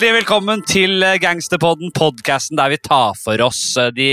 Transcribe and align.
Hjertelig 0.00 0.22
velkommen 0.22 0.62
til 0.64 1.02
Gangsterpodden, 1.20 1.90
podkasten 1.92 2.56
der 2.56 2.70
vi 2.72 2.78
tar 2.80 3.18
for 3.20 3.36
oss 3.44 3.74
eh, 3.76 3.90
de 3.92 4.06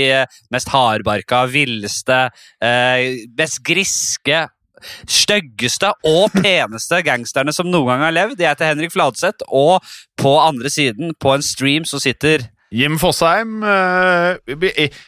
mest 0.52 0.68
hardbarka, 0.68 1.46
villeste, 1.48 2.18
eh, 2.60 3.22
mest 3.38 3.62
griske, 3.64 4.42
styggeste 5.08 5.94
og 6.04 6.36
peneste 6.44 7.00
gangsterne 7.06 7.56
som 7.56 7.72
noen 7.72 7.88
gang 7.94 8.04
har 8.04 8.16
levd. 8.18 8.36
Jeg 8.36 8.52
heter 8.52 8.68
Henrik 8.68 8.92
Fladseth, 8.92 9.48
og 9.48 9.80
på 10.20 10.34
andre 10.42 10.68
siden, 10.68 11.16
på 11.16 11.32
en 11.38 11.46
stream, 11.46 11.88
så 11.88 11.96
sitter 12.04 12.44
Jim 12.68 13.00
Fosheim, 13.00 13.62
eh, 13.64 14.60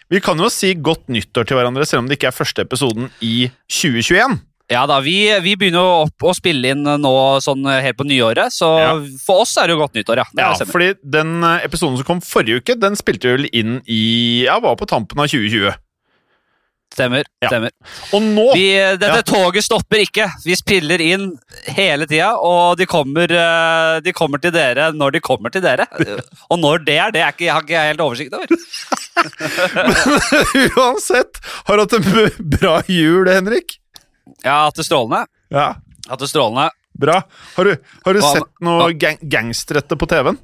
vi 0.09 0.25
kan 0.25 0.41
jo 0.41 0.49
si 0.49 0.73
godt 0.81 1.13
nyttår 1.13 1.45
til 1.45 1.61
hverandre, 1.61 1.85
selv 1.85 2.07
om 2.07 2.09
det 2.09 2.17
ikke 2.17 2.33
er 2.33 2.41
første 2.41 2.65
episoden 2.65 3.13
i 3.21 3.51
2021. 3.69 4.41
Ja 4.71 4.85
da, 4.87 5.01
vi, 5.03 5.17
vi 5.43 5.57
begynner 5.59 5.83
jo 5.83 5.95
opp 6.07 6.23
å 6.31 6.35
spille 6.37 6.71
inn 6.77 6.85
nå 6.87 7.11
sånn 7.43 7.67
helt 7.67 7.97
på 7.99 8.07
nyåret, 8.07 8.55
så 8.55 8.69
Ja. 8.79 8.93
for 9.25 9.43
oss 9.43 9.57
er 9.59 9.67
det 9.67 9.75
jo 9.75 9.81
godt 9.83 9.95
nyttår, 9.99 10.17
ja. 10.23 10.27
Det 10.31 10.47
Ja, 10.47 10.55
fordi 10.71 10.93
den 11.03 11.43
eh, 11.43 11.65
episoden 11.67 11.97
som 11.99 12.07
kom 12.07 12.21
forrige 12.23 12.63
uke, 12.63 12.79
den 12.79 12.95
spilte 12.95 13.35
vel 13.37 13.49
inn 13.53 13.81
i 13.91 14.45
Ja, 14.47 14.61
var 14.63 14.77
på 14.79 14.87
tampen 14.87 15.19
av 15.19 15.27
2020. 15.27 15.75
Stemmer. 16.91 17.23
Ja. 17.43 17.49
stemmer. 17.53 17.71
Og 18.15 18.23
nå 18.23 18.49
Vi, 18.55 18.75
dette 18.99 19.17
Ja. 19.21 19.23
toget 19.23 19.63
stopper 19.63 19.97
ikke. 20.03 20.27
Vi 20.45 20.55
spiller 20.59 20.99
inn 21.01 21.39
hele 21.71 22.03
tida, 22.11 22.33
og 22.35 22.77
de 22.79 22.87
kommer, 22.87 23.31
eh, 23.31 24.01
de 24.03 24.13
kommer 24.13 24.39
til 24.43 24.51
dere 24.51 24.91
når 24.93 25.11
de 25.13 25.21
kommer 25.21 25.51
til 25.55 25.61
dere. 25.63 25.87
Og 26.51 26.59
når 26.59 26.79
det 26.85 26.99
er, 26.99 27.11
det 27.15 27.21
er 27.23 27.29
ikke, 27.31 27.45
jeg 27.47 27.53
har 27.55 27.63
ikke 27.63 27.87
helt 27.91 28.01
oversikt 28.01 28.33
over. 28.35 28.47
Uansett, 30.77 31.39
har 31.67 31.77
du 31.77 31.81
hatt 31.85 31.93
en 31.95 32.03
bra 32.59 32.81
jul, 32.91 33.29
Henrik? 33.31 33.77
Jeg 34.43 34.51
har 34.53 34.69
hatt 34.69 34.79
det 34.81 34.87
strålende. 34.87 35.25
Ja, 35.53 35.69
Hatt 36.09 36.23
det 36.23 36.31
strålende. 36.31 36.71
bra. 37.01 37.21
Har 37.57 37.65
du, 37.69 37.77
har 38.05 38.17
du 38.17 38.21
sett 38.25 38.49
noe 38.65 38.91
gang 38.99 39.19
gangsterrette 39.23 39.97
på 39.99 40.09
TV-en? 40.11 40.39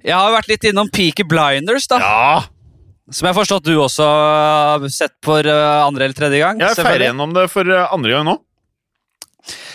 Jeg 0.00 0.16
har 0.16 0.32
vært 0.32 0.48
litt 0.48 0.64
innom 0.70 0.88
Peaky 0.88 1.26
Blinders, 1.28 1.86
da. 1.90 1.98
Ja! 2.00 2.30
Som 3.10 3.26
jeg 3.26 3.34
har 3.34 3.40
forstått 3.40 3.66
du 3.66 3.74
også 3.82 4.06
har 4.06 4.86
sett 4.94 5.16
for 5.26 5.44
eh, 5.44 5.82
andre 5.82 6.06
eller 6.06 6.16
tredje 6.16 6.38
gang. 6.40 6.60
Jeg 6.62 6.70
er 6.70 6.78
selvfølgelig. 6.78 7.08
gjennom 7.10 7.34
det 7.36 7.46
for 7.50 7.66
eh, 7.74 7.92
andre 7.96 8.14
gang 8.14 8.26
nå. 8.28 8.36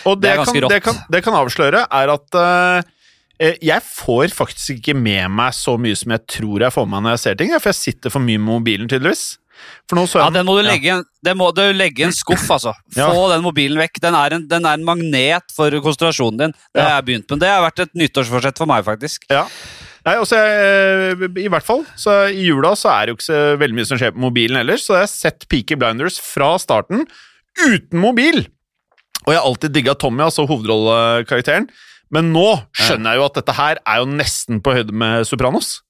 Og 0.08 0.20
Det 0.22 0.30
det, 0.30 0.36
kan, 0.38 0.68
det, 0.70 0.80
kan, 0.84 1.00
det 1.12 1.20
kan 1.26 1.36
avsløre 1.36 1.82
er 1.84 2.12
at 2.12 2.36
uh, 2.38 2.78
jeg 3.42 3.82
får 3.82 4.30
faktisk 4.32 4.78
ikke 4.78 4.94
med 4.96 5.26
meg 5.34 5.52
så 5.56 5.74
mye 5.80 5.98
som 5.98 6.14
jeg 6.14 6.22
tror 6.30 6.62
jeg 6.64 6.72
får 6.72 6.86
med 6.86 6.94
meg 6.94 7.04
når 7.08 7.16
jeg 7.16 7.22
ser 7.24 7.40
ting, 7.40 7.52
for 7.58 7.72
jeg 7.72 7.80
sitter 7.80 8.14
for 8.14 8.24
mye 8.24 8.38
med 8.40 8.48
mobilen, 8.54 8.88
tydeligvis. 8.88 9.24
For 9.88 9.96
nå 9.98 10.04
så 10.10 10.18
Ja, 10.24 10.30
Den 10.30 10.46
må 10.46 10.56
du 10.58 10.62
legge, 10.66 10.84
ja. 10.90 10.96
en- 10.98 11.04
den 11.24 11.36
må 11.38 11.52
du 11.54 11.62
legge 11.72 12.00
i 12.00 12.06
en 12.08 12.12
skuff, 12.12 12.46
altså. 12.50 12.72
Ja. 12.96 13.08
Få 13.10 13.28
den 13.32 13.42
mobilen 13.44 13.78
vekk. 13.78 14.00
Den 14.02 14.14
er, 14.14 14.34
en, 14.34 14.46
den 14.48 14.64
er 14.66 14.74
en 14.74 14.84
magnet 14.84 15.42
for 15.54 15.70
konsentrasjonen 15.70 16.38
din. 16.38 16.52
Det 16.74 16.82
Ja. 16.82 16.88
har 16.88 17.02
jeg 17.02 17.06
begynt 17.06 17.30
med. 17.30 17.40
Det 17.40 17.48
har 17.48 17.62
vært 17.70 17.80
et 17.86 17.94
nyttårsforsett 17.94 18.58
for 18.58 18.66
meg, 18.66 18.84
faktisk. 18.84 19.24
Ja. 19.30 19.46
Nei, 20.06 20.14
også, 20.22 20.36
jeg, 20.38 21.30
I 21.44 21.48
hvert 21.48 21.64
fall. 21.66 21.84
Så 21.96 22.30
I 22.30 22.44
jula 22.46 22.74
så 22.78 22.90
er 22.94 23.06
det 23.06 23.10
jo 23.10 23.16
ikke 23.16 23.30
så 23.32 23.58
veldig 23.58 23.74
mye 23.74 23.86
som 23.86 23.98
skjer 23.98 24.12
på 24.14 24.22
mobilen 24.22 24.56
ellers, 24.60 24.84
så 24.86 24.94
jeg 24.94 25.02
har 25.02 25.10
sett 25.10 25.48
Peaky 25.48 25.74
Blinders 25.74 26.20
fra 26.22 26.52
starten 26.58 27.06
uten 27.58 27.98
mobil. 27.98 28.46
Og 29.26 29.32
jeg 29.32 29.40
har 29.40 29.46
alltid 29.48 29.72
digga 29.74 29.94
Tommy, 29.98 30.22
altså 30.22 30.46
hovedrollekarakteren. 30.46 31.68
Men 32.14 32.32
nå 32.32 32.62
skjønner 32.78 33.16
jeg 33.16 33.18
jo 33.18 33.24
at 33.26 33.34
dette 33.40 33.54
her 33.58 33.78
er 33.84 33.98
jo 33.98 34.06
nesten 34.12 34.60
på 34.62 34.72
høyde 34.76 34.92
med 34.94 35.26
Sopranos. 35.26 35.80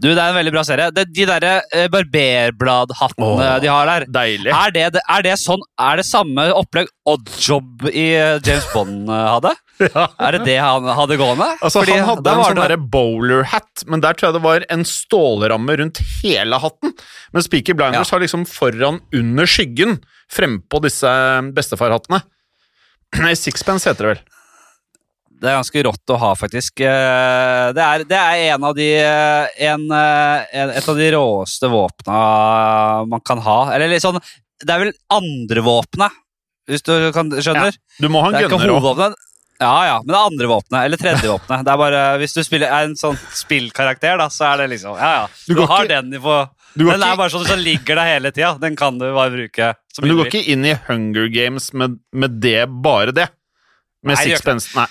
Du, 0.00 0.08
Det 0.10 0.18
er 0.18 0.30
en 0.32 0.36
veldig 0.38 0.52
bra 0.54 0.62
serie. 0.66 0.90
Det, 0.94 1.04
de 1.14 1.26
derre 1.28 1.52
eh, 1.72 1.86
barberbladhattene 1.92 3.26
Åh. 3.26 3.58
de 3.62 3.68
har 3.70 3.86
der. 3.90 4.06
Deilig. 4.10 4.50
Er 4.52 4.72
det, 4.74 4.86
er 5.00 5.22
det 5.26 5.34
sånn 5.40 5.62
Er 5.80 6.00
det 6.00 6.06
samme 6.08 6.46
opplegg 6.56 6.88
Oddjob 7.08 7.86
i 7.92 8.06
eh, 8.16 8.38
James 8.44 8.66
Bond 8.74 9.08
eh, 9.12 9.28
hadde? 9.36 9.54
Ja. 9.74 10.04
Er 10.22 10.36
det 10.36 10.44
det 10.46 10.54
han 10.62 10.84
hadde 10.86 11.16
gående? 11.18 11.48
Altså, 11.58 11.80
Fordi 11.82 11.96
han 11.96 12.06
hadde 12.06 12.22
der 12.22 12.36
en 12.36 12.38
var 12.38 12.52
sånn 12.52 12.58
det- 12.60 12.66
derre 12.68 12.90
bowler-hat, 12.94 13.82
men 13.90 14.02
der 14.04 14.14
tror 14.14 14.28
jeg 14.28 14.36
det 14.36 14.42
var 14.44 14.66
en 14.70 14.84
stålramme 14.86 15.74
rundt 15.80 15.98
hele 16.20 16.60
hatten. 16.62 16.92
Men 17.34 17.42
Speaker 17.42 17.74
Blinders 17.74 18.12
har 18.14 18.22
liksom 18.22 18.44
foran 18.46 19.00
under 19.12 19.50
skyggen 19.50 19.96
frempå 20.30 20.78
disse 20.84 21.10
bestefarhattene. 21.56 22.22
Nei, 23.24 23.34
Sixpence 23.34 23.90
heter 23.90 24.06
det 24.06 24.12
vel. 24.14 24.22
Det 25.44 25.50
er 25.52 25.58
ganske 25.58 25.82
rått 25.84 26.12
å 26.14 26.16
ha, 26.22 26.30
faktisk. 26.40 26.80
Eh, 26.80 27.66
Det 27.76 27.82
er, 27.84 28.04
det 28.08 28.16
er 28.20 28.54
en 28.54 28.64
av 28.64 28.74
de 28.78 28.86
eh, 28.96 29.58
en, 29.68 29.84
eh, 29.92 30.46
en, 30.62 30.70
Et 30.78 30.88
av 30.88 30.96
de 30.96 31.10
råeste 31.12 31.68
våpna 31.68 32.18
man 33.12 33.20
kan 33.20 33.42
ha. 33.44 33.58
Eller 33.74 33.92
litt 33.92 34.04
sånn 34.04 34.16
Det 34.64 34.72
er 34.72 34.86
vel 34.86 34.94
andrevåpenet, 35.12 36.16
hvis 36.70 36.82
du 36.86 36.94
kan, 37.12 37.28
skjønner? 37.36 37.76
Du 38.00 38.08
må 38.08 38.22
ha 38.24 38.32
en 38.32 38.40
er 38.40 38.48
gunner 38.48 38.72
òg. 38.72 39.14
Ja, 39.60 39.74
ja, 39.86 39.98
men 40.02 40.10
det 40.10 40.16
er 40.18 40.26
andre 40.32 40.48
våpenet, 40.50 40.80
eller 40.88 40.98
tredje 40.98 41.28
våpenet. 41.30 41.62
Det 41.66 41.70
er 41.74 41.78
bare, 41.78 42.00
Hvis 42.18 42.32
du 42.34 42.40
spiller, 42.42 42.72
er 42.74 42.88
en 42.88 42.96
sånn 42.98 43.18
spillkarakter, 43.36 44.16
da, 44.18 44.26
så 44.32 44.48
er 44.52 44.64
det 44.64 44.70
liksom 44.74 44.96
Ja, 44.98 45.12
ja. 45.20 45.26
Du 45.46 45.54
Du, 45.54 45.62
har 45.66 45.84
ikke- 45.84 45.92
den 45.94 46.14
i 46.14 46.18
på 46.24 46.38
Den 46.76 46.88
er 46.90 46.96
ikke- 46.96 47.16
bare 47.20 47.30
sånn 47.30 47.46
som 47.46 47.58
ligger 47.60 47.94
der 48.00 48.08
hele 48.16 48.32
tida. 48.32 48.58
Den 48.58 48.74
kan 48.76 48.98
du 48.98 49.12
bare 49.14 49.30
bruke. 49.30 49.74
Men 50.00 50.08
du 50.08 50.16
går 50.16 50.26
ikke 50.32 50.48
inn 50.48 50.64
i 50.64 50.74
Hunger 50.88 51.28
Games 51.28 51.72
med, 51.72 52.00
med 52.12 52.40
det, 52.40 52.66
bare 52.82 53.12
det. 53.12 53.28
Med 54.02 54.18
Sixpence. 54.18 54.74
Nei. 54.74 54.86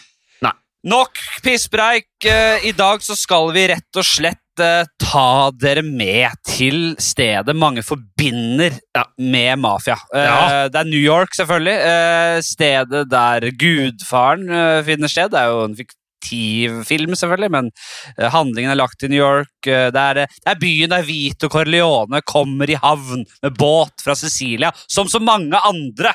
Nok 0.84 1.20
pisspreik. 1.46 2.10
Eh, 2.28 2.66
I 2.68 2.72
dag 2.76 3.04
så 3.06 3.16
skal 3.16 3.52
vi 3.56 3.68
rett 3.72 4.00
og 4.00 4.04
slett 4.08 4.60
eh, 4.60 4.84
ta 5.00 5.50
dere 5.56 5.82
med 5.86 6.36
til 6.48 6.94
stedet 7.02 7.56
mange 7.56 7.84
forbinder 7.88 8.76
Ja. 8.96 9.06
med 9.18 9.60
mafia. 9.64 9.96
Eh, 10.14 10.26
Ja. 10.28 10.68
Det 10.68 10.76
er 10.82 10.90
New 10.90 11.00
York, 11.00 11.32
selvfølgelig. 11.40 11.78
Eh, 11.88 12.42
stedet 12.42 13.10
der 13.10 13.48
gudfaren 13.52 14.50
eh, 14.50 14.84
finner 14.84 15.08
sted. 15.08 15.32
Det 15.32 15.40
er 15.40 15.48
jo 15.54 15.64
en 15.70 15.76
fiktiv 15.80 16.84
film, 16.86 17.16
selvfølgelig, 17.16 17.52
men 17.52 17.72
eh, 18.20 18.30
handlingen 18.30 18.72
er 18.72 18.76
lagt 18.84 19.04
i 19.04 19.08
New 19.08 19.24
York. 19.24 19.56
Eh, 19.66 19.88
det, 19.90 20.04
er, 20.04 20.14
det 20.28 20.52
er 20.52 20.60
byen 20.60 20.90
der 20.92 21.08
Vito 21.08 21.48
Corleone 21.50 22.22
kommer 22.28 22.70
i 22.70 22.76
havn 22.76 23.24
med 23.42 23.56
båt 23.58 24.04
fra 24.04 24.16
Sicilia, 24.20 24.72
som 24.88 25.08
så 25.08 25.20
mange 25.24 25.56
andre 25.64 26.12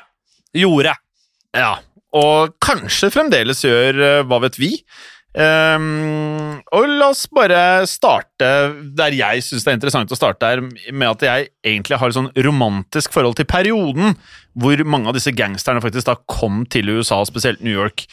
gjorde. 0.52 0.92
Ja. 1.56 1.78
Og 2.16 2.54
kanskje 2.64 3.10
fremdeles 3.12 3.60
gjør 3.66 3.98
eh, 4.00 4.26
Hva 4.28 4.40
vet 4.46 4.56
vi? 4.60 4.72
Um, 5.38 6.56
og 6.72 6.86
la 6.88 7.10
oss 7.12 7.26
bare 7.30 7.84
starte 7.86 8.48
der 8.96 9.14
jeg 9.14 9.42
syns 9.44 9.62
det 9.62 9.70
er 9.70 9.76
interessant 9.76 10.14
å 10.14 10.16
starte, 10.16 10.48
her, 10.48 10.62
med 10.64 11.10
at 11.12 11.24
jeg 11.26 11.50
egentlig 11.68 11.98
har 12.00 12.10
et 12.10 12.16
sånn 12.16 12.30
romantisk 12.46 13.12
forhold 13.14 13.36
til 13.38 13.46
perioden 13.46 14.16
hvor 14.58 14.80
mange 14.88 15.12
av 15.12 15.18
disse 15.18 15.34
gangsterne 15.36 15.84
faktisk 15.84 16.08
da 16.08 16.16
kom 16.32 16.64
til 16.72 16.90
USA, 16.96 17.20
spesielt 17.28 17.60
New 17.62 17.76
York. 17.76 18.06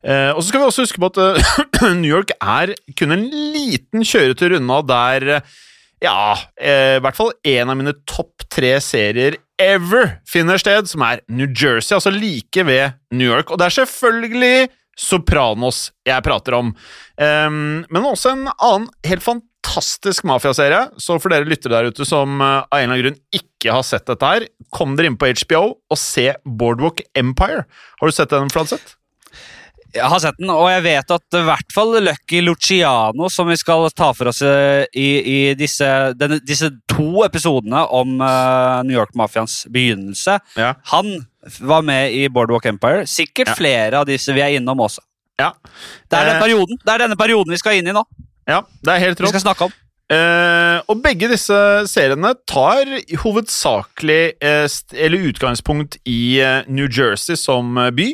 Uh, 0.00 0.30
og 0.32 0.40
så 0.40 0.46
skal 0.48 0.62
vi 0.62 0.68
også 0.70 0.86
huske 0.86 1.02
på 1.02 1.10
at 1.10 1.20
uh, 1.20 1.90
New 2.00 2.08
York 2.08 2.32
er 2.38 2.72
kun 2.96 3.12
en 3.18 3.26
liten 3.28 4.06
kjøretur 4.06 4.56
unna 4.56 4.80
der 4.86 5.28
uh, 5.34 5.58
ja, 6.00 6.32
i 6.56 7.00
hvert 7.04 7.18
fall 7.18 7.34
en 7.44 7.68
av 7.68 7.76
mine 7.76 7.92
topp 8.08 8.46
tre 8.48 8.70
serier 8.80 9.34
ever 9.60 10.16
finner 10.28 10.60
sted, 10.60 10.88
som 10.90 11.04
er 11.06 11.22
New 11.28 11.48
Jersey, 11.48 11.94
altså 11.96 12.12
like 12.14 12.64
ved 12.66 12.96
New 13.12 13.28
York. 13.28 13.50
Og 13.50 13.60
det 13.60 13.68
er 13.68 13.80
selvfølgelig 13.82 14.70
Sopranos 15.00 15.86
jeg 16.04 16.20
prater 16.26 16.58
om, 16.58 16.74
um, 16.74 17.54
men 17.88 18.08
også 18.08 18.34
en 18.34 18.48
annen 18.50 18.88
helt 19.06 19.24
fantastisk 19.24 20.26
mafiaserie. 20.28 20.82
Så 21.00 21.16
for 21.22 21.32
dere 21.32 21.48
lyttere 21.48 21.72
der 21.72 21.88
ute 21.88 22.04
som 22.08 22.36
uh, 22.42 22.66
av 22.66 22.80
en 22.82 22.84
eller 22.84 22.98
annen 22.98 23.04
grunn 23.06 23.40
ikke 23.40 23.72
har 23.72 23.86
sett 23.86 24.04
dette 24.10 24.32
her, 24.32 24.48
kom 24.74 24.98
dere 24.98 25.12
inn 25.12 25.16
på 25.20 25.30
HBO 25.30 25.62
og 25.72 26.00
se 26.00 26.26
Boardwalk 26.44 27.04
Empire. 27.16 27.64
Har 28.00 28.10
du 28.10 28.16
sett 28.16 28.34
den, 28.34 28.52
Fladseth? 28.52 28.99
Jeg 29.94 30.06
har 30.12 30.20
sett 30.22 30.36
den, 30.38 30.50
og 30.54 30.68
jeg 30.70 30.82
vet 30.84 31.10
at 31.16 31.36
i 31.40 31.42
hvert 31.48 31.72
fall 31.74 31.96
Lucky 32.04 32.40
Luciano, 32.46 33.28
som 33.32 33.48
vi 33.50 33.56
skal 33.58 33.88
ta 33.96 34.12
for 34.14 34.30
oss 34.30 34.40
eh, 34.46 34.84
i, 34.94 35.08
i 35.24 35.38
disse, 35.58 35.88
denne, 36.20 36.38
disse 36.46 36.70
to 36.92 37.24
episodene 37.26 37.82
om 37.90 38.16
uh, 38.22 38.80
New 38.86 38.94
York-mafiaens 38.94 39.64
begynnelse, 39.72 40.38
Ja. 40.60 40.74
han 40.92 41.26
var 41.58 41.82
med 41.82 42.12
i 42.14 42.28
Boardwalk 42.28 42.66
Empire. 42.70 43.06
Sikkert 43.10 43.48
Ja. 43.54 43.54
flere 43.58 43.98
av 44.02 44.06
disse 44.06 44.32
vi 44.36 44.42
er 44.44 44.54
innom 44.60 44.78
også. 44.86 45.02
Ja. 45.40 45.52
Det 46.10 46.18
er, 46.18 46.26
den 46.28 46.36
Eh, 46.36 46.42
perioden, 46.44 46.78
det 46.84 46.92
er 46.94 46.98
denne 47.06 47.16
perioden 47.16 47.50
vi 47.50 47.58
skal 47.58 47.78
inn 47.80 47.88
i 47.88 47.94
nå. 47.96 48.04
ja, 48.46 48.60
det 48.84 48.92
er 48.94 48.98
helt 49.08 49.18
Vi 49.24 49.32
skal 49.32 49.40
snakke 49.48 49.64
om. 49.70 49.72
Eh, 50.10 50.80
og 50.90 51.02
begge 51.04 51.28
disse 51.30 51.56
seriene 51.86 52.32
tar 52.50 52.84
hovedsakelig 53.22 54.34
eh, 54.42 54.66
eller 54.98 55.28
utgangspunkt 55.30 55.98
i 56.04 56.40
eh, 56.42 56.62
New 56.68 56.88
Jersey 56.90 57.36
som 57.38 57.74
by. 57.94 58.08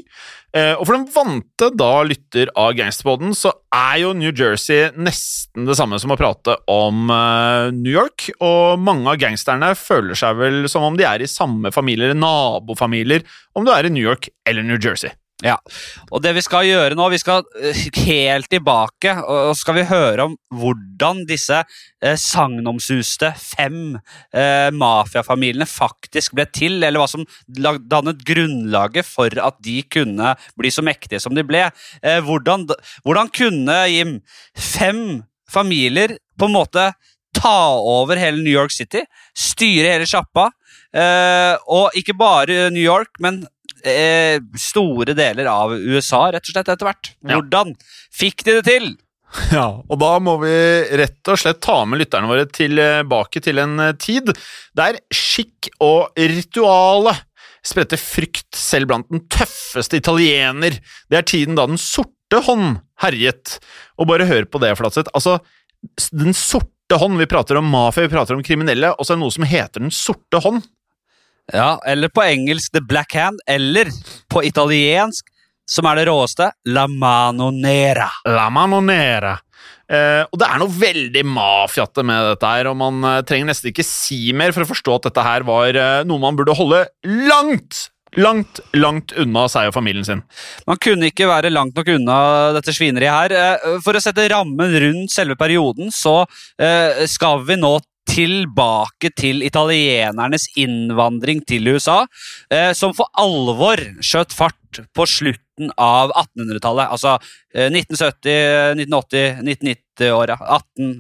Eh, 0.57 0.73
og 0.79 0.87
for 0.87 0.97
den 0.97 1.09
vante 1.13 1.69
da 1.77 1.91
lytter 2.07 2.49
av 2.57 2.73
Gangsterpodden, 2.79 3.35
så 3.37 3.51
er 3.75 3.99
jo 4.01 4.15
New 4.17 4.31
Jersey 4.33 4.89
nesten 4.97 5.69
det 5.69 5.77
samme 5.77 5.99
som 6.01 6.15
å 6.15 6.19
prate 6.19 6.55
om 6.73 7.11
eh, 7.13 7.69
New 7.77 7.93
York. 7.93 8.31
Og 8.41 8.81
mange 8.81 9.13
av 9.13 9.21
gangsterne 9.21 9.75
føler 9.77 10.17
seg 10.17 10.39
vel 10.41 10.65
som 10.73 10.87
om 10.87 10.97
de 10.97 11.05
er 11.09 11.25
i 11.25 11.31
samme 11.31 11.75
familie 11.75 12.09
eller 12.09 12.21
nabofamilier, 12.23 13.27
om 13.57 13.67
du 13.67 13.73
er 13.75 13.89
i 13.89 13.93
New 13.93 14.05
York 14.05 14.31
eller 14.49 14.65
New 14.65 14.81
Jersey. 14.81 15.13
Ja, 15.45 15.59
og 16.09 16.23
det 16.25 16.31
vi 16.33 16.41
skal 16.41 16.65
gjøre 16.65 16.97
nå, 16.97 17.11
vi 17.13 17.19
skal 17.21 17.43
eh, 17.61 17.77
helt 18.07 18.49
tilbake, 18.49 19.13
og 19.21 19.51
skal 19.59 19.77
vi 19.77 19.83
høre 19.91 20.25
om 20.31 20.37
hvordan 20.57 21.27
disse 21.29 21.59
eh, 21.61 22.17
sagnomsuste 22.17 23.35
fem 23.37 23.99
eh, 24.33 24.71
mafiafamiliene 24.73 25.69
faktisk 25.69 26.39
ble 26.39 26.47
til, 26.49 26.79
eller 26.81 27.03
hva 27.03 27.09
som 27.13 27.27
dannet 27.53 28.25
grunnlaget 28.25 29.05
for 29.05 29.37
at 29.45 29.61
de 29.61 29.83
kunne 29.93 30.33
bli 30.57 30.73
så 30.73 30.85
mektige 30.87 31.21
som 31.21 31.37
de 31.37 31.45
ble. 31.45 31.67
Eh, 32.01 32.23
hvordan, 32.25 32.65
hvordan 33.05 33.29
kunne, 33.37 33.77
Jim, 33.93 34.17
fem 34.57 35.21
familier 35.53 36.17
på 36.41 36.49
en 36.49 36.57
måte 36.57 36.89
ta 37.37 37.59
over 37.77 38.17
hele 38.17 38.41
New 38.41 38.57
York 38.57 38.73
City, 38.73 39.05
styre 39.37 39.93
hele 39.99 40.09
sjappa, 40.09 40.49
eh, 40.95 41.55
og 41.73 41.97
ikke 41.99 42.17
bare 42.19 42.69
New 42.75 42.83
York, 42.83 43.15
men 43.23 43.43
eh, 43.87 44.39
store 44.61 45.17
deler 45.17 45.49
av 45.51 45.75
USA, 45.75 46.27
rett 46.35 46.47
og 46.47 46.55
slett, 46.55 46.71
etter 46.73 46.91
hvert. 46.91 47.13
Ja. 47.23 47.37
Hvordan 47.39 47.75
fikk 48.15 48.47
de 48.47 48.61
det 48.61 48.65
til? 48.71 48.95
Ja, 49.53 49.83
og 49.83 49.99
da 50.01 50.13
må 50.23 50.37
vi 50.41 50.55
rett 50.97 51.29
og 51.29 51.41
slett 51.41 51.59
ta 51.65 51.81
med 51.85 51.99
lytterne 52.01 52.31
våre 52.31 52.47
tilbake 52.49 53.43
til 53.45 53.59
en 53.61 53.81
eh, 53.83 53.97
tid 54.01 54.31
der 54.79 55.01
skikk 55.13 55.73
og 55.83 56.15
rituale 56.17 57.17
spredte 57.67 57.99
frykt 57.99 58.55
selv 58.57 58.91
blant 58.91 59.09
den 59.11 59.25
tøffeste 59.33 59.99
italiener. 59.99 60.79
Det 61.11 61.19
er 61.19 61.27
tiden 61.27 61.59
da 61.59 61.67
den 61.69 61.81
sorte 61.81 62.41
hånd 62.47 62.79
herjet. 63.03 63.59
Og 63.99 64.09
bare 64.11 64.29
hør 64.29 64.47
på 64.47 64.61
det, 64.63 64.77
Flatseth. 64.79 65.11
Altså, 65.17 65.41
den 66.15 66.37
sorte 66.37 67.01
hånd, 67.01 67.19
vi 67.19 67.27
prater 67.31 67.59
om 67.59 67.67
mafia, 67.71 68.07
vi 68.07 68.15
prater 68.15 68.39
om 68.39 68.45
kriminelle, 68.47 68.93
og 68.95 69.03
så 69.03 69.15
er 69.15 69.19
det 69.19 69.25
noe 69.25 69.35
som 69.35 69.49
heter 69.51 69.83
den 69.83 69.95
sorte 69.95 70.41
hånd. 70.45 70.63
Ja, 71.55 71.77
Eller 71.87 72.09
på 72.11 72.23
engelsk 72.27 72.73
The 72.75 72.81
Black 72.83 73.15
Hand, 73.15 73.39
eller 73.47 73.91
på 74.33 74.43
italiensk, 74.45 75.27
som 75.67 75.87
er 75.91 76.01
det 76.01 76.07
råeste, 76.09 76.51
La 76.71 76.87
Mano 76.91 77.51
Nera. 77.55 78.09
La 78.27 78.49
mano 78.51 78.81
nera. 78.81 79.37
Eh, 79.87 80.23
og 80.27 80.39
det 80.39 80.47
er 80.51 80.59
noe 80.59 80.71
veldig 80.75 81.23
mafiate 81.31 82.03
med 82.07 82.33
dette 82.33 82.49
her, 82.51 82.67
og 82.71 82.79
man 82.79 83.03
eh, 83.07 83.21
trenger 83.27 83.51
nesten 83.53 83.71
ikke 83.71 83.85
si 83.87 84.33
mer 84.35 84.51
for 84.55 84.65
å 84.67 84.71
forstå 84.71 84.97
at 84.99 85.07
dette 85.09 85.23
her 85.27 85.45
var 85.47 85.79
eh, 85.79 86.01
noe 86.07 86.23
man 86.23 86.39
burde 86.39 86.55
holde 86.59 86.81
langt, 87.07 87.85
langt, 88.19 88.59
langt 88.75 89.15
unna 89.19 89.45
seg 89.51 89.71
og 89.71 89.77
familien 89.77 90.07
sin. 90.07 90.23
Man 90.67 90.79
kunne 90.83 91.11
ikke 91.13 91.29
være 91.31 91.53
langt 91.55 91.79
nok 91.79 91.91
unna 91.95 92.19
dette 92.59 92.75
svineriet 92.75 93.15
her. 93.15 93.37
Eh, 93.39 93.79
For 93.87 93.95
å 93.99 94.03
sette 94.03 94.27
rammen 94.35 94.75
rundt 94.87 95.15
selve 95.15 95.39
perioden, 95.39 95.95
så 95.95 96.25
eh, 96.59 97.07
skal 97.11 97.47
vi 97.47 97.59
nå 97.63 97.77
tilbake 98.09 99.11
til 99.19 99.43
italienernes 99.47 100.49
innvandring 100.59 101.43
til 101.49 101.69
USA, 101.75 102.03
eh, 102.53 102.73
som 102.77 102.95
for 102.97 103.11
alvor 103.19 103.81
skjøt 104.05 104.35
fart 104.37 104.81
på 104.97 105.07
slutten 105.09 105.73
av 105.81 106.13
1800-tallet. 106.13 106.93
Altså 106.93 107.17
eh, 107.55 107.69
1970, 107.71 108.85
1980, 108.87 109.41
1990-åra. 109.47 110.39
18, 110.59 110.93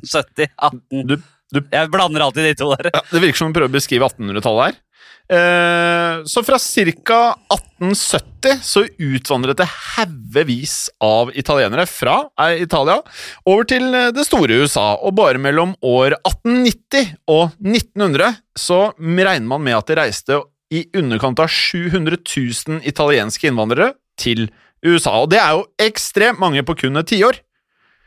1870, 0.00 0.52
18 0.56 1.06
Du, 1.08 1.16
du, 1.52 1.60
Jeg 1.72 1.90
blander 1.92 2.24
alltid 2.24 2.50
de 2.50 2.54
to 2.58 2.70
der. 2.74 2.90
ja, 2.94 3.04
det 3.12 3.24
virker 3.26 3.42
som 3.42 3.52
du 3.52 3.58
prøver 3.58 3.72
å 3.72 3.76
beskrive 3.76 4.08
1800-tallet 4.08 4.70
her. 4.70 4.80
Eh, 5.30 6.24
så 6.24 6.42
fra 6.44 6.58
ca. 6.58 7.20
1870 7.54 8.58
så 8.62 8.82
utvandret 8.98 9.60
det 9.60 9.68
haugevis 9.70 10.90
av 11.02 11.30
italienere 11.38 11.86
fra 11.86 12.16
eh, 12.42 12.62
Italia 12.64 12.98
over 13.48 13.68
til 13.70 13.86
eh, 13.94 14.10
det 14.14 14.26
store 14.26 14.62
USA, 14.64 14.96
og 14.98 15.14
bare 15.18 15.40
mellom 15.40 15.76
år 15.78 16.18
1890 16.18 17.14
og 17.30 17.54
1900 17.62 18.34
så 18.58 18.80
regner 18.98 19.46
man 19.46 19.64
med 19.64 19.78
at 19.78 19.88
det 19.92 19.98
reiste 20.00 20.42
i 20.72 20.86
underkant 20.96 21.40
av 21.42 21.52
700 21.52 22.18
000 22.26 22.82
italienske 22.88 23.48
innvandrere 23.48 23.92
til 24.20 24.48
USA, 24.82 25.22
og 25.22 25.30
det 25.32 25.38
er 25.38 25.56
jo 25.56 25.66
ekstremt 25.80 26.42
mange 26.42 26.64
på 26.66 26.76
kun 26.82 26.98
et 26.98 27.08
tiår. 27.12 27.38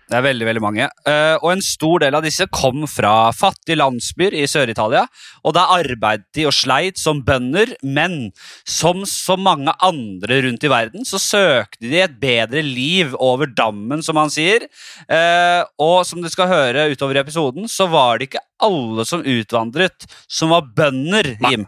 Det 0.06 0.20
er 0.20 0.26
veldig 0.28 0.46
veldig 0.46 0.62
mange. 0.62 0.86
Eh, 1.10 1.36
og 1.40 1.50
en 1.50 1.64
stor 1.66 2.04
del 2.04 2.18
av 2.18 2.26
disse 2.26 2.46
kom 2.54 2.84
fra 2.90 3.32
fattige 3.34 3.80
landsbyer 3.80 4.36
i 4.38 4.44
Sør-Italia. 4.50 5.06
Og 5.42 5.56
der 5.58 5.74
arbeidet 5.80 6.28
de 6.38 6.46
og 6.46 6.54
sleit 6.54 7.02
som 7.02 7.24
bønder, 7.26 7.74
men 7.82 8.30
som 8.70 9.02
så 9.10 9.38
mange 9.40 9.74
andre 9.82 10.44
rundt 10.46 10.66
i 10.66 10.72
verden, 10.72 11.08
så 11.10 11.22
søkte 11.22 11.90
de 11.90 12.04
et 12.06 12.20
bedre 12.22 12.62
liv 12.66 13.18
over 13.18 13.50
dammen, 13.50 14.06
som 14.06 14.22
han 14.22 14.34
sier. 14.34 14.68
Eh, 15.10 15.62
og 15.82 16.04
som 16.06 16.22
du 16.22 16.30
skal 16.30 16.54
høre 16.54 16.90
utover 16.94 17.18
i 17.18 17.24
episoden, 17.26 17.70
så 17.72 17.90
var 17.90 18.20
det 18.20 18.30
ikke 18.30 18.46
alle 18.66 19.10
som 19.10 19.26
utvandret, 19.26 20.06
som 20.30 20.54
var 20.54 20.70
bønder. 20.78 21.34
Jim. 21.50 21.66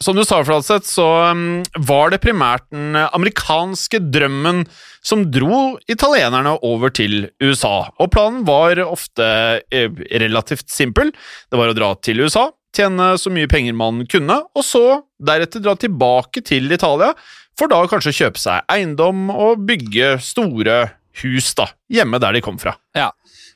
Som 0.00 0.16
du 0.16 0.22
sa, 0.24 0.38
Fladseth, 0.40 0.88
så 0.88 1.06
um, 1.28 1.60
var 1.76 2.08
det 2.12 2.22
primært 2.24 2.64
den 2.72 2.96
uh, 2.96 3.10
amerikanske 3.12 4.00
drømmen 4.08 4.62
som 5.04 5.26
dro 5.28 5.76
italienerne 5.92 6.54
over 6.64 6.92
til 6.96 7.26
USA. 7.42 7.90
Og 8.00 8.08
planen 8.14 8.46
var 8.48 8.80
ofte 8.84 9.26
eh, 9.68 9.92
relativt 10.22 10.72
simpel. 10.72 11.12
Det 11.52 11.60
var 11.60 11.72
å 11.72 11.76
dra 11.76 11.90
til 12.00 12.24
USA, 12.24 12.46
tjene 12.76 13.12
så 13.20 13.32
mye 13.32 13.48
penger 13.50 13.76
man 13.76 14.06
kunne, 14.08 14.38
og 14.56 14.64
så 14.64 15.02
deretter 15.20 15.60
dra 15.64 15.76
tilbake 15.76 16.44
til 16.48 16.72
Italia, 16.72 17.12
for 17.58 17.68
da 17.68 17.82
kanskje 17.90 18.16
kjøpe 18.22 18.40
seg 18.40 18.64
eiendom 18.72 19.28
og 19.34 19.66
bygge 19.68 20.14
store 20.24 20.82
hus 21.20 21.52
da, 21.58 21.66
hjemme 21.92 22.20
der 22.22 22.36
de 22.36 22.44
kom 22.44 22.56
fra. 22.60 22.76
Ja. 22.96 23.10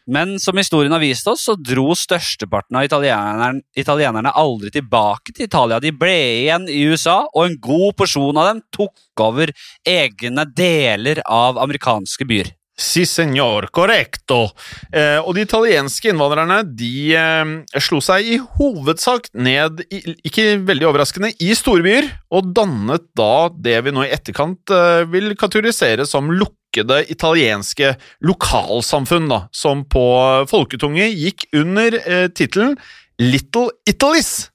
Men 0.06 0.36
som 0.40 0.58
historien 0.60 0.92
har 0.92 1.00
vist 1.00 1.26
oss, 1.30 1.46
så 1.46 1.54
dro 1.56 1.94
størsteparten 1.96 2.76
av 2.76 2.84
italienerne, 2.84 3.62
italienerne 3.76 4.34
aldri 4.36 4.72
tilbake 4.74 5.32
til 5.32 5.48
Italia. 5.48 5.80
De 5.80 5.94
ble 5.96 6.16
igjen 6.42 6.68
i 6.68 6.82
USA, 6.90 7.22
og 7.32 7.46
en 7.46 7.56
god 7.62 7.96
porsjon 7.96 8.36
av 8.36 8.50
dem 8.50 8.60
tok 8.74 9.24
over 9.24 9.54
egne 9.88 10.44
deler 10.52 11.22
av 11.24 11.60
amerikanske 11.62 12.28
byer. 12.28 12.52
Si 12.74 13.04
senor, 13.06 13.68
correcto. 13.70 14.48
Eh, 14.90 15.20
og 15.22 15.36
de 15.36 15.44
italienske 15.46 16.10
innvandrerne 16.10 16.56
de 16.66 17.14
eh, 17.14 17.52
slo 17.78 18.00
seg 18.02 18.26
i 18.26 18.38
hovedsak 18.56 19.28
ned, 19.38 19.84
i, 19.94 20.00
ikke 20.26 20.56
veldig 20.66 20.88
overraskende, 20.88 21.30
i 21.38 21.54
storbyer, 21.54 22.08
og 22.34 22.50
dannet 22.56 23.06
da 23.14 23.46
det 23.54 23.76
vi 23.86 23.94
nå 23.94 24.02
i 24.02 24.10
etterkant 24.16 24.74
eh, 24.74 25.04
vil 25.12 25.36
kategorisere 25.38 26.06
som 26.10 26.32
lukkede 26.34 27.04
italienske 27.14 27.92
lokalsamfunn, 28.26 29.30
da, 29.30 29.44
som 29.54 29.86
på 29.86 30.04
folketunge 30.50 31.06
gikk 31.12 31.46
under 31.54 32.00
eh, 32.02 32.26
tittelen 32.34 32.74
Little 33.22 33.70
Italis. 33.86 34.48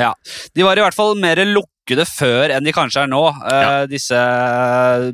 Ja, 0.00 0.14
De 0.56 0.64
var 0.64 0.80
i 0.80 0.82
hvert 0.82 0.96
fall 0.96 1.12
mer 1.20 1.44
lukkede 1.84 2.04
før 2.08 2.52
enn 2.54 2.64
de 2.64 2.72
kanskje 2.72 3.04
er 3.04 3.10
nå, 3.10 3.22
ja. 3.44 3.84
disse 3.86 4.16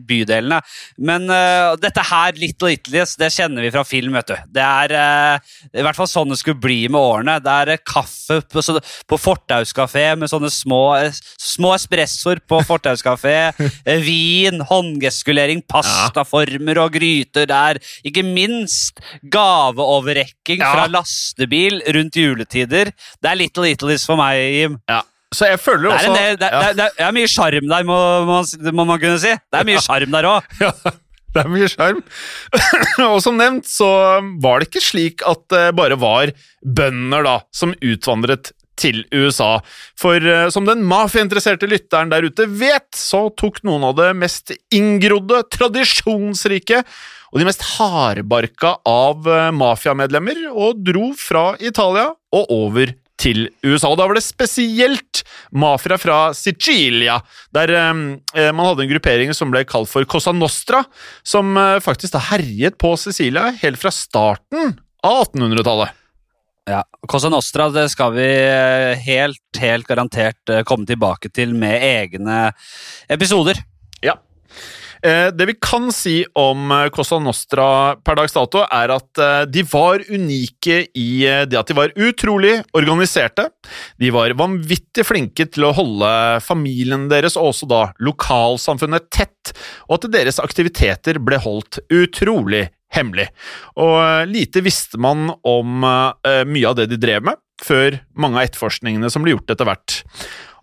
bydelene. 0.06 0.61
Men 0.99 1.26
uh, 1.31 1.76
dette 1.80 2.02
her, 2.06 2.33
Little 2.38 2.73
Italies, 2.73 3.16
det 3.18 3.33
kjenner 3.35 3.62
vi 3.62 3.73
fra 3.75 3.85
film. 3.85 4.14
vet 4.14 4.30
du. 4.30 4.37
Det 4.54 4.62
er 4.62 4.95
uh, 4.95 5.52
i 5.75 5.83
hvert 5.83 5.97
fall 5.99 6.09
sånn 6.09 6.30
det 6.30 6.38
skulle 6.40 6.61
bli 6.61 6.88
med 6.88 7.00
årene. 7.00 7.38
Det 7.42 7.50
er 7.50 7.73
uh, 7.75 7.83
kaffe 7.85 8.40
på, 8.50 8.62
så, 8.62 8.78
på 9.06 9.18
fortauskafé 9.18 10.14
med 10.16 10.30
sånne 10.30 10.50
små, 10.50 10.83
eh, 11.00 11.21
små 11.40 11.75
espressoer 11.75 12.40
på 12.47 12.62
fortauskafé. 12.66 13.37
eh, 13.88 14.02
vin, 14.04 14.62
håndgeskulering, 14.71 15.64
pastaformer 15.71 16.83
og 16.85 16.95
gryter 16.95 17.49
der. 17.50 17.83
Ikke 18.06 18.25
minst 18.26 19.02
gaveoverrekking 19.23 20.61
Ja. 20.61 20.73
fra 20.75 20.87
lastebil 20.90 21.80
rundt 21.95 22.16
juletider. 22.18 22.90
Det 23.23 23.30
er 23.30 23.38
Little 23.38 23.71
Italies 23.71 24.04
for 24.06 24.18
meg, 24.21 24.38
Jim. 24.54 24.78
Ja. 24.90 25.02
Så 25.34 25.46
jeg 25.46 25.60
føler 25.62 25.87
Det 25.87 25.90
er, 25.90 25.99
også 26.00 26.14
del, 26.16 26.38
det, 26.40 26.49
ja. 26.50 26.60
det, 26.75 26.87
er, 26.88 26.94
det 26.96 27.04
er 27.06 27.14
mye 27.14 27.28
sjarm 27.30 27.68
der, 27.70 27.84
må, 27.87 27.99
må, 28.26 28.40
man- 28.42 28.75
må 28.80 28.87
man 28.88 29.02
kunne 29.02 29.20
si. 29.22 29.30
Det 29.30 29.60
er 29.60 29.68
mye 29.68 29.82
sjarm 29.84 30.16
der 30.18 30.30
òg. 30.34 30.50
Ja, 31.30 31.37
det 31.37 31.44
er 31.44 31.50
mye 31.52 31.68
sjarm. 31.70 32.00
og 33.12 33.20
som 33.22 33.37
nevnt 33.38 33.68
så 33.70 33.87
var 34.42 34.58
det 34.58 34.66
ikke 34.66 34.82
slik 34.82 35.22
at 35.30 35.44
det 35.54 35.68
bare 35.78 35.94
var 36.02 36.32
bønder 36.66 37.22
da, 37.22 37.37
som 37.54 37.70
utvandret 37.78 38.50
til 38.80 39.04
USA. 39.14 39.60
For 40.00 40.18
eh, 40.18 40.49
som 40.50 40.66
den 40.66 40.82
mafiainteresserte 40.88 41.68
lytteren 41.70 42.10
der 42.10 42.26
ute 42.26 42.49
vet, 42.50 42.88
så 42.99 43.28
tok 43.38 43.60
noen 43.68 43.84
av 43.92 43.94
det 44.00 44.08
mest 44.18 44.50
inngrodde, 44.75 45.44
tradisjonsrike 45.54 46.82
og 47.30 47.38
de 47.38 47.46
mest 47.46 47.62
hardbarka 47.76 48.75
av 48.90 49.28
eh, 49.30 49.50
mafiamedlemmer 49.54 50.49
og 50.50 50.80
dro 50.87 51.12
fra 51.14 51.52
Italia 51.62 52.08
og 52.34 52.50
over 52.56 52.96
til 53.21 53.49
USA. 53.67 53.91
Og 53.91 53.99
da 54.00 54.09
var 54.09 54.17
det 54.17 54.25
spesielt 54.25 55.23
mafia 55.53 55.99
fra 56.00 56.19
Sicilia, 56.37 57.19
der 57.55 57.75
eh, 57.77 58.50
man 58.50 58.67
hadde 58.67 58.87
en 58.87 58.93
gruppering 58.95 59.35
som 59.37 59.53
ble 59.53 59.65
kalt 59.69 59.91
for 59.91 60.09
Cosa 60.09 60.35
Nostra, 60.37 60.83
som 61.23 61.53
eh, 61.61 61.79
faktisk 61.85 62.17
da 62.17 62.25
herjet 62.33 62.79
på 62.81 62.95
Sicilia 63.00 63.50
helt 63.61 63.81
fra 63.81 63.93
starten 63.95 64.77
av 65.07 65.25
1800-tallet. 65.31 65.97
Ja, 66.71 66.85
Cosa 67.09 67.29
Nostra 67.33 67.69
det 67.73 67.89
skal 67.91 68.12
vi 68.15 68.27
eh, 68.27 68.95
helt, 69.07 69.43
helt 69.59 69.89
garantert 69.89 70.53
eh, 70.53 70.62
komme 70.69 70.87
tilbake 70.87 71.33
til 71.33 71.55
med 71.57 71.83
egne 71.83 72.50
episoder. 73.11 73.59
Ja. 74.05 74.19
Eh, 75.02 75.28
det 75.33 75.47
vi 75.47 75.54
kan 75.61 75.88
si 75.92 76.25
om 76.37 76.71
eh, 76.71 76.88
Cosa 76.92 77.19
Nostra 77.19 77.97
per 78.04 78.19
dags 78.19 78.35
dato, 78.37 78.64
er 78.66 78.92
at 78.92 79.21
eh, 79.21 79.45
de 79.49 79.64
var 79.71 80.02
unike 80.11 80.83
i 80.92 81.09
det 81.49 81.57
at 81.57 81.71
de 81.71 81.76
var 81.76 81.95
utrolig 81.97 82.59
organiserte. 82.76 83.49
De 84.00 84.11
var 84.12 84.37
vanvittig 84.37 85.07
flinke 85.09 85.47
til 85.49 85.69
å 85.69 85.75
holde 85.76 86.11
familien 86.45 87.09
deres, 87.11 87.38
og 87.40 87.54
også 87.54 87.71
da 87.71 87.83
lokalsamfunnet, 88.02 89.09
tett, 89.12 89.54
og 89.88 89.99
at 89.99 90.11
deres 90.12 90.40
aktiviteter 90.42 91.21
ble 91.23 91.40
holdt 91.40 91.80
utrolig 91.88 92.66
hemmelig. 92.92 93.28
Og 93.80 94.28
lite 94.28 94.62
visste 94.66 94.99
man 95.00 95.30
om 95.47 95.85
mye 95.85 96.66
av 96.69 96.76
det 96.76 96.88
de 96.90 96.99
drev 97.00 97.25
med, 97.28 97.38
før 97.62 98.00
mange 98.19 98.40
av 98.40 98.49
etterforskningene 98.49 99.11
som 99.12 99.25
ble 99.25 99.37
gjort 99.37 99.54
etter 99.54 99.69
hvert. 99.69 100.00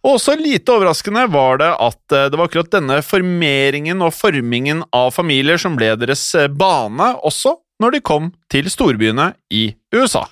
Og 0.05 0.17
også 0.17 0.37
lite 0.39 0.73
overraskende 0.73 1.25
var 1.33 1.61
det 1.61 1.69
at 1.73 2.15
eh, 2.15 2.27
det 2.31 2.39
var 2.39 2.49
akkurat 2.49 2.73
denne 2.77 2.99
formeringen 3.05 4.03
og 4.05 4.13
formingen 4.15 4.83
av 4.95 5.13
familier 5.15 5.59
som 5.61 5.77
ble 5.79 5.93
deres 5.99 6.23
eh, 6.37 6.49
bane 6.51 7.13
også 7.27 7.57
når 7.81 7.97
de 7.97 8.05
kom 8.05 8.31
til 8.51 8.69
storbyene 8.73 9.31
i 9.53 9.69
USA. 9.93 10.25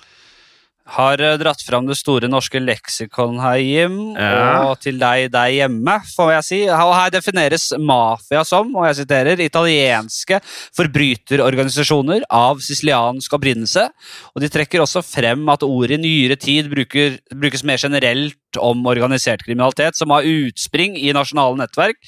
Har 0.94 1.18
eh, 1.20 1.34
dratt 1.40 1.62
fram 1.66 1.86
det 1.88 1.96
store 1.98 2.28
norske 2.30 2.60
leksikon 2.62 3.40
her, 3.42 3.58
Jim, 3.58 3.96
Ja. 4.14 4.68
og 4.70 4.78
til 4.80 4.98
deg 5.00 5.30
der 5.34 5.50
hjemme, 5.50 5.96
får 6.14 6.30
jeg 6.36 6.44
si. 6.46 6.60
Og 6.70 6.94
her 6.94 7.10
defineres 7.10 7.72
mafia 7.78 8.44
som, 8.46 8.70
og 8.76 8.86
jeg 8.86 9.00
siterer, 9.02 9.42
italienske 9.42 10.38
forbryterorganisasjoner 10.76 12.24
av 12.30 12.60
siciliansk 12.64 13.34
opprinnelse. 13.36 13.88
Og 14.34 14.42
de 14.44 14.50
trekker 14.52 14.82
også 14.84 15.02
frem 15.04 15.42
at 15.52 15.64
ordet 15.66 15.98
i 15.98 16.02
nyere 16.04 16.38
tid 16.38 16.70
bruker, 16.72 17.18
brukes 17.34 17.64
mer 17.66 17.80
generelt 17.82 18.36
om 18.62 18.86
organisert 18.88 19.42
kriminalitet, 19.44 19.96
som 19.98 20.14
har 20.14 20.24
utspring 20.26 20.96
i 20.96 21.12
nasjonale 21.16 21.58
nettverk. 21.60 21.98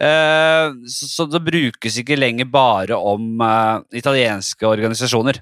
Eh, 0.00 0.74
så, 0.90 1.26
det 1.30 1.42
brukes 1.46 1.98
ikke 2.02 2.18
lenger 2.18 2.50
bare 2.50 2.98
om 2.98 3.40
eh, 3.40 3.80
italienske 4.02 4.66
organisasjoner. 4.68 5.40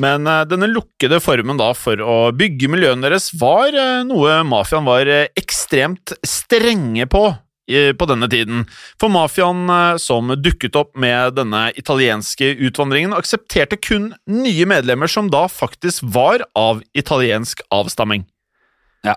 Men 0.00 0.26
eh, 0.28 0.44
denne 0.48 0.68
lukkede 0.70 1.20
formen 1.24 1.58
da 1.60 1.72
for 1.76 2.00
å 2.02 2.18
bygge 2.36 2.70
miljøene 2.72 3.06
deres 3.06 3.30
var 3.40 3.72
eh, 3.72 4.04
noe 4.08 4.40
mafiaen 4.46 4.86
var 4.88 5.08
eh, 5.10 5.28
ekstremt 5.38 6.16
strenge 6.26 7.08
på 7.10 7.28
på 7.66 8.06
denne 8.06 8.28
tiden. 8.30 8.60
For 9.02 9.10
mafiaen 9.10 9.98
som 9.98 10.28
dukket 10.38 10.76
opp 10.78 10.92
med 11.02 11.32
denne 11.34 11.64
italienske 11.74 12.52
utvandringen, 12.62 13.10
aksepterte 13.10 13.74
kun 13.82 14.12
nye 14.30 14.68
medlemmer 14.70 15.10
som 15.10 15.26
da 15.34 15.48
faktisk 15.50 16.04
var 16.14 16.44
av 16.54 16.84
italiensk 16.94 17.64
avstamming. 17.74 18.22
Ja. 19.02 19.16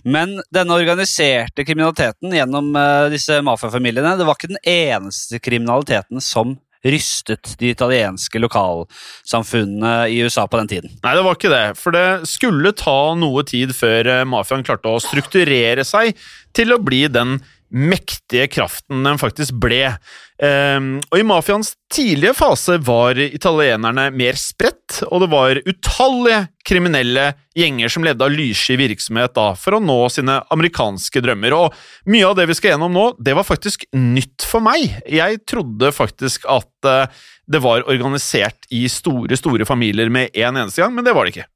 Men 0.00 0.32
denne 0.48 0.80
organiserte 0.80 1.66
kriminaliteten 1.68 2.32
gjennom 2.38 2.72
disse 3.12 3.36
mafiafamiliene, 3.44 4.16
det 4.16 4.24
var 4.24 4.40
ikke 4.40 4.54
den 4.54 4.64
eneste 4.64 5.44
kriminaliteten 5.44 6.24
som 6.24 6.56
rystet 6.86 7.54
de 7.60 7.70
italienske 7.74 8.40
lokalsamfunnene 8.40 10.08
i 10.08 10.20
USA 10.24 10.46
på 10.48 10.60
den 10.60 10.70
tiden. 10.70 10.92
Nei, 11.04 11.14
det 11.16 11.24
var 11.26 11.36
ikke 11.36 11.52
det, 11.52 11.64
for 11.80 11.96
det 11.96 12.06
skulle 12.30 12.72
ta 12.76 12.98
noe 13.18 13.44
tid 13.48 13.74
før 13.76 14.08
eh, 14.08 14.26
mafiaen 14.28 14.64
klarte 14.66 14.92
å 14.92 15.02
strukturere 15.02 15.84
seg 15.86 16.16
til 16.56 16.74
å 16.74 16.80
bli 16.82 17.04
den 17.12 17.38
mektige 17.70 18.48
kraften 18.50 19.04
den 19.06 19.18
faktisk 19.20 19.54
ble. 19.62 19.94
Ehm, 20.42 20.96
og 21.10 21.18
I 21.18 21.26
mafiaens 21.26 21.72
tidlige 21.92 22.34
fase 22.38 22.78
var 22.82 23.18
italienerne 23.20 24.08
mer 24.14 24.38
spredt, 24.38 25.02
og 25.08 25.24
det 25.24 25.30
var 25.32 25.60
utallige 25.66 26.40
kriminelle 26.66 27.30
gjenger 27.56 27.92
som 27.92 28.06
ledde 28.06 28.26
av 28.26 28.34
lyssky 28.34 28.76
virksomhet 28.80 29.34
da, 29.36 29.50
for 29.58 29.76
å 29.76 29.82
nå 29.82 29.98
sine 30.12 30.40
amerikanske 30.54 31.22
drømmer. 31.24 31.56
Og 31.56 32.10
mye 32.10 32.26
av 32.28 32.36
det 32.38 32.48
vi 32.50 32.58
skal 32.58 32.74
gjennom 32.74 32.94
nå, 32.96 33.06
det 33.22 33.36
var 33.38 33.48
faktisk 33.48 33.86
nytt 33.96 34.46
for 34.46 34.64
meg. 34.64 35.00
Jeg 35.06 35.42
trodde 35.50 35.94
faktisk 35.94 36.46
at 36.50 36.90
eh, 36.90 37.22
det 37.50 37.62
var 37.62 37.86
organisert 37.90 38.68
i 38.70 38.86
store, 38.90 39.38
store 39.38 39.66
familier 39.68 40.10
med 40.12 40.34
en 40.34 40.58
eneste 40.62 40.82
gang, 40.82 40.94
men 40.94 41.06
det 41.06 41.14
var 41.16 41.26
det 41.26 41.36
ikke. 41.36 41.50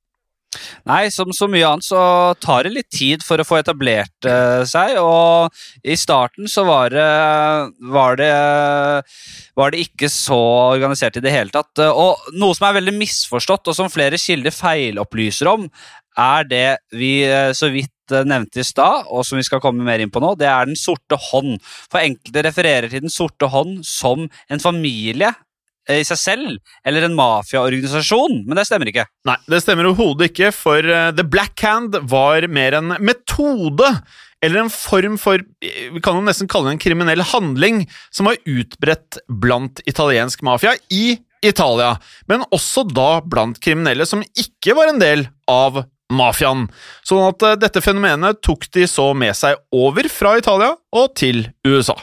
Nei, 0.89 1.09
som 1.15 1.33
så 1.35 1.49
mye 1.51 1.67
annet 1.69 1.87
så 1.87 2.03
tar 2.43 2.67
det 2.67 2.75
litt 2.75 2.91
tid 2.93 3.25
for 3.27 3.41
å 3.41 3.47
få 3.47 3.61
etablert 3.61 4.29
uh, 4.29 4.63
seg, 4.69 4.99
og 5.01 5.55
i 5.85 5.97
starten 5.99 6.51
så 6.51 6.67
var 6.69 6.95
det, 6.95 7.09
var 7.95 8.21
det 8.21 8.33
var 9.59 9.75
det 9.75 9.85
ikke 9.87 10.11
så 10.13 10.39
organisert 10.75 11.19
i 11.19 11.25
det 11.25 11.33
hele 11.35 11.55
tatt. 11.55 11.83
Og 11.89 12.31
noe 12.39 12.57
som 12.57 12.69
er 12.69 12.79
veldig 12.81 12.97
misforstått, 12.99 13.71
og 13.71 13.77
som 13.77 13.93
flere 13.93 14.21
kilder 14.21 14.55
feilopplyser 14.55 15.51
om, 15.51 15.69
er 16.21 16.47
det 16.47 16.69
vi 16.95 17.15
eh, 17.27 17.51
så 17.57 17.71
vidt 17.75 18.13
eh, 18.15 18.27
nevnte 18.27 18.63
i 18.63 18.67
stad, 18.67 19.09
og 19.11 19.25
som 19.27 19.39
vi 19.39 19.47
skal 19.47 19.63
komme 19.63 19.85
mer 19.87 20.03
inn 20.03 20.13
på 20.15 20.23
nå, 20.23 20.35
det 20.39 20.49
er 20.51 20.69
Den 20.71 20.79
sorte 20.79 21.19
hånd. 21.31 21.59
For 21.91 22.03
enkelte 22.03 22.45
refererer 22.47 22.91
til 22.91 23.05
Den 23.07 23.13
sorte 23.13 23.51
hånd 23.51 23.83
som 23.89 24.29
en 24.49 24.63
familie 24.63 25.33
i 25.91 26.05
seg 26.07 26.21
selv, 26.21 26.77
eller 26.87 27.07
en 27.07 27.17
mafiaorganisasjon, 27.19 28.45
men 28.47 28.59
det 28.59 28.67
stemmer 28.69 28.91
ikke. 28.91 29.07
Nei, 29.29 29.37
det 29.51 29.61
stemmer 29.65 29.91
overhodet 29.91 30.31
ikke, 30.31 30.53
for 30.57 30.81
eh, 30.81 31.11
The 31.17 31.27
Black 31.29 31.61
Hand 31.65 31.99
var 32.11 32.47
mer 32.49 32.79
en 32.79 32.97
metode, 33.05 33.91
eller 34.45 34.65
en 34.65 34.73
form 34.73 35.19
for 35.21 35.41
eh, 35.41 35.91
Vi 35.95 36.03
kan 36.05 36.19
jo 36.19 36.25
nesten 36.25 36.49
kalle 36.51 36.71
det 36.71 36.79
en 36.79 36.85
kriminell 36.87 37.25
handling, 37.35 37.85
som 38.15 38.31
var 38.31 38.41
utbredt 38.49 39.21
blant 39.29 39.85
italiensk 39.89 40.45
mafia 40.47 40.77
i 40.93 41.19
Italia, 41.45 41.99
men 42.31 42.47
også 42.55 42.87
da 42.89 43.19
blant 43.21 43.61
kriminelle 43.61 44.07
som 44.09 44.25
ikke 44.41 44.77
var 44.79 44.89
en 44.89 45.03
del 45.03 45.27
av 45.51 45.83
mafiaen. 46.13 46.67
Sånn 47.07 47.29
at 47.29 47.45
eh, 47.45 47.61
dette 47.61 47.85
fenomenet 47.85 48.41
tok 48.45 48.67
de 48.75 48.89
så 48.91 49.11
med 49.17 49.37
seg 49.37 49.61
over 49.75 50.09
fra 50.13 50.37
Italia 50.41 50.75
og 50.97 51.15
til 51.19 51.47
USA. 51.67 51.97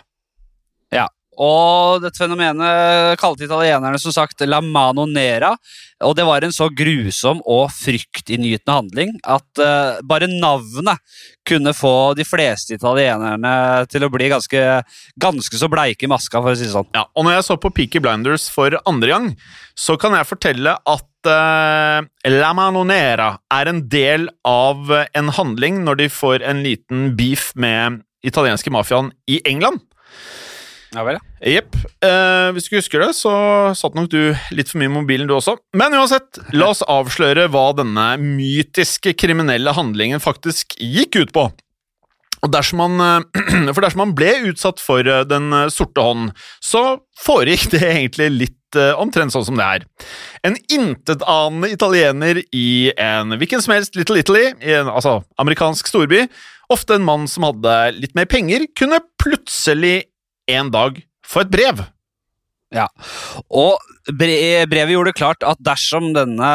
Og 1.42 2.04
dette 2.04 2.22
fenomenet 2.22 3.18
kalte 3.22 3.48
italienerne 3.48 3.98
som 4.02 4.14
sagt 4.14 4.44
la 4.46 4.60
mano 4.62 5.08
nera, 5.10 5.56
og 6.06 6.14
det 6.18 6.26
var 6.28 6.46
en 6.46 6.54
så 6.54 6.68
grusom 6.74 7.42
og 7.50 7.72
fryktinngytende 7.74 8.76
handling 8.76 9.16
at 9.26 9.62
uh, 9.62 10.02
bare 10.06 10.30
navnet 10.30 11.02
kunne 11.48 11.74
få 11.78 12.14
de 12.18 12.26
fleste 12.28 12.76
italienerne 12.78 13.54
til 13.90 14.06
å 14.06 14.12
bli 14.14 14.30
ganske, 14.32 14.62
ganske 15.22 15.58
så 15.58 15.70
bleike 15.72 16.06
i 16.06 16.12
maska, 16.12 16.42
for 16.42 16.54
å 16.54 16.58
si 16.58 16.68
det 16.68 16.76
sånn. 16.76 16.90
Ja, 16.98 17.08
og 17.10 17.26
når 17.26 17.40
jeg 17.40 17.48
så 17.50 17.58
på 17.62 17.74
Peaky 17.74 18.02
Blinders 18.04 18.48
for 18.54 18.78
andre 18.90 19.14
gang, 19.14 19.30
så 19.78 19.98
kan 20.02 20.14
jeg 20.18 20.30
fortelle 20.30 20.76
at 20.78 21.32
eh, 21.32 22.10
La 22.30 22.52
Manonera 22.58 23.34
er 23.54 23.72
en 23.72 23.86
del 23.90 24.30
av 24.48 24.94
en 24.94 25.34
handling 25.34 25.82
når 25.88 26.04
de 26.04 26.12
får 26.14 26.46
en 26.46 26.62
liten 26.66 27.12
beef 27.18 27.50
med 27.58 28.04
italienske 28.28 28.74
mafiaen 28.74 29.10
i 29.26 29.42
England. 29.50 29.82
Ja 30.92 31.06
vel, 31.08 31.22
Jepp. 31.48 31.78
Eh, 32.04 32.50
hvis 32.52 32.66
du 32.66 32.70
ikke 32.72 32.82
husker 32.82 33.04
det, 33.06 33.12
så 33.16 33.34
satt 33.80 33.96
nok 33.96 34.10
du 34.12 34.34
litt 34.52 34.68
for 34.68 34.82
mye 34.82 34.90
i 34.90 34.94
mobilen, 34.94 35.30
du 35.30 35.38
også. 35.38 35.56
Men 35.78 35.96
uansett, 35.96 36.42
la 36.52 36.74
oss 36.74 36.84
avsløre 36.84 37.48
hva 37.54 37.70
denne 37.78 38.08
mytiske 38.20 39.14
kriminelle 39.16 39.72
handlingen 39.78 40.20
faktisk 40.24 40.76
gikk 40.84 41.22
ut 41.22 41.32
på. 41.38 41.48
Dersom 42.50 42.82
man, 42.82 43.00
eh, 43.00 43.72
for 43.76 43.84
dersom 43.86 44.02
man 44.02 44.16
ble 44.18 44.32
utsatt 44.50 44.82
for 44.82 45.06
eh, 45.06 45.24
Den 45.30 45.52
eh, 45.54 45.70
sorte 45.74 46.02
hånd, 46.02 46.32
så 46.64 47.00
foregikk 47.22 47.70
det 47.76 47.84
egentlig 47.86 48.32
litt 48.34 48.58
omtrent 48.72 49.34
sånn 49.34 49.44
som 49.44 49.58
det 49.60 49.66
er. 49.68 49.82
En 50.48 50.54
intetanende 50.72 51.74
italiener 51.74 52.38
i 52.56 52.94
en 52.96 53.36
hvilken 53.36 53.60
som 53.60 53.74
helst 53.76 53.98
Little 54.00 54.22
Italy, 54.22 54.46
i 54.64 54.78
en 54.78 54.88
altså, 54.88 55.18
amerikansk 55.44 55.90
storby, 55.92 56.22
ofte 56.72 56.96
en 56.96 57.04
mann 57.04 57.26
som 57.28 57.44
hadde 57.50 57.74
litt 57.98 58.16
mer 58.16 58.30
penger, 58.32 58.64
kunne 58.80 59.02
plutselig 59.20 60.06
en 60.58 60.72
dag 60.74 61.01
få 61.27 61.46
et 61.46 61.51
brev. 61.53 61.84
Ja, 62.72 62.86
og 63.51 63.81
brevet 64.15 64.93
gjorde 64.93 65.12
det 65.12 65.20
klart 65.20 65.43
at 65.43 65.60
dersom 65.63 66.13
denne 66.15 66.51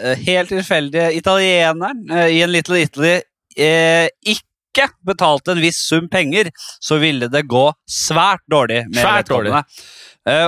eh, 0.00 0.18
helt 0.26 0.50
tilfeldige 0.50 1.12
italieneren 1.20 2.02
eh, 2.10 2.32
i 2.34 2.40
en 2.42 2.50
Little 2.50 2.80
Italy 2.82 3.14
eh, 3.54 4.08
ikke 4.26 4.88
betalte 5.06 5.54
en 5.54 5.62
viss 5.62 5.78
sum 5.86 6.10
penger, 6.12 6.50
så 6.82 6.98
ville 7.00 7.30
det 7.32 7.46
gå 7.48 7.62
svært 7.88 8.42
dårlig 8.50 8.82
med 8.90 8.98
Svært 8.98 9.30
vedkommende. 9.30 9.62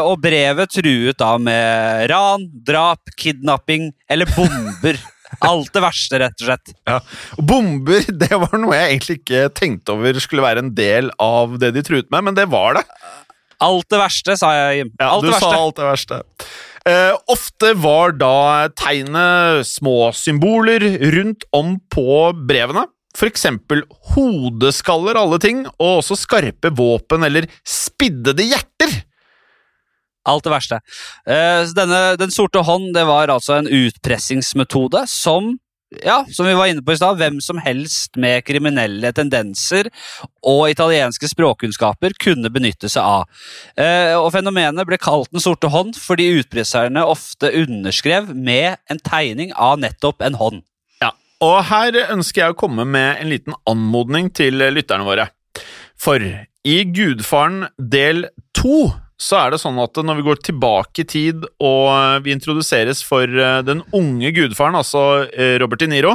Og 0.03 0.19
brevet 0.21 0.73
truet 0.75 1.17
da 1.23 1.31
med 1.39 2.09
ran, 2.11 2.49
drap, 2.67 3.15
kidnapping 3.17 3.93
eller 4.11 4.29
bomber. 4.35 4.99
Alt 5.47 5.71
det 5.75 5.83
verste, 5.85 6.19
rett 6.23 6.43
og 6.43 6.49
slett. 6.49 6.75
Ja. 6.89 6.99
Bomber 7.39 8.07
det 8.23 8.31
var 8.35 8.59
noe 8.59 8.77
jeg 8.77 8.95
egentlig 8.97 9.19
ikke 9.21 9.45
tenkte 9.55 9.95
over 9.95 10.21
skulle 10.23 10.45
være 10.45 10.65
en 10.65 10.75
del 10.77 11.13
av 11.23 11.59
det 11.63 11.73
de 11.77 11.85
truet 11.87 12.11
med, 12.15 12.31
men 12.31 12.39
det 12.39 12.49
var 12.51 12.81
det. 12.81 12.85
Alt 13.65 13.89
det 13.91 13.99
verste, 14.01 14.37
sa 14.39 14.53
jeg, 14.55 14.83
Jim. 14.83 14.91
Ja, 15.01 15.15
du 15.19 15.29
det 15.31 15.39
sa 15.43 15.51
alt 15.57 15.79
det 15.79 15.87
verste. 15.89 16.21
Eh, 16.89 17.15
ofte 17.29 17.73
var 17.77 18.15
da 18.17 18.69
tegnet 18.79 19.67
små 19.69 20.13
symboler 20.17 20.85
rundt 21.17 21.45
om 21.57 21.77
på 21.93 22.21
brevene. 22.49 22.87
Eksempel 23.19 23.83
hodeskaller, 24.15 25.19
alle 25.19 25.41
ting, 25.43 25.65
og 25.75 25.99
også 26.05 26.15
skarpe 26.21 26.71
våpen 26.79 27.27
eller 27.27 27.49
spiddede 27.67 28.47
hjerter. 28.47 28.95
Alt 30.29 30.45
det 30.45 30.53
verste. 30.53 30.81
Eh, 31.29 31.63
denne, 31.77 32.03
den 32.21 32.35
sorte 32.35 32.65
hånd 32.67 32.91
det 32.97 33.07
var 33.09 33.31
altså 33.33 33.61
en 33.61 33.71
utpressingsmetode 33.71 35.07
som 35.11 35.57
ja, 36.05 36.25
som 36.33 36.47
vi 36.47 36.53
var 36.53 36.67
inne 36.69 36.83
på 36.85 36.93
i 36.93 36.99
stad, 37.01 37.17
hvem 37.17 37.39
som 37.41 37.61
helst 37.65 38.17
med 38.21 38.45
kriminelle 38.45 39.09
tendenser 39.17 39.89
og 40.45 40.69
italienske 40.69 41.31
språkkunnskaper 41.31 42.13
kunne 42.21 42.51
benytte 42.53 42.91
seg 42.93 43.05
av. 43.05 43.47
Eh, 43.73 44.13
og 44.19 44.29
Fenomenet 44.35 44.85
ble 44.89 44.99
kalt 45.01 45.33
Den 45.33 45.41
sorte 45.41 45.71
hånd 45.73 45.97
fordi 45.97 46.29
utpresserne 46.43 47.05
ofte 47.09 47.51
underskrev 47.63 48.35
med 48.35 48.77
en 48.93 49.01
tegning 49.01 49.55
av 49.57 49.81
nettopp 49.81 50.21
en 50.25 50.37
hånd. 50.37 50.63
Ja, 51.01 51.15
og 51.45 51.63
her 51.71 51.97
ønsker 52.09 52.45
jeg 52.45 52.57
å 52.57 52.61
komme 52.61 52.85
med 52.85 53.23
en 53.23 53.33
liten 53.33 53.57
anmodning 53.69 54.29
til 54.37 54.61
lytterne 54.61 55.09
våre. 55.09 55.31
For 55.99 56.21
i 56.21 56.79
Gudfaren 56.93 57.65
del 57.81 58.27
to 58.53 58.91
så 59.19 59.41
er 59.41 59.53
det 59.53 59.59
sånn 59.63 59.79
at 59.83 59.99
når 59.99 60.21
vi 60.21 60.27
går 60.29 60.43
tilbake 60.47 61.03
i 61.03 61.09
tid 61.11 61.47
og 61.59 62.23
vi 62.25 62.35
introduseres 62.35 63.03
for 63.07 63.27
eh, 63.27 63.61
den 63.67 63.83
unge 63.97 64.31
gudfaren, 64.37 64.79
altså 64.79 65.27
eh, 65.33 65.57
Robert 65.59 65.83
De 65.83 65.91
Niro, 65.91 66.15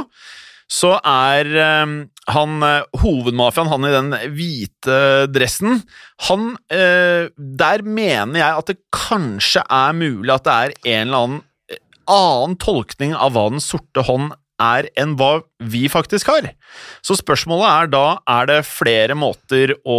så 0.72 0.94
er 1.04 1.50
eh, 1.52 1.94
han 2.32 2.68
hovedmafiaen, 3.02 3.68
han 3.68 3.84
i 3.84 3.92
den 3.92 4.14
hvite 4.32 4.94
dressen 5.28 5.82
Han 6.24 6.54
Der 6.72 7.82
mener 7.84 8.38
jeg 8.40 8.62
at 8.62 8.70
det 8.70 8.78
kanskje 8.96 9.60
er 9.68 9.92
mulig 9.92 10.32
at 10.32 10.46
det 10.46 10.54
er 10.54 10.72
en 10.94 11.02
eller 11.02 11.26
annen 11.26 11.42
annen 12.04 12.56
tolkning 12.60 13.14
av 13.16 13.32
hva 13.32 13.46
Den 13.52 13.62
sorte 13.64 14.04
hånd 14.04 14.32
er 14.60 14.88
enn 15.00 15.16
hva 15.18 15.42
vi 15.58 15.86
faktisk 15.90 16.28
har. 16.30 16.50
Så 17.04 17.16
spørsmålet 17.18 17.66
er 17.68 17.90
da 17.92 18.04
er 18.30 18.50
det 18.50 18.58
flere 18.68 19.16
måter 19.18 19.74
å, 19.82 19.98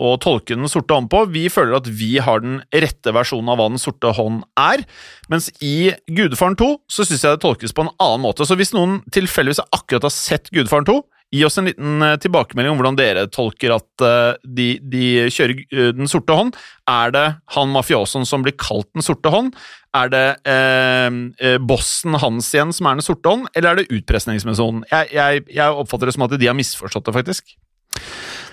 å 0.00 0.14
tolke 0.20 0.56
Den 0.56 0.70
sorte 0.72 0.96
hånd 0.96 1.10
på. 1.12 1.26
Vi 1.34 1.44
føler 1.52 1.76
at 1.76 1.88
vi 1.88 2.14
har 2.24 2.42
den 2.42 2.60
rette 2.72 3.12
versjonen 3.14 3.52
av 3.52 3.60
hva 3.60 3.68
Den 3.72 3.82
sorte 3.82 4.14
hånd 4.16 4.42
er, 4.58 4.84
mens 5.28 5.50
i 5.60 5.92
Gudfaren 6.08 6.56
2 6.58 6.70
så 6.90 7.06
syns 7.06 7.24
jeg 7.26 7.36
det 7.36 7.44
tolkes 7.44 7.76
på 7.76 7.84
en 7.84 7.94
annen 8.00 8.24
måte. 8.24 8.48
Så 8.48 8.56
hvis 8.58 8.74
noen 8.76 9.00
tilfeldigvis 9.12 9.62
akkurat 9.68 10.08
har 10.08 10.14
sett 10.14 10.48
Gudfaren 10.54 10.88
2, 10.88 11.00
Gi 11.30 11.44
oss 11.46 11.60
en 11.60 11.68
liten 11.68 12.02
eh, 12.02 12.16
tilbakemelding 12.18 12.72
om 12.72 12.80
hvordan 12.80 12.96
dere 12.98 13.28
tolker 13.30 13.76
at 13.76 14.02
uh, 14.02 14.32
de, 14.42 14.72
de, 14.82 15.28
kjører 15.30 15.60
uh, 15.70 15.90
Den 15.94 16.10
sorte 16.10 16.34
hånd. 16.34 16.56
Er 16.90 17.12
det 17.14 17.26
han 17.54 17.70
mafiosoen 17.70 18.26
som 18.26 18.42
blir 18.42 18.56
kalt 18.58 18.88
Den 18.96 19.06
sorte 19.06 19.30
hånd? 19.30 19.54
Er 19.94 20.10
det 20.10 20.24
eh, 20.46 21.56
bossen 21.66 22.14
hans 22.22 22.50
igjen 22.54 22.70
som 22.74 22.86
er 22.86 22.98
Den 22.98 23.06
sorte 23.06 23.30
hånd, 23.30 23.48
eller 23.54 23.72
er 23.72 23.80
det 23.80 23.94
utpressningsmetoden? 24.00 24.84
Jeg, 24.90 25.08
jeg, 25.16 25.46
jeg, 25.50 25.78
oppfatter 25.82 26.10
det 26.10 26.14
som 26.14 26.26
at 26.26 26.36
de 26.38 26.46
har 26.46 26.54
misforstått 26.58 27.08
det, 27.08 27.14
faktisk. 27.16 27.56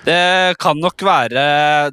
Det 0.08 0.56
kan 0.62 0.78
nok 0.80 1.02
være 1.04 1.42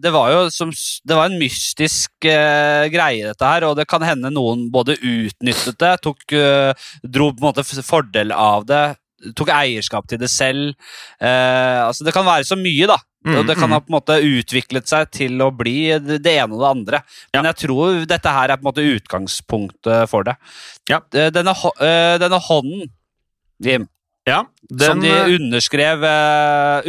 Det 0.03 0.11
var 0.15 0.33
jo 0.33 0.43
som, 0.53 0.71
det 0.71 1.17
var 1.17 1.31
en 1.31 1.39
mystisk 1.41 2.27
uh, 2.29 2.87
greie, 2.93 3.25
dette 3.27 3.49
her. 3.49 3.67
Og 3.69 3.79
det 3.79 3.89
kan 3.91 4.05
hende 4.07 4.33
noen 4.35 4.69
både 4.75 4.99
utnyttet 5.01 5.79
det, 5.81 5.95
tok, 6.05 6.23
uh, 6.37 6.91
dro 7.03 7.33
på 7.33 7.43
en 7.43 7.49
måte 7.49 7.65
fordel 7.65 8.35
av 8.35 8.67
det, 8.69 8.85
tok 9.37 9.51
eierskap 9.55 10.07
til 10.11 10.21
det 10.23 10.31
selv. 10.33 10.75
Uh, 11.23 11.89
altså 11.89 12.07
Det 12.07 12.15
kan 12.15 12.27
være 12.27 12.47
så 12.49 12.59
mye, 12.61 12.89
da. 12.91 13.01
Mm, 13.25 13.39
og 13.39 13.47
det 13.49 13.55
kan 13.57 13.73
ha 13.73 13.79
mm. 13.81 13.85
på 13.87 13.89
en 13.89 13.97
måte 13.97 14.19
utviklet 14.21 14.91
seg 14.91 15.09
til 15.17 15.41
å 15.41 15.49
bli 15.57 15.79
det 16.05 16.35
ene 16.35 16.53
og 16.53 16.61
det 16.61 16.73
andre. 16.75 17.01
Men 17.33 17.49
jeg 17.49 17.61
tror 17.63 18.05
dette 18.11 18.35
her 18.37 18.53
er 18.53 18.61
på 18.61 18.67
en 18.67 18.69
måte 18.69 18.85
utgangspunktet 18.85 20.11
for 20.11 20.29
det. 20.29 20.35
Ja. 20.93 21.01
Denne, 21.09 21.55
denne 22.21 22.41
hånden, 22.51 22.93
Jim, 23.65 23.89
ja, 24.29 24.43
den, 24.69 24.85
som 24.85 25.01
de 25.01 25.15
underskrev, 25.39 26.05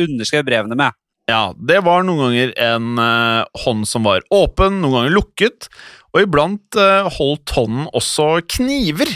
underskrev, 0.04 0.44
brevene 0.48 0.76
med. 0.76 1.00
Ja, 1.30 1.56
det 1.58 1.80
var 1.86 2.06
noen 2.06 2.22
ganger 2.22 2.52
en 2.62 3.00
eh, 3.02 3.62
hånd 3.66 3.88
som 3.90 4.06
var 4.06 4.26
åpen, 4.34 4.82
noen 4.84 5.00
ganger 5.00 5.16
lukket, 5.16 5.70
og 6.14 6.22
iblant 6.22 6.78
holdt 7.18 7.56
hånden 7.58 7.90
også 7.98 8.28
kniver. 8.56 9.10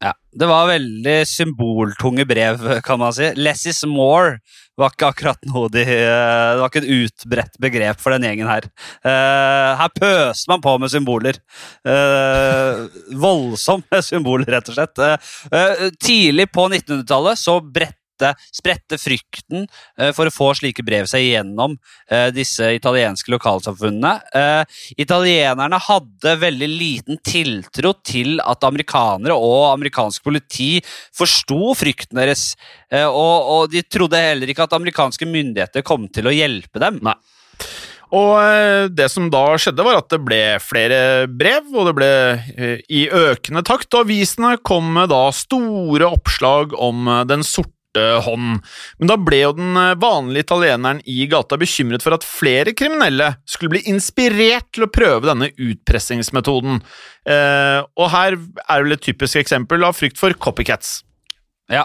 Ja, 0.00 0.12
Det 0.32 0.48
var 0.48 0.68
veldig 0.68 1.20
symboltunge 1.28 2.26
brev, 2.28 2.60
kan 2.84 2.98
man 3.00 3.14
si. 3.16 3.30
Less 3.36 3.66
is 3.70 3.84
more 3.88 4.40
var 4.80 4.94
ikke 4.94 5.10
akkurat 5.12 5.48
noe 5.50 5.68
de 5.72 5.84
Det 5.84 6.60
var 6.60 6.70
ikke 6.70 6.82
et 6.84 7.04
utbredt 7.04 7.60
begrep 7.62 8.00
for 8.00 8.14
den 8.14 8.26
gjengen 8.28 8.50
her. 8.50 8.66
Uh, 9.04 9.76
her 9.80 9.92
pøste 9.96 10.50
man 10.50 10.64
på 10.64 10.76
med 10.80 10.92
symboler. 10.92 11.40
Uh, 11.86 12.88
voldsomme 13.20 14.02
symboler, 14.06 14.48
rett 14.56 14.72
og 14.72 14.78
slett. 14.78 15.02
Uh, 15.52 15.88
tidlig 16.00 16.50
på 16.54 16.68
1900-tallet 16.70 17.40
så 17.40 17.58
bredt 17.60 17.99
spredte, 18.20 18.34
spredte 18.52 18.98
frykten 19.00 19.66
uh, 19.98 20.10
for 20.12 20.28
å 20.28 20.34
få 20.34 20.52
slike 20.58 20.84
brev 20.84 21.08
seg 21.10 21.24
gjennom 21.24 21.76
uh, 22.10 22.28
disse 22.34 22.72
italienske 22.76 23.30
lokalsamfunnene. 23.32 24.20
Uh, 24.34 24.64
italienerne 25.00 25.80
hadde 25.80 26.36
veldig 26.40 26.68
liten 26.68 27.20
tiltro 27.24 27.94
til 28.04 28.40
at 28.44 28.64
amerikanere 28.66 29.34
og 29.34 29.72
amerikansk 29.72 30.22
politi 30.24 30.78
forsto 31.16 31.74
frykten 31.78 32.18
deres, 32.20 32.54
og, 32.90 33.70
de 33.70 33.82
trodde 33.86 34.18
heller 34.18 34.50
ikke 34.50 34.64
at 34.66 34.74
amerikanske 34.74 35.26
myndigheter 35.28 35.84
kom 35.86 36.08
til 36.12 36.28
å 36.28 36.34
hjelpe 36.34 36.80
dem. 36.82 36.98
Nei. 37.04 37.14
Og 38.16 38.90
det 38.96 39.06
som 39.12 39.28
da 39.30 39.44
skjedde, 39.60 39.84
var 39.86 40.00
at 40.00 40.10
det 40.10 40.20
ble 40.26 40.40
flere 40.64 41.28
brev, 41.30 41.68
og 41.70 41.90
det 41.90 41.94
ble 41.98 42.12
i 42.90 43.04
økende 43.06 43.62
takt. 43.66 43.92
Og 43.94 44.08
avisene 44.08 44.56
kom 44.66 44.90
med 44.96 45.12
da 45.12 45.22
store 45.34 46.10
oppslag 46.10 46.74
om 46.74 47.06
den 47.30 47.46
sorte 47.46 47.79
hånd. 47.98 48.60
Men 48.98 49.10
da 49.10 49.16
ble 49.18 49.40
jo 49.42 49.52
den 49.56 49.76
eh, 49.76 49.96
vanlige 50.00 50.46
italieneren 50.46 51.00
i 51.10 51.26
gata 51.30 51.58
bekymret 51.60 52.04
for 52.04 52.14
at 52.14 52.26
flere 52.26 52.74
kriminelle 52.76 53.32
skulle 53.48 53.74
bli 53.74 53.84
inspirert 53.90 54.68
til 54.74 54.86
å 54.86 54.92
prøve 54.92 55.26
denne 55.26 55.50
utpressingsmetoden. 55.56 56.80
Eh, 57.26 57.80
og 57.98 58.12
her 58.14 58.36
er 58.38 58.84
vel 58.84 58.96
et 58.96 59.02
typisk 59.04 59.40
eksempel 59.42 59.84
av 59.86 59.98
frykt 59.98 60.20
for 60.20 60.34
copycats. 60.38 61.00
Ja, 61.70 61.84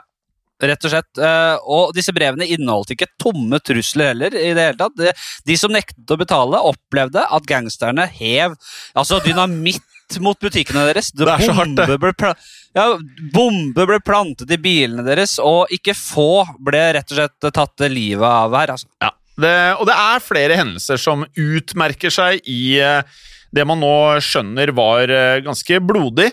rett 0.61 0.85
og 0.85 0.93
slett. 0.93 1.09
Eh, 1.17 1.55
og 1.65 1.95
disse 1.97 2.13
brevene 2.15 2.47
inneholdt 2.53 2.93
ikke 2.95 3.09
tomme 3.21 3.59
trusler 3.63 4.13
heller. 4.13 4.37
i 4.37 4.53
det 4.53 4.69
hele 4.69 4.79
tatt. 4.79 5.25
De 5.45 5.57
som 5.59 5.73
nektet 5.73 6.11
å 6.11 6.21
betale, 6.21 6.61
opplevde 6.61 7.25
at 7.25 7.49
gangsterne 7.49 8.07
hev 8.19 8.55
altså 8.93 9.19
dynamitt 9.25 9.83
mot 10.21 10.39
butikkene 10.39 10.85
deres. 10.89 11.11
Det 11.15 11.27
er 11.29 11.43
så 11.43 11.55
hardt, 11.57 11.75
det. 11.77 12.31
Ja, 12.75 12.87
bomber 13.33 13.87
ble 13.89 13.99
plantet 14.03 14.51
i 14.51 14.59
bilene 14.61 15.05
deres, 15.07 15.37
og 15.41 15.71
ikke 15.73 15.95
få 15.97 16.45
ble 16.63 16.83
rett 16.97 17.13
og 17.13 17.21
slett 17.21 17.53
tatt 17.55 17.85
livet 17.91 18.27
av 18.27 18.55
her. 18.57 18.75
Altså. 18.75 18.89
Ja, 19.03 19.13
det, 19.41 19.55
og 19.79 19.87
det 19.89 19.95
er 20.05 20.23
flere 20.23 20.59
hendelser 20.59 21.01
som 21.01 21.25
utmerker 21.39 22.13
seg 22.13 22.43
i 22.47 22.77
uh, 22.83 23.01
det 23.55 23.63
man 23.67 23.79
nå 23.79 23.95
skjønner 24.23 24.71
var 24.75 25.11
eh, 25.11 25.41
ganske 25.45 25.77
blodig. 25.79 26.25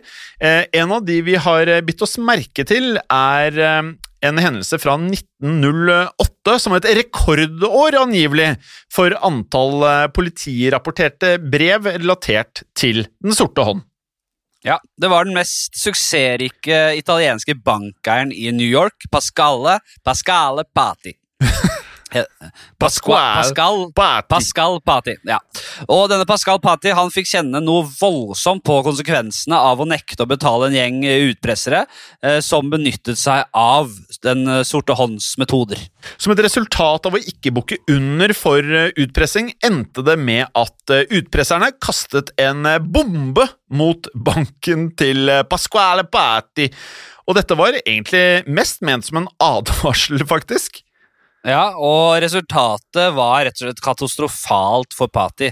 Eh, 0.42 0.64
en 0.74 0.94
av 0.96 1.04
de 1.06 1.20
vi 1.22 1.36
har 1.38 1.70
bitt 1.86 2.02
oss 2.02 2.16
merke 2.18 2.64
til, 2.66 2.96
er 2.98 3.60
en 4.22 4.38
hendelse 4.38 4.78
fra 4.78 4.94
1908 5.00 6.58
som 6.62 6.76
et 6.76 6.86
rekordår 7.00 7.98
angivelig 8.02 8.52
for 8.92 9.14
antall 9.26 9.86
eh, 9.88 10.08
politirapporterte 10.14 11.36
brev 11.42 11.88
relatert 11.98 12.64
til 12.78 13.06
Den 13.22 13.36
sorte 13.36 13.66
hånd. 13.66 13.82
Ja, 14.62 14.78
Det 14.96 15.10
var 15.10 15.26
den 15.26 15.34
mest 15.34 15.74
suksessrike 15.74 16.94
italienske 16.94 17.56
bankeieren 17.58 18.30
i 18.30 18.52
New 18.54 18.68
York, 18.68 19.08
Pascale 19.10 19.80
Pascale 20.06 20.64
Pati. 20.74 21.16
Pasquale 22.82 23.42
Pascal 23.42 23.84
Pati. 23.96 24.28
Pascal 24.34 24.78
Pati. 24.84 25.16
Ja. 25.28 25.38
Og 25.88 26.08
denne 26.12 26.26
Pascal 26.28 26.60
Pati 26.62 26.92
han 26.94 27.12
fikk 27.14 27.30
kjenne 27.32 27.62
noe 27.64 27.86
voldsomt 27.88 28.64
på 28.66 28.80
konsekvensene 28.86 29.58
av 29.58 29.82
å 29.82 29.88
nekte 29.88 30.24
å 30.24 30.30
betale 30.30 30.70
en 30.70 30.76
gjeng 30.76 31.00
utpressere 31.32 31.84
eh, 32.22 32.40
som 32.44 32.70
benyttet 32.72 33.20
seg 33.20 33.48
av 33.56 33.90
Den 34.22 34.46
sorte 34.66 34.94
hånds 34.96 35.32
metoder. 35.40 35.80
Som 36.20 36.34
et 36.34 36.42
resultat 36.44 37.06
av 37.08 37.16
å 37.16 37.20
ikke 37.20 37.52
bukke 37.54 37.78
under 37.90 38.34
for 38.36 38.62
eh, 38.62 38.92
utpressing, 39.00 39.52
endte 39.64 40.04
det 40.06 40.18
med 40.20 40.46
at 40.58 40.94
eh, 40.94 41.06
utpresserne 41.18 41.72
kastet 41.82 42.32
en 42.42 42.66
eh, 42.68 42.80
bombe 42.82 43.46
mot 43.72 44.08
banken 44.14 44.90
til 44.98 45.30
Pasquale 45.50 46.04
Pati. 46.10 46.68
Og 47.28 47.38
dette 47.38 47.56
var 47.58 47.78
egentlig 47.82 48.42
mest 48.50 48.82
ment 48.84 49.06
som 49.06 49.22
en 49.22 49.30
advarsel, 49.42 50.24
faktisk. 50.34 50.82
Ja, 51.42 51.72
og 51.74 52.20
resultatet 52.22 53.14
var 53.16 53.40
rett 53.42 53.58
og 53.58 53.64
slett 53.66 53.82
katastrofalt 53.82 54.94
for 54.94 55.10
Pati. 55.10 55.48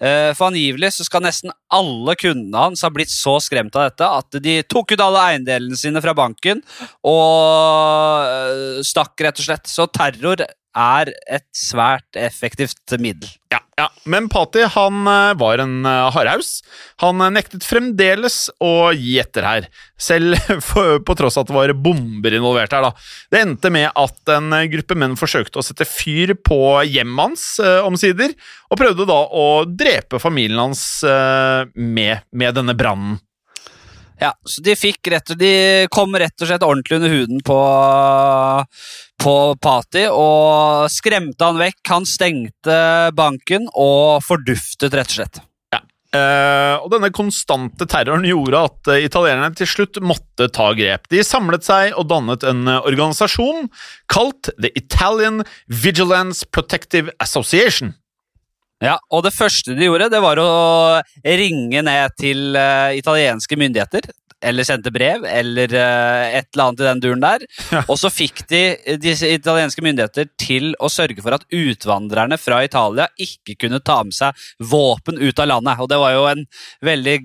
Eh, 0.00 0.30
for 0.32 0.48
angivelig 0.48 0.94
så 0.96 1.04
skal 1.04 1.26
nesten 1.26 1.52
alle 1.68 2.14
kundene 2.16 2.62
hans 2.62 2.84
ha 2.86 2.88
blitt 2.92 3.12
så 3.12 3.36
skremt 3.44 3.76
av 3.76 3.90
dette 3.90 4.08
at 4.08 4.38
de 4.40 4.62
tok 4.64 4.94
ut 4.94 5.04
alle 5.04 5.26
eiendelene 5.34 5.76
sine 5.76 6.00
fra 6.04 6.16
banken 6.16 6.62
og 7.04 8.24
eh, 8.24 8.80
stakk, 8.88 9.12
rett 9.20 9.42
og 9.42 9.48
slett. 9.50 9.68
Så 9.68 9.84
terror 9.92 10.46
er 10.74 11.10
et 11.30 11.46
svært 11.54 12.18
effektivt 12.18 12.94
middel. 13.00 13.30
Ja, 13.52 13.60
ja. 13.78 13.86
Men 14.10 14.26
Pati 14.32 14.64
han 14.74 15.06
eh, 15.06 15.34
var 15.38 15.62
en 15.62 15.76
uh, 15.86 16.10
hardhaus. 16.14 16.58
Han 17.02 17.22
uh, 17.22 17.30
nektet 17.32 17.66
fremdeles 17.66 18.48
å 18.62 18.90
gi 18.96 19.16
etter 19.22 19.46
her, 19.46 19.68
selv 20.00 20.38
for, 20.68 20.98
på 21.06 21.16
tross 21.18 21.38
at 21.40 21.50
det 21.50 21.56
var 21.56 21.74
bomber 21.78 22.34
involvert 22.34 22.74
her. 22.74 22.88
da. 22.88 22.92
Det 23.30 23.42
endte 23.44 23.72
med 23.74 23.90
at 23.90 24.34
en 24.34 24.54
gruppe 24.72 24.98
menn 24.98 25.18
forsøkte 25.20 25.60
å 25.60 25.66
sette 25.66 25.86
fyr 25.88 26.34
på 26.42 26.58
hjemmet 26.88 27.28
hans 27.28 27.46
eh, 27.62 27.80
omsider, 27.86 28.34
og 28.70 28.80
prøvde 28.80 29.06
da 29.08 29.20
å 29.30 29.46
drepe 29.68 30.18
familien 30.22 30.64
hans 30.64 30.82
med, 31.04 32.24
med 32.34 32.56
denne 32.56 32.74
brannen. 32.76 33.20
Ja, 34.20 34.30
så 34.46 34.62
de, 34.62 34.74
rett, 35.10 35.32
de 35.38 35.54
kom 35.92 36.14
rett 36.16 36.42
og 36.42 36.48
slett 36.48 36.62
ordentlig 36.62 37.00
under 37.00 37.10
huden 37.12 37.40
på, 37.44 37.56
på 39.24 39.34
Pati 39.58 40.04
og 40.10 40.86
skremte 40.92 41.48
han 41.48 41.58
vekk. 41.58 41.80
Han 41.90 42.06
stengte 42.08 42.78
banken 43.18 43.66
og 43.74 44.22
forduftet, 44.26 44.94
rett 44.94 45.10
og 45.10 45.18
slett. 45.18 45.42
Eh, 46.14 46.74
og 46.78 46.92
denne 46.92 47.10
konstante 47.14 47.88
terroren 47.90 48.26
gjorde 48.28 48.60
at 48.68 48.90
eh, 48.92 49.06
italienerne 49.08 49.56
til 49.58 49.66
slutt 49.66 49.98
måtte 50.04 50.46
ta 50.54 50.68
grep. 50.78 51.08
De 51.10 51.24
samlet 51.26 51.66
seg 51.66 51.96
og 51.98 52.06
dannet 52.12 52.46
en 52.46 52.68
eh, 52.70 52.86
organisasjon 52.86 53.66
kalt 54.12 54.52
The 54.54 54.70
Italian 54.78 55.42
Vigilance 55.66 56.46
Protective 56.54 57.10
Association. 57.24 57.96
Ja, 58.84 58.98
og 59.12 59.24
det 59.24 59.34
første 59.34 59.76
de 59.76 59.88
gjorde, 59.88 60.10
det 60.12 60.20
var 60.22 60.40
å 60.42 60.50
ringe 61.24 61.84
ned 61.86 62.18
til 62.20 62.52
uh, 62.58 62.92
italienske 62.96 63.58
myndigheter. 63.60 64.10
Eller 64.44 64.66
sendte 64.68 64.92
brev, 64.92 65.22
eller 65.24 65.72
uh, 65.72 66.36
et 66.36 66.50
eller 66.52 66.66
annet 66.66 66.82
i 66.82 66.88
den 66.90 67.00
duren 67.00 67.24
der. 67.24 67.46
Og 67.86 67.96
så 67.96 68.10
fikk 68.12 68.42
de 68.50 68.62
disse 69.00 69.30
italienske 69.32 69.84
myndigheter 69.84 70.28
til 70.40 70.74
å 70.84 70.90
sørge 70.92 71.24
for 71.24 71.38
at 71.38 71.46
utvandrerne 71.48 72.36
fra 72.40 72.60
Italia 72.66 73.08
ikke 73.16 73.56
kunne 73.64 73.80
ta 73.80 74.02
med 74.04 74.16
seg 74.16 74.44
våpen 74.60 75.16
ut 75.22 75.40
av 75.40 75.48
landet. 75.54 75.80
Og 75.80 75.88
det 75.88 76.00
var 76.02 76.16
jo 76.16 76.26
en 76.34 76.44
veldig, 76.84 77.18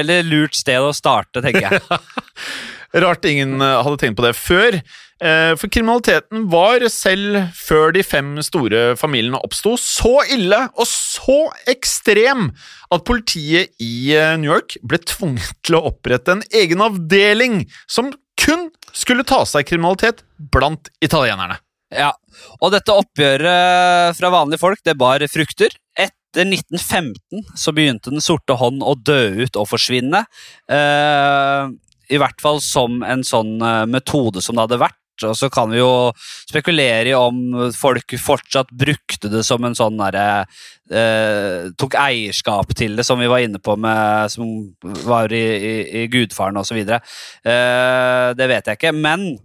veldig 0.00 0.22
lurt 0.26 0.58
sted 0.58 0.82
å 0.82 0.94
starte, 0.96 1.44
tenker 1.44 1.70
jeg. 1.70 1.84
Rart 2.94 3.26
ingen 3.26 3.58
eh, 3.58 3.80
hadde 3.82 3.98
tenkt 3.98 4.18
på 4.18 4.24
det 4.26 4.34
før. 4.38 4.76
eh, 5.18 5.52
For 5.58 5.70
kriminaliteten 5.72 6.46
var, 6.52 6.84
selv 6.92 7.50
før 7.58 7.94
de 7.96 8.04
fem 8.06 8.36
store 8.46 8.94
familiene 9.00 9.40
oppsto, 9.42 9.74
så 9.80 10.20
ille 10.34 10.60
og 10.78 10.86
så 10.86 11.40
ekstrem 11.70 12.50
at 12.94 13.06
politiet 13.08 13.74
i 13.82 14.14
eh, 14.14 14.36
New 14.38 14.52
York 14.52 14.78
ble 14.86 15.00
tvunget 15.02 15.56
til 15.66 15.80
å 15.80 15.86
opprette 15.90 16.38
en 16.38 16.44
egen 16.54 16.84
avdeling 16.84 17.64
som 17.90 18.12
kun 18.40 18.68
skulle 18.94 19.26
ta 19.26 19.42
seg 19.48 19.66
kriminalitet 19.66 20.22
blant 20.54 20.90
italienerne. 21.02 21.58
Ja, 21.94 22.10
og 22.58 22.72
dette 22.74 22.94
oppgjøret 22.94 24.16
fra 24.18 24.30
vanlige 24.34 24.62
folk, 24.62 24.80
det 24.86 24.96
bar 24.98 25.22
frukter. 25.30 25.74
Etter 25.94 26.46
1915 26.48 27.44
så 27.54 27.70
begynte 27.74 28.10
Den 28.10 28.24
sorte 28.24 28.56
hånd 28.58 28.82
å 28.82 28.96
dø 28.98 29.44
ut 29.44 29.58
og 29.60 29.68
forsvinne. 29.70 30.24
Eh, 30.66 31.68
I 32.12 32.20
hvert 32.20 32.42
fall 32.42 32.60
som 32.64 33.02
en 33.06 33.24
sånn 33.26 33.56
eh, 33.62 33.86
metode 33.90 34.42
som 34.44 34.56
det 34.56 34.66
hadde 34.66 34.82
vært. 34.84 35.00
Og 35.22 35.36
så 35.38 35.46
kan 35.52 35.70
vi 35.70 35.78
jo 35.78 36.10
spekulere 36.18 37.12
i 37.12 37.14
om 37.14 37.68
folk 37.76 38.16
fortsatt 38.18 38.72
brukte 38.74 39.30
det 39.30 39.44
som 39.46 39.62
en 39.62 39.76
sånn 39.78 40.00
derre 40.00 40.42
eh, 40.90 41.70
Tok 41.78 41.94
eierskap 42.00 42.74
til 42.74 42.98
det, 42.98 43.06
som 43.06 43.22
vi 43.22 43.30
var 43.30 43.44
inne 43.44 43.60
på 43.62 43.76
med 43.78 44.32
Som 44.34 44.74
var 45.06 45.30
i, 45.30 45.44
i, 45.54 45.74
i 46.02 46.06
Gudfaren 46.10 46.58
osv. 46.58 46.82
Eh, 46.82 48.28
det 48.34 48.50
vet 48.50 48.72
jeg 48.72 48.80
ikke. 48.80 48.96
Men 48.98 49.36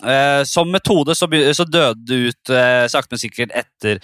Eh, 0.00 0.44
som 0.44 0.70
metode 0.72 1.14
så, 1.14 1.28
så 1.52 1.64
døde 1.68 2.00
det 2.08 2.18
ut 2.30 2.52
eh, 2.56 2.86
sakte, 2.88 3.12
men 3.12 3.20
sikkert 3.20 3.52
etter 3.52 3.98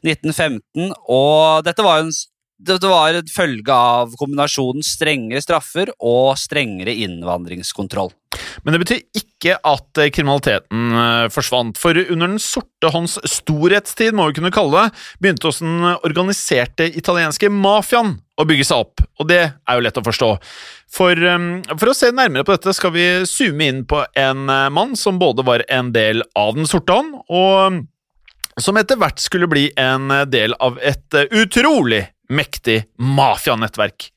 1915. 0.00 0.94
Og 1.12 1.66
dette 1.66 1.84
var, 1.84 2.00
jo 2.00 2.08
en, 2.08 2.14
dette 2.62 2.90
var 2.90 3.18
en 3.18 3.30
følge 3.30 3.74
av 3.74 4.16
kombinasjonen 4.20 4.84
strengere 4.86 5.42
straffer 5.44 5.92
og 5.98 6.34
strengere 6.40 6.94
innvandringskontroll. 7.04 8.12
Men 8.64 8.74
det 8.74 8.80
betyr 8.82 9.00
ikke 9.18 9.56
at 9.68 10.00
eh, 10.00 10.10
kriminaliteten 10.14 10.96
eh, 10.96 11.26
forsvant, 11.32 11.78
for 11.80 11.98
under 11.98 12.30
Den 12.30 12.40
sorte 12.40 12.92
hånds 12.94 13.18
storhetstid, 13.28 14.14
må 14.16 14.28
vi 14.28 14.38
kunne 14.38 14.52
kalle 14.54 14.86
det, 14.86 15.02
begynte 15.20 15.50
også 15.50 15.66
den 15.66 15.88
organiserte 15.98 16.88
italienske 16.88 17.50
mafiaen 17.52 18.16
å 18.40 18.46
bygge 18.48 18.66
seg 18.66 18.84
opp, 18.84 19.02
og 19.20 19.28
det 19.30 19.42
er 19.42 19.76
jo 19.76 19.84
lett 19.84 20.00
å 20.00 20.04
forstå. 20.06 20.30
For, 20.92 21.16
eh, 21.16 21.48
for 21.76 21.92
å 21.92 21.96
se 21.96 22.12
nærmere 22.14 22.46
på 22.46 22.56
dette 22.56 22.74
skal 22.76 22.94
vi 22.94 23.06
zoome 23.28 23.68
inn 23.68 23.82
på 23.88 24.04
en 24.18 24.48
eh, 24.48 24.68
mann 24.74 24.96
som 24.98 25.20
både 25.20 25.44
var 25.46 25.64
en 25.68 25.92
del 25.94 26.24
av 26.38 26.56
Den 26.58 26.68
sorte 26.68 26.96
hånd, 26.96 27.18
og 27.28 27.56
eh, 27.66 27.82
som 28.60 28.76
etter 28.76 28.98
hvert 29.00 29.20
skulle 29.22 29.48
bli 29.48 29.70
en 29.80 30.10
del 30.28 30.52
av 30.60 30.76
et 30.84 31.16
utrolig 31.32 32.02
mektig 32.32 32.82
mafianettverk. 32.96 34.08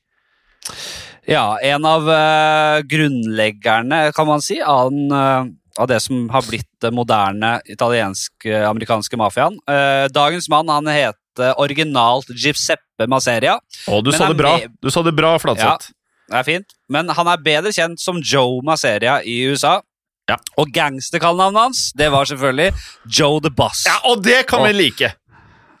Ja, 1.26 1.58
en 1.58 1.84
av 1.84 2.06
uh, 2.06 2.80
grunnleggerne, 2.86 4.12
kan 4.14 4.28
man 4.28 4.42
si, 4.42 4.60
av, 4.62 4.92
den, 4.94 5.10
uh, 5.10 5.48
av 5.82 5.90
det 5.90 5.98
som 6.04 6.28
har 6.30 6.46
blitt 6.46 6.68
den 6.82 6.94
moderne 6.94 7.56
italiensk-amerikanske 7.66 9.18
mafiaen. 9.18 9.58
Uh, 9.66 10.06
dagens 10.14 10.46
mann 10.52 10.70
han 10.70 10.86
heter 10.90 11.58
originalt 11.60 12.30
Giuseppe 12.30 13.10
Maseria. 13.10 13.58
Å, 13.90 14.00
du 14.06 14.12
sa 14.14 14.30
det 14.30 14.38
bra, 14.38 14.54
du 14.82 14.90
sa 14.92 15.02
det 15.06 15.16
bra, 15.18 15.34
Flatseth. 15.42 15.90
Det 16.26 16.40
er 16.40 16.46
fint. 16.46 16.78
Men 16.90 17.10
han 17.14 17.28
er 17.30 17.42
bedre 17.42 17.74
kjent 17.74 18.00
som 18.02 18.22
Joe 18.22 18.62
Maseria 18.66 19.18
i 19.22 19.40
USA. 19.50 19.80
Ja. 20.26 20.38
Og 20.58 20.72
gangsterkallenavnet 20.74 21.68
hans 21.68 21.82
det 21.98 22.08
var 22.10 22.26
selvfølgelig 22.26 22.72
Joe 23.06 23.38
the 23.42 23.52
Boss. 23.54 23.84
Ja, 23.86 24.00
og 24.10 24.24
det 24.26 24.42
kan 24.50 24.64
og, 24.64 24.70
vi 24.70 24.86
like! 24.88 25.12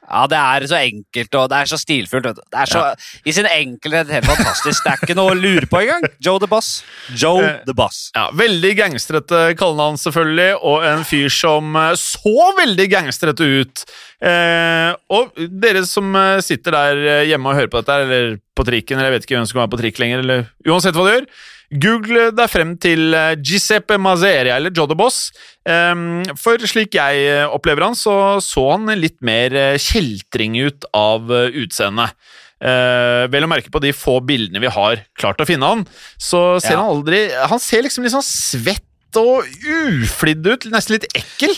Ja, 0.06 0.26
Det 0.30 0.38
er 0.38 0.66
så 0.70 0.78
enkelt 0.80 1.34
og 1.34 1.48
det 1.50 1.58
er 1.62 1.70
så 1.70 1.78
stilfullt. 1.80 2.28
Det 2.38 2.60
er 2.62 2.70
så, 2.70 2.82
I 3.26 3.32
sin 3.34 3.46
enkelhet 3.50 4.10
helt 4.12 4.26
fantastisk. 4.28 4.84
Det 4.84 4.92
er 4.92 5.02
ikke 5.02 5.16
noe 5.18 5.34
å 5.34 5.38
lure 5.38 5.66
på 5.70 5.80
engang. 5.82 6.06
Joe 6.22 6.38
the 6.42 6.48
Boss. 6.50 6.82
Joe 7.14 7.42
Eh, 7.42 7.58
the 7.66 7.74
Boss. 7.74 8.10
Ja, 8.14 8.28
Veldig 8.36 8.72
gangstrete 8.78 9.42
kallenavn, 9.58 9.98
selvfølgelig, 10.00 10.56
og 10.62 10.84
en 10.86 11.04
fyr 11.08 11.28
som 11.32 11.76
eh, 11.76 11.92
så 12.00 12.52
veldig 12.58 12.88
gangstrete 12.92 13.50
ut. 13.60 13.84
Eh, 14.22 14.94
og 15.12 15.36
dere 15.60 15.82
som 15.88 16.14
eh, 16.16 16.38
sitter 16.44 16.72
der 16.76 17.02
eh, 17.04 17.24
hjemme 17.30 17.50
og 17.52 17.58
hører 17.58 17.72
på 17.72 17.82
dette, 17.82 17.98
eller 18.06 18.38
på 18.56 18.64
trikken, 18.64 18.96
eller 18.98 19.10
jeg 19.12 19.18
vet 19.18 19.26
ikke 19.28 19.36
hvem 19.40 19.50
som 19.50 19.60
er 19.60 19.68
på 19.74 19.80
trikk 19.82 19.98
lenger, 20.00 20.22
eller 20.24 20.46
uansett 20.66 20.96
hva 20.96 21.04
du 21.04 21.12
gjør, 21.12 21.26
google 21.70 22.30
deg 22.36 22.50
frem 22.52 22.74
til 22.78 23.14
eh, 23.16 23.34
Giuseppe 23.42 23.98
Mazeria 23.98 24.56
eller 24.60 24.70
Joe 24.74 24.86
the 24.90 24.96
Boss. 24.98 25.30
Eh, 25.66 25.94
for 26.38 26.62
slik 26.70 26.94
jeg 26.94 27.26
eh, 27.26 27.44
opplever 27.50 27.88
han, 27.88 27.96
så 27.98 28.38
så 28.44 28.68
han 28.76 28.86
litt 28.98 29.18
mer 29.26 29.54
eh, 29.54 29.76
kjeltring 29.82 30.58
ut 30.66 30.86
av 30.94 31.30
utseendet. 31.30 32.14
Vel 32.56 33.44
å 33.44 33.48
merke 33.52 33.68
på 33.68 33.82
de 33.84 33.90
få 33.92 34.14
bildene 34.24 34.62
vi 34.62 34.70
har 34.72 35.02
klart 35.20 35.42
å 35.42 35.44
finne 35.44 35.68
han, 35.68 35.82
så 36.16 36.56
ser 36.56 36.72
Ja. 36.72 36.78
han 36.80 36.94
aldri 36.94 37.18
Han 37.52 37.60
ser 37.60 37.82
liksom 37.84 38.06
litt 38.06 38.14
sånn 38.14 38.24
svett 38.24 39.18
og 39.20 39.44
uflidd 39.44 40.46
ut, 40.48 40.64
nesten 40.72 40.96
litt 40.96 41.04
ekkel. 41.12 41.52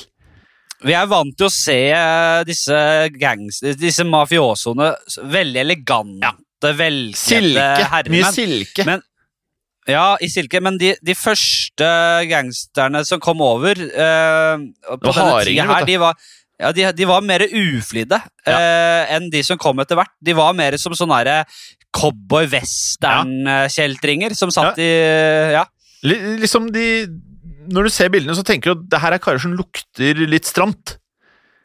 Vi 0.83 0.97
er 0.99 1.07
vant 1.07 1.31
til 1.39 1.47
å 1.47 1.53
se 1.55 1.79
disse 2.51 2.75
gangs, 3.15 3.61
disse 3.79 4.03
mafiosoene 4.07 4.91
veldig 5.23 5.63
elegante, 5.63 6.75
velkledde 6.83 7.15
Silke. 7.15 8.11
Mye 8.11 8.33
silke. 8.35 8.85
Men- 8.91 9.03
Ja, 9.89 10.17
i 10.21 10.29
silke, 10.29 10.61
men 10.61 10.77
de, 10.81 10.91
de 11.03 11.15
første 11.17 11.87
gangsterne 12.29 13.01
som 13.09 13.21
kom 13.25 13.41
over 13.41 13.73
eh, 13.73 14.57
på 14.93 14.99
denne 15.17 15.31
tida 15.49 15.65
her, 15.73 15.87
de 15.89 15.97
var, 16.03 16.15
ja, 16.61 16.73
de, 16.77 16.85
de 16.99 17.07
var 17.09 17.23
mer 17.25 17.41
uflidde 17.49 18.19
eh, 18.45 19.15
enn 19.17 19.31
de 19.33 19.41
som 19.47 19.57
kom 19.61 19.81
etter 19.81 19.97
hvert. 19.97 20.13
De 20.21 20.35
var 20.37 20.53
mer 20.59 20.77
som 20.77 20.93
sånne 20.99 21.45
cowboy-western-kjeltringer 23.09 24.35
som 24.37 24.51
satt 24.53 24.79
i 24.83 24.89
Ja. 25.55 25.65
Li- 26.05 26.37
liksom 26.43 26.71
de 26.73 27.07
Når 27.69 27.83
du 27.85 27.91
ser 27.93 28.09
bildene, 28.09 28.35
så 28.37 28.45
tenker 28.45 28.73
du 28.73 28.79
at 28.81 28.85
det 28.93 29.01
her 29.03 29.13
er 29.13 29.19
karer 29.21 29.39
som 29.43 29.53
lukter 29.53 30.15
litt 30.27 30.45
stramt. 30.49 30.97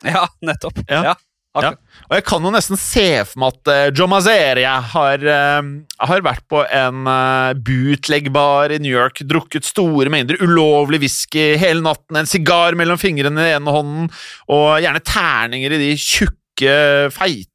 Ja, 0.04 0.26
nettopp. 0.44 0.82
Ja. 0.90 1.04
Ja. 1.12 1.14
Akkurat. 1.54 1.80
Og 2.10 2.16
jeg 2.18 2.26
kan 2.28 2.46
jo 2.46 2.52
nesten 2.54 2.80
se 2.80 3.06
for 3.28 3.42
meg 3.42 3.56
at 3.56 3.72
uh, 3.72 3.94
Joe 3.94 4.10
Mazeria 4.12 4.74
har, 4.94 5.24
uh, 5.24 5.70
har 6.10 6.26
vært 6.26 6.46
på 6.52 6.64
en 6.66 7.08
uh, 7.08 7.54
bootlegbar 7.58 8.74
i 8.76 8.80
New 8.84 8.94
York, 8.94 9.24
drukket 9.30 9.68
store 9.68 10.12
mengder 10.14 10.42
ulovlig 10.44 11.04
whisky 11.06 11.54
hele 11.62 11.84
natten, 11.86 12.20
en 12.20 12.30
sigar 12.30 12.78
mellom 12.80 13.00
fingrene 13.02 13.38
i 13.38 13.52
den 13.52 13.60
ene 13.62 13.76
hånden, 13.76 14.10
og 14.54 14.70
gjerne 14.84 15.04
terninger 15.08 15.76
i 15.78 15.82
de 15.82 15.92
tjukke, 15.98 16.78
feite 17.14 17.50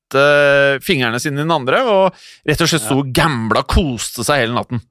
fingrene 0.82 1.20
sine 1.20 1.42
i 1.42 1.44
den 1.44 1.54
andre, 1.54 1.82
og 1.86 2.22
rett 2.48 2.62
og 2.64 2.70
slett 2.70 2.86
sto 2.86 3.02
og 3.02 3.12
gambla 3.14 3.66
koste 3.68 4.24
seg 4.26 4.46
hele 4.46 4.56
natten. 4.56 4.82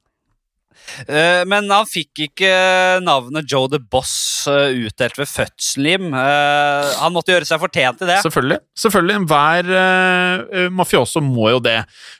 Eh, 1.07 1.43
Men 1.49 1.69
han 1.71 1.87
fikk 1.89 2.23
ikke 2.27 2.51
navnet 3.03 3.47
Joe 3.51 3.69
the 3.71 3.79
Boss 3.79 4.47
eh, 4.49 4.87
utdelt 4.87 5.17
ved 5.19 5.29
fødselen. 5.29 6.09
Eh, 6.13 6.95
Han 7.01 7.15
måtte 7.15 7.33
gjøre 7.35 7.47
seg 7.49 7.61
fortjent 7.61 8.01
til 8.01 8.09
det. 8.11 8.19
Selvfølgelig. 8.25 8.59
selvfølgelig. 8.77 9.17
Enhver 9.21 9.69
uh, 9.73 10.67
mafioso 10.73 11.21
må 11.23 11.51
jo 11.55 11.61
det. 11.63 11.77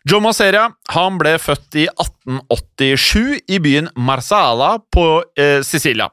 Joe 0.10 0.22
Maseria 0.24 0.68
han 0.94 1.18
ble 1.20 1.36
født 1.42 1.78
i 1.80 1.88
1887 1.90 3.44
i 3.54 3.60
byen 3.64 3.90
Marsala 3.96 4.78
på 4.94 5.06
Sicilia. 5.66 6.10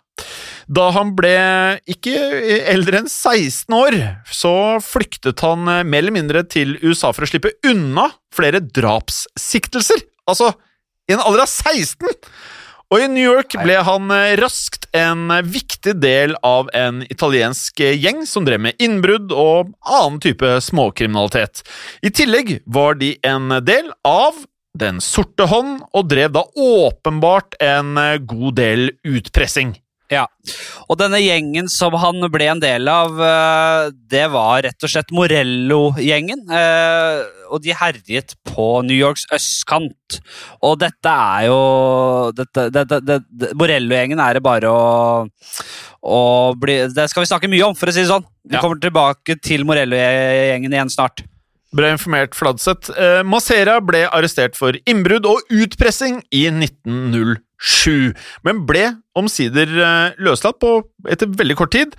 Da 0.70 0.88
han 0.94 1.12
ble 1.16 1.34
ikke 1.90 2.14
eldre 2.72 3.02
enn 3.02 3.10
16 3.10 3.74
år, 3.76 3.96
så 4.32 4.52
flyktet 4.84 5.42
han 5.44 5.64
mer 5.66 6.00
eller 6.00 6.14
mindre 6.14 6.44
til 6.48 6.76
USA 6.84 7.12
for 7.12 7.26
å 7.26 7.30
slippe 7.30 7.54
unna 7.68 8.08
flere 8.34 8.62
drapssiktelser. 8.64 10.04
Altså, 10.30 10.54
i 11.08 11.16
en 11.16 11.22
alder 11.22 11.44
av 11.44 11.50
16! 11.50 12.08
Og 12.92 13.00
i 13.00 13.08
New 13.10 13.24
York 13.24 13.56
ble 13.64 13.78
han 13.82 14.10
eh, 14.14 14.36
raskt 14.38 14.86
en 14.94 15.26
eh, 15.32 15.42
viktig 15.42 15.96
del 15.98 16.36
av 16.46 16.68
en 16.76 17.02
italiensk 17.08 17.80
eh, 17.82 17.96
gjeng 17.96 18.22
som 18.28 18.44
drev 18.46 18.60
med 18.66 18.78
innbrudd 18.82 19.32
og 19.32 19.72
annen 19.82 20.20
type 20.22 20.52
småkriminalitet. 20.62 21.64
I 22.06 22.12
tillegg 22.14 22.58
var 22.66 23.00
de 23.00 23.16
en 23.26 23.56
del 23.66 23.90
av 24.06 24.44
Den 24.74 24.96
sorte 24.98 25.46
hånd, 25.46 25.84
og 25.94 26.08
drev 26.10 26.32
da 26.34 26.40
åpenbart 26.58 27.54
en 27.62 27.94
god 28.26 28.56
del 28.58 28.88
utpressing. 29.06 29.76
Ja, 30.12 30.26
og 30.84 30.98
denne 31.00 31.16
gjengen 31.16 31.64
som 31.72 31.94
han 31.96 32.20
ble 32.30 32.44
en 32.52 32.60
del 32.60 32.88
av, 32.92 33.14
eh, 33.24 33.86
det 34.12 34.26
var 34.30 34.60
rett 34.66 34.84
og 34.84 34.90
slett 34.92 35.10
Morello-gjengen. 35.16 36.44
eh, 36.52 37.22
Og 37.54 37.62
de 37.62 37.70
herjet 37.72 38.34
på 38.44 38.82
New 38.84 38.96
Yorks 38.96 39.24
østkant. 39.32 40.18
Og 40.62 40.78
dette 40.80 41.06
er 41.08 41.46
jo 41.46 42.32
dette, 42.34 42.70
dette, 42.72 42.98
dette, 43.00 43.54
Morello-gjengen 43.54 44.18
er 44.20 44.34
det 44.34 44.42
bare 44.42 44.64
å, 44.68 45.28
å 46.02 46.54
bli 46.58 46.88
Det 46.92 47.08
skal 47.10 47.22
vi 47.22 47.30
snakke 47.30 47.48
mye 47.52 47.68
om, 47.68 47.74
for 47.78 47.86
å 47.88 47.94
si 47.94 48.02
det 48.02 48.10
sånn. 48.10 48.24
Vi 48.44 48.58
kommer 48.60 48.80
tilbake 48.82 49.38
til 49.40 49.64
Morello-gjengen 49.64 50.72
igjen 50.72 50.90
snart. 50.92 51.22
Ble 51.74 51.94
informert 51.94 52.34
Fladseth. 52.36 52.90
Eh, 52.96 53.22
Masera 53.26 53.80
ble 53.82 54.04
arrestert 54.10 54.54
for 54.58 54.76
innbrudd 54.86 55.26
og 55.26 55.40
utpressing 55.50 56.20
i 56.30 56.44
1907, 57.64 58.14
men 58.44 58.62
ble 58.68 58.84
omsider 59.16 59.70
eh, 59.72 60.14
løslatt 60.22 60.60
på 60.60 60.76
etter 61.10 61.30
veldig 61.30 61.56
kort 61.58 61.74
tid. 61.74 61.96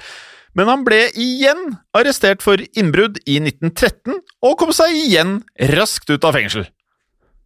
Men 0.55 0.69
han 0.71 0.85
ble 0.87 1.09
igjen 1.19 1.75
arrestert 1.97 2.43
for 2.45 2.61
innbrudd 2.79 3.19
i 3.27 3.41
1913, 3.41 4.21
og 4.45 4.57
kom 4.61 4.71
seg 4.75 4.95
igjen 4.95 5.41
raskt 5.73 6.13
ut 6.13 6.23
av 6.23 6.37
fengsel. 6.37 6.69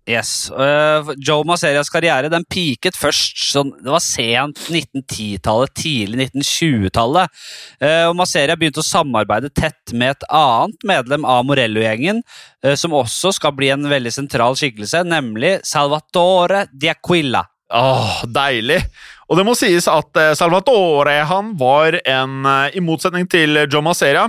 Yes. 0.10 0.50
Uh, 0.50 1.12
Joe 1.22 1.46
Maserias 1.46 1.92
karriere 1.94 2.32
den 2.34 2.46
peaket 2.50 2.98
først 2.98 3.38
sånn, 3.52 3.76
Det 3.78 3.92
var 3.94 4.02
sent 4.02 4.62
1910-tallet, 4.72 5.74
tidlig 5.78 6.30
1920-tallet. 6.32 7.36
Uh, 7.78 8.08
og 8.10 8.16
Maseria 8.18 8.58
begynte 8.58 8.82
å 8.82 8.88
samarbeide 8.88 9.52
tett 9.54 9.94
med 9.94 10.16
et 10.16 10.26
annet 10.34 10.88
medlem 10.90 11.28
av 11.30 11.46
Morello-gjengen, 11.50 12.24
uh, 12.66 12.74
som 12.80 12.98
også 12.98 13.36
skal 13.38 13.54
bli 13.58 13.70
en 13.76 13.86
veldig 13.92 14.16
sentral 14.16 14.58
skikkelse, 14.58 15.04
nemlig 15.06 15.60
Salvatore 15.68 16.66
Diaquilla. 16.74 17.46
Åh, 17.70 18.24
deilig! 18.26 18.82
Og 19.30 19.38
det 19.38 19.46
må 19.46 19.54
sies 19.58 19.86
at 19.92 20.18
eh, 20.18 20.34
Salvatore 20.38 21.20
han 21.30 21.54
var 21.60 22.00
en, 22.02 22.40
eh, 22.50 22.78
i 22.80 22.82
motsetning 22.82 23.30
til 23.30 23.62
John 23.70 23.86
Maseria 23.86 24.26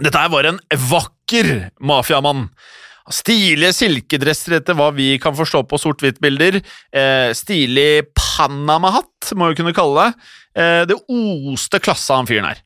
Dette 0.00 0.18
her 0.18 0.32
var 0.32 0.48
en 0.48 0.56
vakker 0.90 1.50
mafiamann. 1.84 2.48
Stilige 3.12 3.74
silkedresser 3.76 4.56
etter 4.56 4.74
hva 4.74 4.88
vi 4.96 5.12
kan 5.22 5.36
forstå 5.36 5.60
på 5.70 5.78
sort-hvitt-bilder. 5.78 6.56
Eh, 6.90 7.30
stilig 7.36 8.08
Panama-hatt, 8.16 9.34
må 9.38 9.52
vi 9.52 9.58
kunne 9.60 9.74
kalle 9.76 10.08
det. 10.08 10.30
Eh, 10.58 10.82
det 10.88 10.96
oste 10.98 11.78
klasse 11.84 12.10
av 12.10 12.22
han 12.24 12.30
fyren 12.30 12.48
her. 12.48 12.64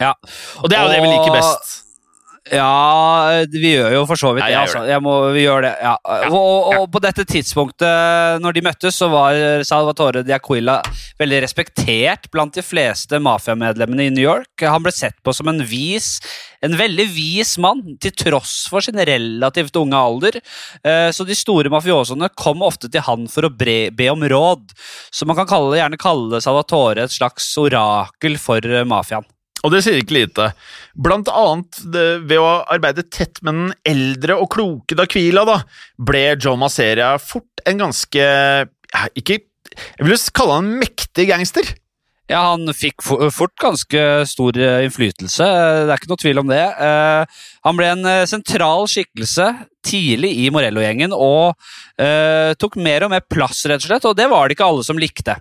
Ja. 0.00 0.14
Og 0.62 0.70
det 0.70 0.78
er 0.78 0.86
jo 0.86 0.94
det 0.94 1.02
vi 1.04 1.10
liker 1.10 1.36
best. 1.36 1.74
Ja, 2.52 3.42
vi 3.48 3.70
gjør 3.78 3.94
jo 3.94 4.02
for 4.10 4.20
så 4.20 4.34
vidt 4.36 4.44
Ja, 4.44 4.60
det. 4.66 4.74
jeg 4.74 4.82
Altså. 4.84 5.00
Må, 5.04 5.14
vi 5.32 5.46
gjør 5.46 5.62
det, 5.64 5.72
ja. 5.80 5.94
Og, 6.28 6.36
og, 6.36 6.66
og 6.82 6.86
på 6.92 7.00
dette 7.00 7.24
tidspunktet, 7.24 8.42
når 8.44 8.56
de 8.58 8.64
møttes, 8.66 8.98
så 9.00 9.08
var 9.12 9.38
Salvatore 9.64 10.20
Diaquila 10.26 10.78
veldig 11.20 11.40
respektert 11.46 12.28
blant 12.34 12.52
de 12.54 12.64
fleste 12.64 13.16
mafiamedlemmene 13.24 14.08
i 14.10 14.12
New 14.12 14.24
York. 14.26 14.66
Han 14.68 14.84
ble 14.84 14.92
sett 14.92 15.16
på 15.24 15.32
som 15.36 15.48
en 15.48 15.62
vis, 15.64 16.18
en 16.62 16.76
veldig 16.78 17.08
vis 17.16 17.56
mann, 17.62 17.82
til 18.02 18.12
tross 18.20 18.66
for 18.70 18.84
sin 18.84 19.00
relativt 19.00 19.76
unge 19.80 19.96
alder. 19.98 20.40
Eh, 20.84 21.08
Så 21.14 21.24
de 21.28 21.34
store 21.38 21.72
mafiosoene 21.72 22.28
kom 22.36 22.62
ofte 22.62 22.90
til 22.92 23.00
han 23.08 23.26
for 23.32 23.48
å 23.48 23.54
bre, 23.54 23.90
be 23.90 24.10
om 24.12 24.22
råd. 24.28 24.74
Så 25.10 25.24
man 25.26 25.36
kan 25.40 25.48
kalle, 25.48 25.78
gjerne 25.80 25.98
kalle 26.00 26.40
Salvatore 26.44 27.06
et 27.08 27.16
slags 27.16 27.48
orakel 27.58 28.36
for 28.38 28.60
eh, 28.60 28.84
mafiaen. 28.84 29.24
Og 29.62 29.72
det 29.74 29.82
sier 29.84 30.00
ikke 30.00 30.16
lite. 30.16 30.48
Blant 30.98 31.30
annet 31.30 31.82
det, 31.94 32.06
ved 32.28 32.42
å 32.42 32.62
arbeide 32.72 33.06
tett 33.06 33.38
med 33.46 33.58
den 33.58 33.76
eldre 33.88 34.38
og 34.42 34.50
kloke 34.54 34.98
Daquila, 34.98 35.46
da, 35.48 35.60
ble 36.02 36.24
Joe 36.34 36.58
Maseria 36.60 37.14
fort 37.22 37.62
en 37.68 37.78
ganske 37.84 38.22
ja, 38.22 39.04
Ikke 39.14 39.38
Jeg 39.38 40.08
vil 40.08 40.18
kalle 40.34 40.58
han 40.58 40.68
en 40.72 40.82
mektig 40.82 41.28
gangster. 41.30 41.70
Ja, 42.30 42.42
han 42.52 42.70
fikk 42.76 43.02
fort 43.04 43.54
ganske 43.60 44.02
stor 44.30 44.56
eh, 44.56 44.84
innflytelse, 44.86 45.46
eh, 45.46 45.80
det 45.84 45.92
er 45.92 46.00
ikke 46.00 46.10
noe 46.12 46.22
tvil 46.22 46.40
om 46.42 46.50
det. 46.52 46.64
Han 47.66 47.78
ble 47.78 47.92
en 47.94 48.08
eh, 48.08 48.24
sentral 48.30 48.88
skikkelse 48.90 49.48
tidlig 49.82 50.30
i 50.44 50.48
Morello-gjengen 50.54 51.14
og 51.14 51.56
eh, 52.00 52.52
tok 52.58 52.78
mer 52.82 53.06
og 53.06 53.12
mer 53.14 53.24
plass, 53.26 53.64
rett 53.66 53.82
og 53.82 53.88
slett, 53.88 54.06
og 54.08 54.16
det 54.18 54.28
var 54.30 54.46
det 54.46 54.56
ikke 54.56 54.68
alle 54.70 54.86
som 54.86 55.00
likte. 55.00 55.36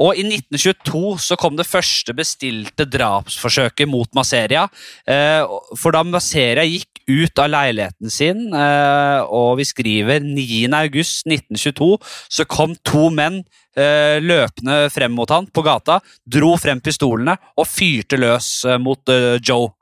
Og 0.00 0.18
i 0.18 0.26
1922 0.26 1.02
så 1.24 1.38
kom 1.40 1.56
det 1.58 1.68
første 1.68 2.14
bestilte 2.16 2.88
drapsforsøket 2.88 3.88
mot 3.88 4.12
Maseria, 4.16 4.66
eh, 5.08 5.40
for 5.76 5.96
da 5.96 6.04
Maseria 6.04 6.66
gikk 6.68 6.98
ut 7.08 7.40
av 7.40 7.48
leiligheten 7.52 8.12
sin, 8.12 8.42
eh, 8.52 9.20
og 9.24 9.56
vi 9.60 9.66
skriver 9.68 10.20
9. 10.20 10.68
august 10.76 11.26
1922, 11.26 11.96
så 12.28 12.44
kom 12.44 12.76
to 12.84 13.08
menn 13.14 13.40
eh, 13.78 14.20
løpende 14.20 14.86
frem 14.92 15.16
mot 15.16 15.32
han 15.32 15.48
på 15.48 15.64
gata, 15.64 16.00
dro 16.28 16.54
frem 16.60 16.82
pistolene 16.84 17.38
og 17.56 17.68
fyrte 17.68 18.20
løs 18.20 18.52
eh, 18.68 18.80
mot 18.82 19.16
Joe. 19.40 19.72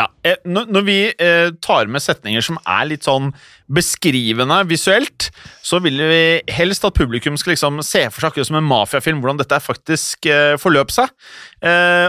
Ja, 0.00 0.06
eh, 0.24 0.38
når 0.48 0.84
vi 0.86 0.98
eh, 1.12 1.50
tar 1.60 1.88
med 1.90 2.00
setninger 2.00 2.44
som 2.44 2.56
er 2.62 2.86
litt 2.88 3.04
sånn 3.04 3.34
beskrivende 3.70 4.62
visuelt, 4.70 5.28
så 5.66 5.78
vil 5.84 6.00
vi 6.00 6.22
helst 6.50 6.86
at 6.86 6.96
publikum 6.96 7.36
skal 7.38 7.52
liksom 7.52 7.82
se 7.84 8.06
for 8.08 8.24
seg 8.24 8.46
som 8.48 8.56
en 8.58 8.66
mafiafilm 8.66 9.20
hvordan 9.20 9.42
dette 9.42 9.58
faktisk 9.60 10.28
eh, 10.30 10.54
forløp 10.60 10.94
seg. 10.94 11.12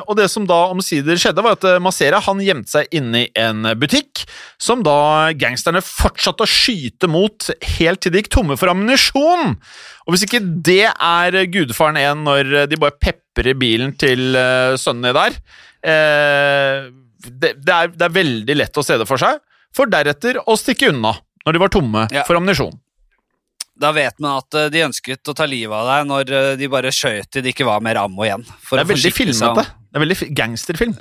Og 0.08 0.16
det 0.16 0.30
som 0.32 0.46
da 0.48 0.62
omsider 0.72 1.20
skjedde, 1.20 1.44
var 1.44 1.58
at 1.58 1.66
Masera 1.84 2.22
han 2.24 2.40
gjemte 2.40 2.72
seg 2.72 2.94
inne 2.96 3.26
i 3.26 3.32
en 3.38 3.68
butikk, 3.76 4.24
som 4.62 4.80
da 4.86 5.34
gangsterne 5.36 5.82
fortsatte 5.84 6.46
å 6.46 6.50
skyte 6.50 7.10
mot 7.12 7.50
helt 7.76 8.00
til 8.00 8.14
de 8.14 8.22
gikk 8.22 8.32
tomme 8.32 8.56
for 8.60 8.72
ammunisjon. 8.72 9.58
Og 10.06 10.16
hvis 10.16 10.24
ikke 10.24 10.40
det 10.40 10.88
er 10.94 11.42
Gudfaren 11.52 12.00
én 12.00 12.24
når 12.24 12.72
de 12.72 12.80
bare 12.80 12.96
peprer 12.96 13.60
bilen 13.60 13.92
til 14.00 14.32
sønnen 14.32 14.80
sønnene 14.80 15.14
der 15.18 15.36
eh, 15.84 16.92
det, 17.26 17.54
det, 17.62 17.74
er, 17.74 17.92
det 17.94 18.08
er 18.08 18.16
veldig 18.16 18.56
lett 18.58 18.78
å 18.78 18.84
se 18.86 18.98
det 19.02 19.08
for 19.10 19.22
seg, 19.22 19.40
for 19.76 19.90
deretter 19.92 20.40
å 20.46 20.56
stikke 20.60 20.90
unna 20.92 21.14
når 21.46 21.56
de 21.58 21.62
var 21.64 21.72
tomme 21.74 22.08
Ja. 22.14 22.24
for 22.28 22.38
ammunisjon. 22.40 22.74
Da 23.82 23.90
vet 23.96 24.20
man 24.22 24.42
at 24.44 24.54
eh, 24.60 24.68
de 24.74 24.84
ønsket 24.86 25.32
å 25.32 25.34
ta 25.38 25.48
livet 25.50 25.74
av 25.74 25.88
deg 25.90 26.10
når 26.10 26.32
eh, 26.38 26.50
de 26.60 26.68
bare 26.70 26.92
skjøt 26.94 27.32
til 27.34 27.42
det 27.46 27.54
ikke 27.56 27.66
var 27.66 27.82
mer 27.82 27.98
ammo 28.04 28.26
igjen. 28.28 28.44
Det 28.46 28.82
er 28.84 28.90
veldig 28.92 29.14
filmete. 29.16 29.64
Det 29.90 29.98
er 29.98 30.04
veldig 30.06 30.18
gangsterfilm. 30.38 30.98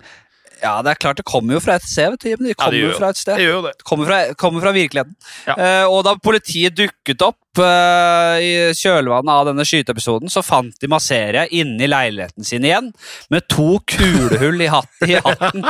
Ja, 0.60 0.74
det 0.84 0.92
er 0.92 1.00
klart 1.00 1.20
det 1.20 1.24
kommer 1.28 1.56
jo 1.56 1.60
fra 1.64 1.76
et 1.80 1.86
sted. 1.88 2.12
vet 2.12 2.40
du, 2.40 2.48
Ja, 2.50 2.56
kommer 2.58 2.76
det 2.76 2.82
jo 2.82 2.92
fra 2.98 3.10
et 3.14 3.20
sted. 3.20 3.38
Det 3.40 3.46
gjør 3.46 3.62
det. 3.68 3.72
Kommer 3.86 4.10
fra, 4.10 4.18
kommer 4.40 4.64
fra 4.64 4.72
virkeligheten. 4.76 5.16
Ja. 5.48 5.56
Uh, 5.56 5.86
og 5.94 6.02
da 6.06 6.14
politiet 6.20 6.76
dukket 6.76 7.24
opp 7.24 7.60
uh, 7.60 8.36
i 8.42 8.52
kjølvannet 8.76 9.32
av 9.32 9.48
denne 9.50 9.66
skyteepisoden, 9.66 10.32
så 10.32 10.44
fant 10.44 10.76
de 10.80 10.90
Maseria 10.90 11.46
inne 11.48 11.86
i 11.86 11.90
leiligheten 11.90 12.46
sin 12.46 12.66
igjen, 12.66 12.92
med 13.32 13.48
to 13.50 13.78
kulehull 13.88 14.60
i, 14.60 14.68
hatt, 14.72 14.92
i 15.08 15.16
hatten. 15.16 15.64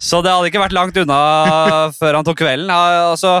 så 0.00 0.22
det 0.24 0.32
hadde 0.32 0.52
ikke 0.52 0.64
vært 0.64 0.76
langt 0.76 1.00
unna 1.02 1.20
før 1.98 2.20
han 2.20 2.28
tok 2.28 2.40
kvelden. 2.44 2.72
Uh, 2.72 3.10
Altså, 3.12 3.40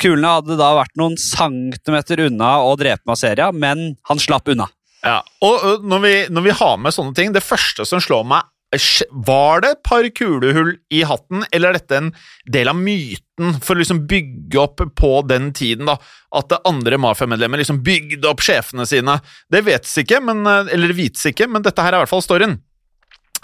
kulene 0.00 0.36
hadde 0.36 0.58
da 0.60 0.70
vært 0.76 0.94
noen 1.00 1.16
centimeter 1.20 2.22
unna 2.28 2.58
å 2.62 2.76
drepe 2.78 3.08
Maseria, 3.08 3.50
men 3.52 3.96
han 4.08 4.22
slapp 4.22 4.48
unna. 4.52 4.68
Ja. 5.04 5.20
Og 5.44 5.84
når 5.88 6.02
vi, 6.04 6.14
når 6.32 6.44
vi 6.44 6.56
har 6.60 6.80
med 6.80 6.94
sånne 6.94 7.16
ting, 7.16 7.32
det 7.32 7.44
første 7.44 7.86
som 7.88 8.02
slår 8.04 8.26
meg 8.28 8.48
Var 8.70 9.64
det 9.64 9.70
et 9.74 9.82
par 9.82 10.06
kulehull 10.14 10.76
i 10.94 11.02
hatten, 11.02 11.42
eller 11.50 11.72
er 11.72 11.78
dette 11.80 11.96
en 11.98 12.12
del 12.46 12.70
av 12.70 12.78
myten 12.78 13.56
for 13.58 13.74
å 13.74 13.80
liksom 13.80 14.04
bygge 14.10 14.60
opp 14.62 14.84
på 14.94 15.12
den 15.26 15.50
tiden, 15.56 15.90
da? 15.90 15.96
At 16.38 16.54
andre 16.68 17.00
mafiamedlemmer 17.02 17.58
liksom 17.58 17.80
bygde 17.82 18.30
opp 18.30 18.44
sjefene 18.46 18.86
sine? 18.86 19.18
Det 19.50 19.64
vetes 19.66 19.96
ikke, 20.04 20.20
men, 20.22 20.46
eller 20.46 20.94
vites 20.94 21.26
ikke, 21.32 21.50
men 21.50 21.66
dette 21.66 21.82
her 21.82 21.96
er 21.96 21.98
i 21.98 22.04
hvert 22.04 22.14
fall 22.14 22.22
storyen. 22.22 22.60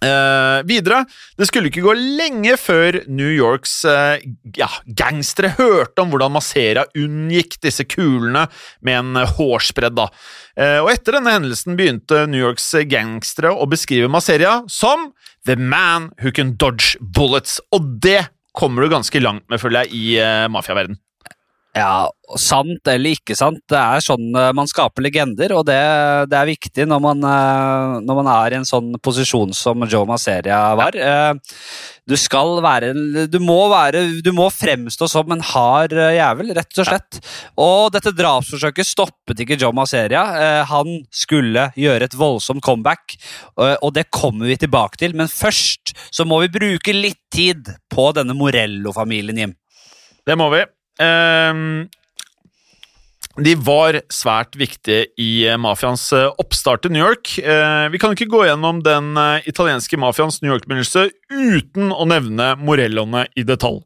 Eh, 0.05 0.59
videre, 0.69 1.05
det 1.39 1.47
skulle 1.49 1.71
ikke 1.71 1.85
gå 1.87 1.95
lenge 1.97 2.59
før 2.61 2.99
New 3.09 3.31
Yorks 3.33 3.79
uh, 3.89 4.19
ja, 4.59 4.69
gangstere 4.85 5.55
hørte 5.57 6.05
om 6.05 6.13
hvordan 6.13 6.35
Masera 6.35 6.85
unngikk 7.01 7.57
disse 7.65 7.87
kulene 7.89 8.45
med 8.85 8.99
en 9.01 9.23
eh, 9.23 9.33
hårsbredd. 9.39 9.97
da. 9.97 10.11
Eh, 10.61 10.79
og 10.83 10.91
etter 10.93 11.17
denne 11.17 11.33
hendelsen 11.39 11.79
begynte 11.79 12.27
New 12.29 12.43
Yorks 12.45 12.69
gangstere 12.91 13.55
å 13.55 13.69
beskrive 13.73 14.13
Maseria 14.13 14.59
som 14.69 15.11
The 15.49 15.57
Man 15.57 16.11
Who 16.21 16.35
Can 16.37 16.57
Dodge 16.61 17.01
Bullets, 17.01 17.57
og 17.73 17.97
det 18.05 18.27
kommer 18.57 18.85
du 18.85 18.93
ganske 18.93 19.21
langt 19.21 19.49
med, 19.49 19.61
føler 19.61 19.87
jeg, 19.87 19.97
i 19.97 20.21
uh, 20.21 20.47
mafiaverden. 20.53 21.01
Ja, 21.77 22.09
sant 22.41 22.89
eller 22.89 23.13
ikke 23.19 23.35
sant, 23.37 23.59
det 23.69 23.77
er 23.77 24.01
sånn 24.01 24.31
eh, 24.33 24.53
man 24.57 24.69
skaper 24.71 25.05
legender, 25.05 25.53
og 25.59 25.67
det, 25.69 25.77
det 26.33 26.39
er 26.39 26.49
viktig 26.49 26.87
når 26.89 27.03
man, 27.05 27.21
eh, 27.29 27.97
når 28.07 28.17
man 28.23 28.31
er 28.33 28.55
i 28.55 28.57
en 28.63 28.65
sånn 28.69 28.95
posisjon 29.05 29.53
som 29.53 29.85
Joe 29.85 30.09
Maseria 30.09 30.61
var. 30.79 30.97
Eh, 30.97 31.35
Du 32.07 32.15
skal 32.15 32.61
være 32.63 32.93
Du 33.27 33.41
må 33.43 33.57
være 33.67 34.23
Du 34.23 34.29
må 34.31 34.45
fremstå 34.55 35.09
som 35.11 35.33
en 35.35 35.43
hard 35.43 35.91
jævel, 35.91 36.53
rett 36.55 36.79
og 36.79 36.87
slett. 36.87 37.19
Og 37.59 37.91
dette 37.93 38.13
drapsforsøket 38.15 38.87
stoppet 38.87 39.43
ikke 39.43 39.59
Joe 39.59 39.75
Maseria. 39.75 40.23
Han 40.71 41.03
skulle 41.11 41.67
gjøre 41.75 42.07
et 42.07 42.15
voldsomt 42.15 42.63
comeback, 42.63 43.19
og 43.59 43.91
det 43.99 44.07
kommer 44.15 44.47
vi 44.47 44.57
tilbake 44.63 45.03
til. 45.03 45.19
Men 45.19 45.27
først 45.27 45.97
så 46.15 46.25
må 46.25 46.39
vi 46.45 46.55
bruke 46.61 46.95
litt 46.95 47.25
tid 47.35 47.75
på 47.91 48.13
denne 48.15 48.39
Morello-familien, 48.39 49.43
Jim. 49.43 49.59
Det 50.27 50.39
må 50.39 50.47
vi. 50.55 50.63
Ehm, 51.03 51.89
de 53.37 53.53
var 53.61 53.99
svært 54.13 54.57
viktige 54.57 55.11
i 55.21 55.45
eh, 55.45 55.59
mafiaens 55.61 56.09
eh, 56.17 56.31
oppstart 56.41 56.89
i 56.89 56.93
New 56.95 57.03
York. 57.03 57.35
Eh, 57.39 57.89
vi 57.93 58.01
kan 58.01 58.15
ikke 58.17 58.31
gå 58.33 58.47
gjennom 58.49 58.81
den 58.85 59.13
italienske 59.49 59.99
mafiaens 60.01 60.41
New 60.41 60.55
York-begynnelse 60.55 61.11
uten 61.29 61.93
å 61.93 62.09
nevne 62.09 62.55
Morelloene 62.63 63.27
i 63.37 63.45
detalj. 63.45 63.83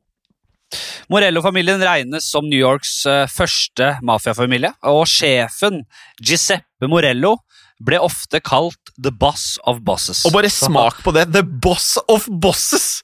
Morello-familien 1.10 1.82
regnes 1.82 2.28
som 2.30 2.46
New 2.46 2.60
Yorks 2.60 3.00
første 3.34 3.96
mafiafamilie, 4.06 4.70
og 4.86 5.02
sjefen 5.10 5.80
Giuseppe 6.22 6.86
Morello 6.86 7.40
ble 7.82 7.98
ofte 7.98 8.38
kalt 8.44 8.92
The 8.94 9.10
Boss 9.10 9.56
of 9.66 9.80
Bosses. 9.82 10.22
Og 10.28 10.36
bare 10.36 10.52
smak 10.52 11.00
på 11.02 11.10
det! 11.16 11.26
The 11.34 11.42
boss 11.42 11.96
of 12.06 12.30
bosses! 12.30 13.00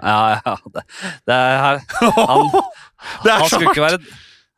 Ja, 0.00 0.40
ja, 0.40 0.56
det, 0.74 0.82
det 1.28 1.36
er 1.36 1.80
Han, 2.16 2.50
Det 3.24 3.32
er 3.32 3.48
så 3.48 3.60
hardt! 3.60 3.80
være 3.84 4.00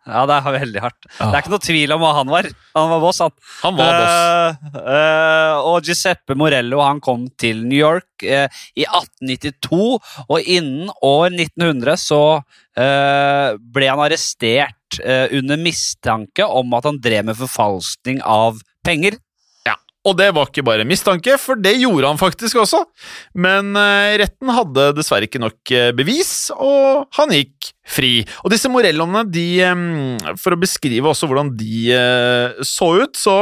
Ja, 0.02 0.24
det 0.26 0.34
er 0.34 0.54
veldig 0.56 0.80
hardt. 0.82 1.04
Det 1.06 1.28
er 1.28 1.36
ikke 1.38 1.52
noe 1.52 1.62
tvil 1.62 1.94
om 1.94 2.00
hva 2.02 2.08
han 2.16 2.30
var. 2.30 2.48
Han 2.74 2.88
var 2.90 3.02
boss, 3.04 3.20
han. 3.22 3.34
Han 3.60 3.76
var 3.78 3.92
boss. 4.00 4.16
Uh, 4.74 4.80
uh, 4.82 5.68
og 5.70 5.86
Giuseppe 5.86 6.34
Morello 6.38 6.80
han 6.82 6.98
kom 7.04 7.28
til 7.38 7.60
New 7.62 7.78
York 7.78 8.24
uh, 8.26 8.48
i 8.74 8.82
1892, 8.88 9.78
og 10.26 10.50
innen 10.50 10.90
år 11.06 11.28
1900 11.30 12.02
så 12.02 12.24
ble 12.72 13.84
han 13.84 14.00
arrestert 14.00 14.96
under 15.36 15.58
mistanke 15.60 16.46
om 16.48 16.72
at 16.72 16.86
han 16.88 16.96
drev 17.04 17.26
med 17.28 17.36
forfalskning 17.36 18.22
av 18.24 18.62
penger. 18.80 19.18
Og 20.02 20.16
det 20.18 20.32
var 20.34 20.48
ikke 20.48 20.64
bare 20.66 20.86
mistanke, 20.88 21.36
for 21.38 21.58
det 21.62 21.76
gjorde 21.78 22.08
han 22.10 22.18
faktisk 22.18 22.58
også. 22.64 22.80
Men 23.38 23.70
eh, 23.78 24.16
retten 24.22 24.50
hadde 24.50 24.88
dessverre 24.96 25.28
ikke 25.28 25.42
nok 25.42 25.72
eh, 25.74 25.90
bevis, 25.94 26.50
og 26.56 27.06
han 27.18 27.34
gikk 27.36 27.70
fri. 27.86 28.14
Og 28.42 28.50
disse 28.50 28.70
morelloene, 28.72 29.22
de 29.30 29.46
eh, 29.62 30.34
For 30.42 30.54
å 30.56 30.60
beskrive 30.60 31.12
også 31.12 31.28
hvordan 31.30 31.52
de 31.58 31.94
så 32.66 32.88
ut, 33.02 33.14
så 33.18 33.36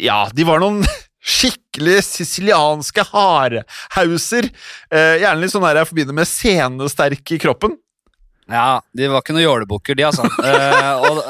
Ja, 0.00 0.22
de 0.32 0.46
var 0.48 0.62
noen 0.62 0.82
skikkelig 1.36 2.00
sicilianske 2.06 3.04
hardhauser. 3.12 4.48
Gjerne 4.90 5.42
litt 5.42 5.52
sånn 5.52 5.66
der 5.66 5.82
jeg 5.82 5.90
forbinder 5.90 6.16
med 6.16 6.30
senesterke 6.30 7.36
i 7.36 7.42
kroppen. 7.42 7.76
Ja, 8.50 8.80
De 8.96 9.08
var 9.10 9.22
ikke 9.22 9.36
noen 9.36 9.46
jålebukker, 9.46 9.98
de, 9.98 10.06
altså. 10.08 10.26
uh, 10.26 10.94
og 11.06 11.20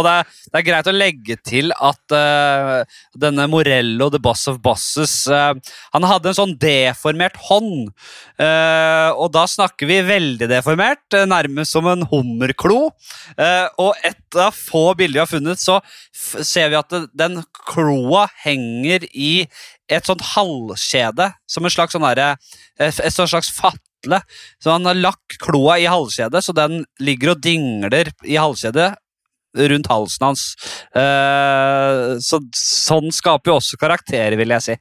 og 0.00 0.04
det, 0.06 0.14
er, 0.16 0.36
det 0.48 0.60
er 0.60 0.66
greit 0.66 0.88
å 0.90 0.94
legge 0.96 1.36
til 1.44 1.74
at 1.76 2.14
uh, 2.16 3.00
denne 3.20 3.46
Morello, 3.52 4.08
the 4.12 4.20
boss 4.22 4.46
of 4.48 4.62
bosses, 4.64 5.14
uh, 5.28 5.52
han 5.94 6.08
hadde 6.08 6.32
en 6.32 6.38
sånn 6.40 6.56
deformert 6.60 7.36
hånd. 7.48 7.90
Eh, 8.40 9.10
og 9.20 9.28
da 9.34 9.42
snakker 9.50 9.88
vi 9.88 9.98
veldig 10.06 10.48
deformert, 10.50 11.02
eh, 11.16 11.26
nærmest 11.28 11.74
som 11.74 11.86
en 11.90 12.06
hummerklo. 12.08 12.90
Eh, 13.36 13.66
og 13.78 13.94
et 14.04 14.38
av 14.38 14.54
få 14.54 14.94
bilder 14.96 15.18
vi 15.18 15.24
har 15.24 15.30
funnet, 15.30 15.60
så 15.60 15.80
ser 16.12 16.70
vi 16.70 16.78
at 16.78 16.88
det, 16.88 17.02
den 17.14 17.42
kloa 17.68 18.28
henger 18.44 19.04
i 19.12 19.46
et 19.90 20.06
sånt 20.06 20.22
halvkjede, 20.36 21.32
som 21.50 21.66
en 21.66 21.74
slags 21.74 21.96
sånn 21.96 22.06
derre 22.06 22.36
Et 22.80 23.12
slags 23.12 23.50
sånt 23.52 23.82
fatle. 24.00 24.20
Så 24.62 24.70
han 24.70 24.86
har 24.86 24.94
lagt 24.94 25.38
kloa 25.40 25.78
i 25.78 25.86
halskjedet, 25.86 26.42
så 26.44 26.52
den 26.52 26.84
ligger 27.00 27.34
og 27.34 27.42
dingler 27.42 28.10
i 28.24 28.36
halskjedet 28.36 28.94
rundt 29.56 29.86
halsen 29.90 30.26
hans. 30.28 30.54
Eh, 30.94 32.18
så 32.22 32.40
sånn 32.54 33.10
skaper 33.10 33.50
jo 33.50 33.58
også 33.58 33.76
karakterer, 33.80 34.36
vil 34.36 34.50
jeg 34.50 34.62
si. 34.62 34.76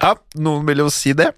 Ja, 0.00 0.14
noen 0.38 0.66
vil 0.66 0.84
jo 0.84 0.90
si 0.90 1.12
det. 1.12 1.32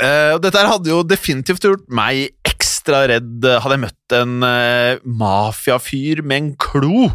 Eh, 0.00 0.36
dette 0.40 0.56
her 0.56 0.68
hadde 0.68 0.90
jo 0.90 1.02
definitivt 1.02 1.64
gjort 1.64 1.86
meg 1.88 2.30
ekstra 2.44 3.06
redd 3.08 3.44
eh, 3.44 3.60
hadde 3.60 3.76
jeg 3.76 3.84
møtt 3.86 4.16
en 4.16 4.34
mafiafyr 5.20 6.22
med 6.24 6.38
en 6.38 6.50
klo. 6.56 7.10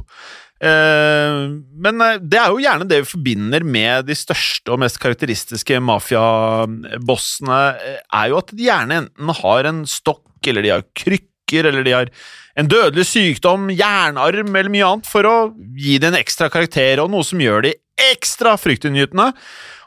Eh, 0.63 1.41
men 1.83 2.03
eh, 2.05 2.21
det 2.21 2.39
er 2.39 2.53
jo 2.53 2.61
gjerne 2.63 2.87
det 2.87 3.01
vi 3.01 3.09
forbinder 3.09 3.65
med 3.67 4.07
de 4.07 4.15
største 4.15 4.71
og 4.71 4.79
mest 4.83 4.99
karakteristiske 5.03 5.79
mafiabossene, 5.83 7.59
eh, 7.75 7.99
er 7.99 8.31
jo 8.31 8.39
at 8.39 8.53
de 8.53 8.69
gjerne 8.69 9.01
enten 9.03 9.33
har 9.41 9.69
en 9.69 9.83
stokk, 9.89 10.23
eller 10.47 10.63
de 10.63 10.73
har 10.77 10.87
krykker, 10.95 11.67
eller 11.67 11.83
de 11.85 11.97
har 11.97 12.13
en 12.59 12.69
dødelig 12.69 13.09
sykdom, 13.09 13.67
jernarm 13.75 14.55
eller 14.55 14.71
mye 14.71 14.87
annet, 14.87 15.09
for 15.09 15.27
å 15.27 15.37
gi 15.75 15.99
det 15.99 16.13
en 16.13 16.21
ekstra 16.21 16.47
karakter 16.53 17.03
og 17.03 17.11
noe 17.11 17.27
som 17.27 17.41
gjør 17.43 17.67
de 17.67 17.75
ekstra 18.13 18.55
fryktinngytende. 18.61 19.33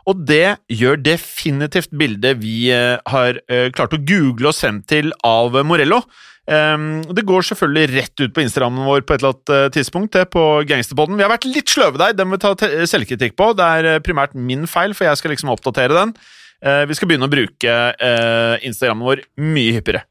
Og 0.07 0.21
det 0.29 0.59
gjør 0.71 1.01
definitivt 1.03 1.91
bildet 1.99 2.39
vi 2.39 2.69
har 2.71 3.41
klart 3.75 3.97
å 3.97 4.03
google 4.07 4.53
oss 4.53 4.61
frem 4.62 4.79
til 4.87 5.11
av 5.27 5.57
Morello. 5.67 6.05
Um, 6.46 7.02
det 7.11 7.24
går 7.26 7.42
selvfølgelig 7.48 7.88
rett 7.90 8.22
ut 8.22 8.35
på 8.35 8.42
Instagrammen 8.44 8.87
vår 8.87 9.02
på 9.02 9.16
et 9.16 9.22
eller 9.22 9.35
annet 9.35 9.52
eh, 9.56 9.70
tidspunkt, 9.74 10.12
det 10.14 10.28
på 10.30 10.44
Gangsterpodden. 10.68 11.18
Vi 11.18 11.24
har 11.26 11.32
vært 11.32 11.48
litt 11.50 11.72
sløve 11.72 11.98
der, 11.98 12.14
den 12.14 12.30
vil 12.30 12.38
vi 12.38 12.44
ta 12.44 12.87
selvkritikk 12.87 13.35
på. 13.38 13.50
Det 13.59 13.66
er 13.66 13.88
eh, 13.90 14.02
primært 14.04 14.37
min 14.38 14.68
feil, 14.70 14.94
for 14.94 15.09
jeg 15.09 15.18
skal 15.18 15.35
liksom 15.35 15.50
oppdatere 15.50 15.96
den. 15.96 16.14
Eh, 16.62 16.85
vi 16.87 16.96
skal 16.96 17.11
begynne 17.11 17.26
å 17.26 17.32
bruke 17.32 17.74
eh, 17.90 18.66
Instagrammen 18.68 19.09
vår 19.09 19.24
mye 19.42 19.74
hyppigere. 19.80 20.06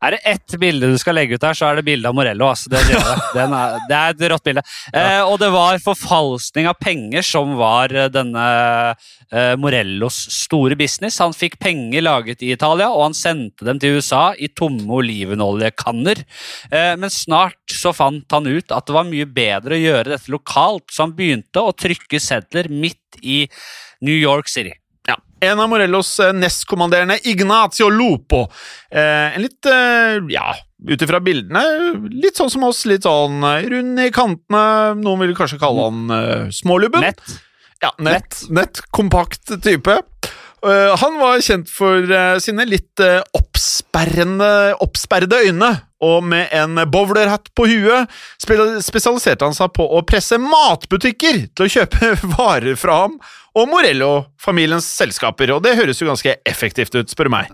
Er 0.00 0.14
det 0.14 0.20
ett 0.24 0.54
bilde 0.60 0.88
du 0.88 0.96
skal 1.00 1.18
legge 1.18 1.36
ut 1.36 1.44
her, 1.44 1.56
så 1.56 1.68
er 1.68 1.76
det 1.78 1.84
bilde 1.84 2.08
av 2.08 2.16
Morello. 2.16 2.46
Altså. 2.48 2.70
Det, 2.72 2.80
er, 2.80 3.20
Den 3.36 3.52
er, 3.56 3.76
det 3.88 3.98
er 3.98 4.14
et 4.14 4.24
rått 4.32 4.46
bilde. 4.46 4.64
Eh, 4.96 5.20
og 5.26 5.36
det 5.42 5.50
var 5.52 5.82
forfalskning 5.84 6.70
av 6.70 6.78
penger 6.80 7.26
som 7.26 7.52
var 7.60 7.92
eh, 7.92 8.08
denne 8.12 8.46
eh, 8.94 9.52
Morellos 9.60 10.22
store 10.32 10.78
business. 10.80 11.20
Han 11.20 11.36
fikk 11.36 11.58
penger 11.60 12.06
laget 12.06 12.44
i 12.46 12.54
Italia, 12.54 12.88
og 12.88 13.10
han 13.10 13.18
sendte 13.18 13.68
dem 13.68 13.80
til 13.82 14.00
USA 14.00 14.30
i 14.40 14.48
tomme 14.48 14.88
olivenoljekanner. 15.02 16.24
Eh, 16.72 16.94
men 16.96 17.12
snart 17.12 17.60
så 17.68 17.92
fant 17.96 18.24
han 18.32 18.48
ut 18.48 18.72
at 18.72 18.88
det 18.88 18.96
var 18.96 19.08
mye 19.08 19.28
bedre 19.28 19.76
å 19.76 19.84
gjøre 19.84 20.14
dette 20.14 20.32
lokalt, 20.32 20.88
så 20.88 21.04
han 21.04 21.16
begynte 21.18 21.60
å 21.60 21.76
trykke 21.76 22.22
sedler 22.22 22.72
midt 22.72 23.20
i 23.20 23.42
New 24.00 24.16
York 24.16 24.48
City. 24.48 24.79
En 25.40 25.60
av 25.60 25.68
Morellos 25.72 26.18
eh, 26.20 26.32
nestkommanderende, 26.36 27.16
Ignacio 27.28 27.88
Lopo. 27.88 28.42
Eh, 28.90 29.36
en 29.36 29.42
litt, 29.42 29.66
eh, 29.66 30.18
ja, 30.28 30.52
ut 30.88 31.04
ifra 31.04 31.20
bildene, 31.24 31.62
litt 32.12 32.36
sånn 32.36 32.52
som 32.52 32.66
oss. 32.68 32.84
Litt 32.88 33.08
sånn 33.08 33.40
rund 33.72 34.02
i 34.04 34.10
kantene. 34.12 34.64
Noen 35.00 35.24
vil 35.24 35.36
kanskje 35.38 35.60
kalle 35.62 35.88
han 35.88 36.50
smålubben. 36.52 37.04
Nett. 37.08 37.38
Ja, 37.80 37.94
nett, 38.04 38.42
nett, 38.52 38.82
kompakt 38.92 39.54
type. 39.64 39.96
Han 40.60 41.14
var 41.16 41.40
kjent 41.40 41.70
for 41.72 42.04
sine 42.44 42.66
litt 42.68 43.00
uh, 43.00 43.22
oppsperrende, 43.32 44.74
oppsperrede 44.84 45.38
øyne, 45.46 45.70
og 46.00 46.24
med 46.24 46.48
en 46.56 46.80
bowlerhatt 46.90 47.50
på 47.56 47.66
huet 47.68 48.10
spesialiserte 48.40 49.44
han 49.44 49.56
seg 49.56 49.72
på 49.76 49.84
å 49.84 50.02
presse 50.08 50.38
matbutikker 50.40 51.42
til 51.54 51.66
å 51.66 51.72
kjøpe 51.76 52.12
varer 52.38 52.78
fra 52.80 53.02
ham 53.04 53.18
og 53.58 53.66
Morello-familiens 53.72 54.86
selskaper, 54.86 55.50
og 55.56 55.64
det 55.66 55.76
høres 55.78 55.98
jo 56.00 56.06
ganske 56.08 56.36
effektivt 56.46 56.94
ut, 56.94 57.10
spør 57.10 57.26
du 57.28 57.34
meg. 57.34 57.48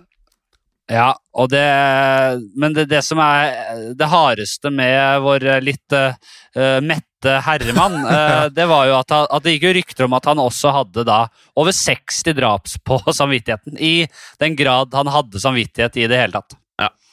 Ja, 0.93 1.09
og 1.35 1.49
det, 1.51 1.65
men 2.55 2.75
det, 2.77 2.85
det 2.93 3.01
som 3.03 3.19
er 3.19 3.57
det 3.99 4.07
hardeste 4.13 4.71
med 4.71 5.23
vår 5.25 5.47
litt 5.65 5.97
uh, 5.97 6.13
mette 6.85 7.33
herremann, 7.49 7.97
uh, 8.07 8.45
det 8.55 8.69
var 8.71 8.87
jo 8.87 8.95
at, 9.01 9.11
han- 9.17 9.27
at 9.35 9.43
det 9.49 9.57
gikk 9.57 9.67
jo 9.67 9.73
rykter 9.81 10.07
om 10.07 10.15
at 10.21 10.29
han 10.31 10.39
også 10.45 10.71
hadde 10.77 11.07
da 11.09 11.23
over 11.59 11.75
60 11.75 12.37
draps 12.39 12.77
på 12.87 13.01
samvittigheten. 13.19 13.81
I 13.83 14.07
den 14.39 14.55
grad 14.61 14.95
han 14.95 15.11
hadde 15.11 15.43
samvittighet 15.43 15.99
i 16.05 16.07
det 16.13 16.21
hele 16.23 16.39
tatt. 16.39 16.55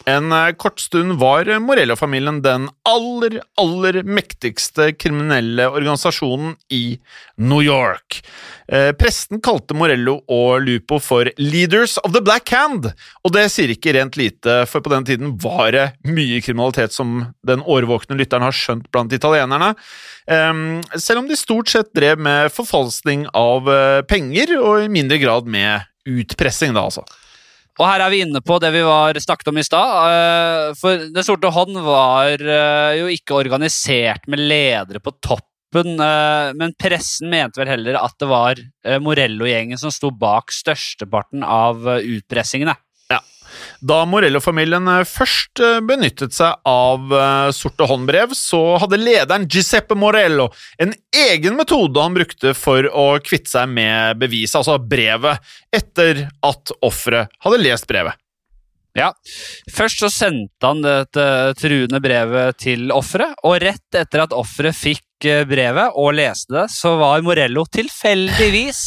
En 0.06 0.32
eh, 0.32 0.52
kort 0.60 0.80
stund 0.80 1.14
var 1.20 1.48
Morello-familien 1.60 2.42
den 2.44 2.68
aller, 2.90 3.40
aller 3.60 4.02
mektigste 4.04 4.92
kriminelle 5.00 5.70
organisasjonen 5.72 6.56
i 6.70 6.98
New 7.38 7.62
York. 7.64 8.20
Eh, 8.68 8.92
presten 9.00 9.40
kalte 9.44 9.78
Morello 9.78 10.18
og 10.28 10.66
Lupo 10.66 11.00
for 11.00 11.32
«leaders 11.38 11.96
of 12.04 12.12
the 12.16 12.24
black 12.24 12.52
hand», 12.52 12.90
og 13.24 13.36
det 13.36 13.48
sier 13.54 13.72
ikke 13.72 13.96
rent 13.96 14.20
lite, 14.20 14.64
for 14.68 14.84
på 14.84 14.92
den 14.92 15.08
tiden 15.08 15.38
var 15.44 15.72
det 15.76 15.88
mye 16.04 16.42
kriminalitet 16.44 16.96
som 16.96 17.30
den 17.48 17.64
årvåkne 17.64 18.20
lytteren 18.20 18.44
har 18.44 18.56
skjønt 18.56 18.92
blant 18.92 19.16
italienerne. 19.16 19.74
Selv 21.00 21.24
om 21.24 21.28
de 21.28 21.40
stort 21.40 21.72
sett 21.72 21.92
drev 21.96 22.20
med 22.20 22.52
forfalskning 22.56 23.28
av 23.36 23.72
eh, 23.72 24.04
penger, 24.08 24.58
og 24.60 24.84
i 24.84 24.92
mindre 24.92 25.20
grad 25.24 25.48
med 25.48 25.88
utpressing, 26.10 26.76
da 26.76 26.88
altså. 26.90 27.08
Og 27.82 27.88
her 27.88 28.04
er 28.06 28.12
vi 28.14 28.22
inne 28.22 28.42
på 28.46 28.60
det 28.62 28.70
vi 28.76 28.84
var 28.86 29.18
snakket 29.22 29.50
om 29.50 29.58
i 29.58 29.66
stad. 29.66 29.94
eh, 30.12 30.76
For 30.78 31.08
Den 31.16 31.26
sorte 31.26 31.50
hånd 31.54 31.80
var 31.82 32.38
eh, 32.38 33.00
jo 33.00 33.10
ikke 33.10 33.40
organisert 33.40 34.28
med 34.30 34.44
ledere 34.44 35.02
på 35.02 35.16
toppen, 35.24 35.96
eh, 35.98 36.54
men 36.54 36.76
pressen 36.78 37.32
mente 37.34 37.62
vel 37.62 37.72
heller 37.74 37.98
at 37.98 38.14
det 38.22 38.30
var 38.30 38.62
Morello-gjengen 39.02 39.80
som 39.82 39.94
sto 39.94 40.12
bak 40.12 40.54
størsteparten 40.54 41.42
av 41.42 41.82
utpressingene. 41.98 42.76
Da 43.84 44.04
Morello-familien 44.10 44.88
eh, 44.88 45.04
først 45.08 45.62
eh, 45.64 45.80
benyttet 45.86 46.36
seg 46.36 46.60
av 46.70 47.14
eh, 47.14 47.52
sorte 47.56 47.88
håndbrev, 47.90 48.36
så 48.38 48.62
hadde 48.82 49.02
lederen 49.02 49.48
Giuseppe 49.50 49.98
Morello 50.00 50.50
en 50.82 50.94
egen 51.24 51.58
metode 51.60 52.02
han 52.02 52.16
brukte 52.16 52.56
for 52.58 52.88
å 52.90 53.08
kvitte 53.24 53.52
seg 53.54 53.72
med 53.74 54.20
beviset, 54.22 54.62
altså 54.62 54.80
brevet, 54.80 55.54
etter 55.74 56.28
at 56.46 56.76
offeret 56.86 57.34
hadde 57.44 57.64
lest 57.64 57.90
brevet. 57.90 58.20
Ja, 58.94 59.10
Først 59.74 60.04
så 60.04 60.10
sendte 60.14 60.70
han 60.70 60.84
dette 60.86 61.24
truende 61.58 61.98
brevet 62.04 62.60
til 62.62 62.92
offeret, 62.94 63.34
og 63.42 63.58
rett 63.64 63.98
etter 63.98 64.22
at 64.28 64.36
offeret 64.38 64.78
fikk 64.78 65.02
brevet 65.50 65.96
og 66.00 66.14
leste 66.18 66.54
det, 66.56 66.68
så 66.74 66.96
var 67.00 67.24
Morello 67.26 67.64
tilfeldigvis 67.74 68.84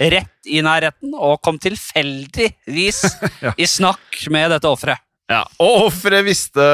rett 0.00 0.50
i 0.50 0.62
nærheten 0.64 1.14
og 1.16 1.40
kom 1.44 1.58
tilfeldigvis 1.60 3.02
Ja. 3.44 3.52
i 3.56 3.66
snakk 3.68 4.24
med 4.32 4.50
dette 4.54 4.68
offeret. 4.68 5.00
Ja, 5.30 5.44
og 5.62 5.84
offeret 5.86 6.24
visste 6.26 6.64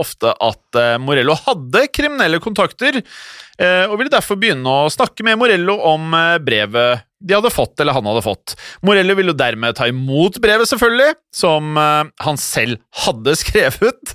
ofte 0.00 0.34
at 0.44 0.76
eh, 0.76 0.98
Morello 1.00 1.32
hadde 1.46 1.86
kriminelle 1.96 2.36
kontakter, 2.44 2.98
eh, 3.00 3.84
og 3.88 3.94
ville 3.96 4.12
derfor 4.12 4.36
begynne 4.36 4.68
å 4.84 4.90
snakke 4.92 5.24
med 5.24 5.40
Morello 5.40 5.78
om 5.94 6.12
eh, 6.18 6.34
brevet 6.44 7.06
de 7.22 7.36
hadde 7.38 7.52
fått, 7.54 7.78
eller 7.80 7.96
han 7.96 8.04
hadde 8.10 8.24
fått. 8.26 8.52
Morello 8.84 9.16
ville 9.16 9.32
dermed 9.38 9.78
ta 9.78 9.86
imot 9.88 10.36
brevet, 10.42 10.68
selvfølgelig, 10.68 11.14
som 11.32 11.72
han 11.78 12.40
selv 12.42 12.80
hadde 13.06 13.36
skrevet, 13.44 14.14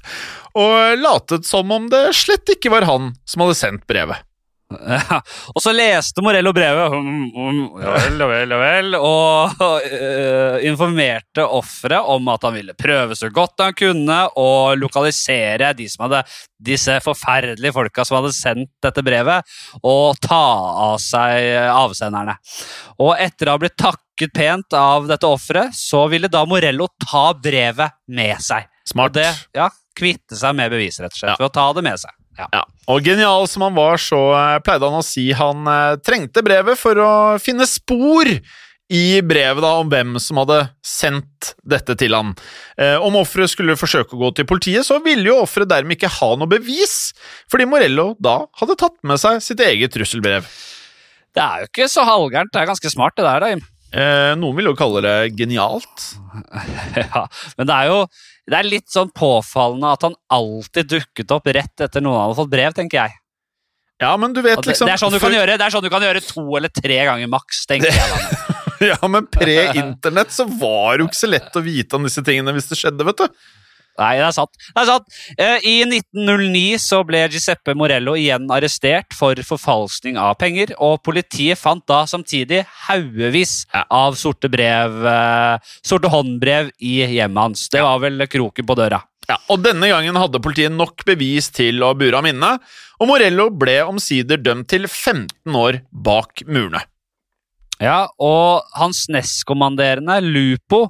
og 0.59 0.99
latet 1.01 1.47
som 1.47 1.71
om 1.71 1.87
det 1.89 2.09
slett 2.19 2.51
ikke 2.53 2.73
var 2.75 2.85
han 2.89 3.13
som 3.25 3.45
hadde 3.45 3.57
sendt 3.57 3.87
brevet. 3.89 4.19
Ja, 4.67 5.21
og 5.55 5.61
så 5.63 5.71
leste 5.71 6.19
Morello 6.25 6.51
brevet, 6.51 6.91
um, 6.91 7.21
um, 7.31 7.59
ja 7.79 7.93
vel, 7.93 8.17
ja 8.19 8.25
vel, 8.27 8.51
ja 8.51 8.57
vel, 8.59 8.97
og 8.99 9.61
uh, 9.63 10.57
informerte 10.67 11.45
offeret 11.55 12.09
om 12.11 12.27
at 12.33 12.43
han 12.43 12.57
ville 12.57 12.75
prøve 12.75 13.15
så 13.15 13.29
godt 13.31 13.63
han 13.63 13.77
kunne 13.79 14.17
å 14.35 14.49
lokalisere 14.75 15.71
de 15.77 15.87
som 15.87 16.03
hadde, 16.07 16.19
disse 16.59 16.97
forferdelige 17.05 17.71
folka 17.77 18.03
som 18.07 18.19
hadde 18.19 18.33
sendt 18.35 18.73
dette 18.83 19.05
brevet, 19.07 19.47
og 19.87 20.19
ta 20.27 20.43
av 20.89 20.99
seg 20.99 21.47
avsenderne. 21.71 22.35
Og 22.99 23.13
etter 23.23 23.47
å 23.47 23.55
ha 23.55 23.63
blitt 23.63 23.79
takket 23.79 24.35
pent 24.35 24.75
av 24.75 25.07
dette 25.07 25.31
offeret, 25.31 25.75
så 25.79 26.09
ville 26.11 26.27
da 26.27 26.43
Morello 26.49 26.89
ta 27.07 27.29
brevet 27.39 27.95
med 28.11 28.43
seg. 28.43 28.67
Smart. 28.87 29.15
Og 29.15 29.21
det, 29.21 29.31
ja, 29.55 29.71
kvitte 29.97 30.35
seg 30.39 30.59
med 30.59 30.75
bevis, 30.75 30.99
rett 30.99 31.15
og 31.15 31.21
slett, 31.23 31.37
Ja. 31.37 31.39
ved 31.39 31.51
å 31.53 31.55
ta 31.55 31.71
det 31.77 31.87
med 31.87 32.03
seg. 32.03 32.11
Ja. 32.37 32.47
Ja, 32.53 32.63
og 32.93 33.03
genial 33.05 33.47
som 33.49 33.65
han 33.65 33.75
var, 33.77 33.97
så 34.01 34.19
eh, 34.37 34.59
pleide 34.65 34.87
han 34.87 35.01
å 35.01 35.05
si 35.05 35.29
han 35.35 35.67
eh, 35.71 35.97
trengte 36.05 36.43
brevet 36.45 36.77
for 36.79 36.99
å 37.01 37.11
finne 37.41 37.65
spor 37.69 38.29
i 38.87 39.19
brevet 39.25 39.59
da, 39.63 39.73
om 39.81 39.89
hvem 39.91 40.15
som 40.23 40.39
hadde 40.39 40.61
sendt 40.85 41.51
dette 41.67 41.97
til 41.99 42.15
han. 42.15 42.31
Eh, 42.79 42.95
om 43.03 43.17
offeret 43.19 43.51
skulle 43.51 43.75
forsøke 43.79 44.15
å 44.15 44.21
gå 44.21 44.31
til 44.37 44.47
politiet, 44.47 44.87
så 44.87 45.01
ville 45.03 45.27
jo 45.27 45.41
offeret 45.41 45.71
dermed 45.73 45.97
ikke 45.97 46.13
ha 46.19 46.29
noe 46.39 46.51
bevis, 46.51 47.11
fordi 47.51 47.67
Morello 47.67 48.13
da 48.23 48.39
hadde 48.61 48.77
tatt 48.79 48.95
med 49.07 49.19
seg 49.21 49.41
sitt 49.43 49.63
eget 49.63 49.95
trusselbrev. 49.95 50.47
Det 51.35 51.43
er 51.43 51.65
jo 51.65 51.71
ikke 51.71 51.89
så 51.91 52.05
halvgærent, 52.07 52.53
det 52.53 52.63
er 52.63 52.71
ganske 52.71 52.93
smart 52.93 53.17
det 53.19 53.27
der, 53.27 53.43
da. 53.43 53.73
Eh, 53.97 54.31
noen 54.39 54.55
vil 54.57 54.71
jo 54.71 54.77
kalle 54.79 55.03
det 55.05 55.17
genialt. 55.39 56.09
Ja, 56.97 57.27
men 57.57 57.67
det 57.69 57.75
er 57.75 57.91
jo 57.91 57.99
det 58.47 58.57
er 58.57 58.67
litt 58.67 58.87
sånn 58.91 59.09
påfallende 59.11 59.93
at 59.97 60.05
han 60.07 60.15
alltid 60.31 60.91
dukket 60.93 61.33
opp 61.35 61.49
rett 61.51 61.83
etter 61.83 62.03
noen 62.03 62.21
hadde 62.21 62.37
fått 62.39 62.51
brev, 62.51 62.75
tenker 62.75 63.01
jeg. 63.01 63.17
Ja, 63.99 64.13
men 64.21 64.33
du 64.33 64.43
vet 64.45 64.61
det, 64.61 64.69
liksom 64.71 64.87
det, 64.87 64.93
er 64.93 65.01
sånn 65.01 65.13
du 65.15 65.19
kan 65.19 65.33
gjøre, 65.33 65.57
det 65.57 65.65
er 65.65 65.73
sånn 65.73 65.83
du 65.83 65.89
kan 65.91 66.03
gjøre 66.05 66.21
to 66.21 66.45
eller 66.59 66.71
tre 66.71 66.99
ganger 67.09 67.29
maks, 67.31 67.65
tenker 67.69 67.91
jeg. 67.91 68.13
da. 68.13 68.53
Ja, 68.77 68.99
men 69.09 69.25
pre-internett 69.25 70.29
så 70.29 70.43
var 70.45 70.99
det 70.99 71.01
jo 71.01 71.07
ikke 71.09 71.17
så 71.17 71.29
lett 71.31 71.55
å 71.57 71.63
vite 71.65 71.97
om 71.97 72.03
disse 72.05 72.21
tingene 72.21 72.53
hvis 72.53 72.67
det 72.69 72.77
skjedde, 72.77 73.07
vet 73.07 73.23
du. 73.23 73.39
Nei, 73.97 74.13
det 74.19 74.27
er 74.27 74.35
sant. 74.35 74.53
Det 74.61 74.81
er 74.83 74.89
sant. 74.91 75.17
Eh, 75.41 75.65
I 75.65 75.75
1909 75.87 76.77
så 76.81 77.01
ble 77.07 77.23
Giuseppe 77.33 77.73
Morello 77.77 78.13
igjen 78.19 78.45
arrestert 78.53 79.15
for 79.17 79.39
forfalskning 79.49 80.19
av 80.21 80.35
penger, 80.41 80.75
og 80.77 81.01
politiet 81.05 81.57
fant 81.57 81.81
da 81.89 82.03
samtidig 82.09 82.63
haugevis 82.87 83.63
av 83.73 84.17
sorte 84.19 84.51
brev, 84.53 84.99
eh, 85.09 85.73
sorte 85.81 86.11
håndbrev 86.13 86.69
i 86.77 86.99
hjemmet 87.17 87.47
hans. 87.47 87.69
Det 87.73 87.81
var 87.81 87.99
vel 88.05 88.27
kroken 88.29 88.67
på 88.69 88.77
døra. 88.77 89.01
Ja, 89.27 89.35
og 89.51 89.63
Denne 89.65 89.89
gangen 89.91 90.15
hadde 90.15 90.39
politiet 90.39 90.71
nok 90.71 91.03
bevis 91.07 91.49
til 91.51 91.81
å 91.83 91.91
bure 91.97 92.15
ham 92.15 92.29
inne, 92.29 92.53
og 93.01 93.09
Morello 93.09 93.49
ble 93.51 93.81
omsider 93.83 94.39
dømt 94.39 94.69
til 94.71 94.87
15 94.87 95.57
år 95.57 95.81
bak 95.91 96.45
murene. 96.47 96.85
Ja, 97.83 98.07
og 98.17 98.65
hans 98.77 99.03
nestkommanderende, 99.13 100.17
Lupo, 100.25 100.87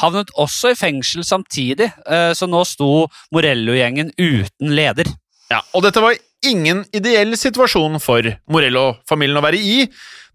havnet 0.00 0.32
også 0.40 0.72
i 0.72 0.78
fengsel 0.78 1.24
samtidig, 1.26 1.90
eh, 2.06 2.32
så 2.36 2.48
nå 2.48 2.62
sto 2.64 3.08
Morello-gjengen 3.34 4.14
uten 4.16 4.74
leder. 4.76 5.10
Ja, 5.50 5.60
Og 5.74 5.82
dette 5.82 6.00
var 6.00 6.14
ingen 6.46 6.84
ideell 6.96 7.34
situasjon 7.36 7.98
for 8.00 8.24
Morello-familien 8.48 9.36
å 9.36 9.44
være 9.44 9.58
i, 9.60 9.82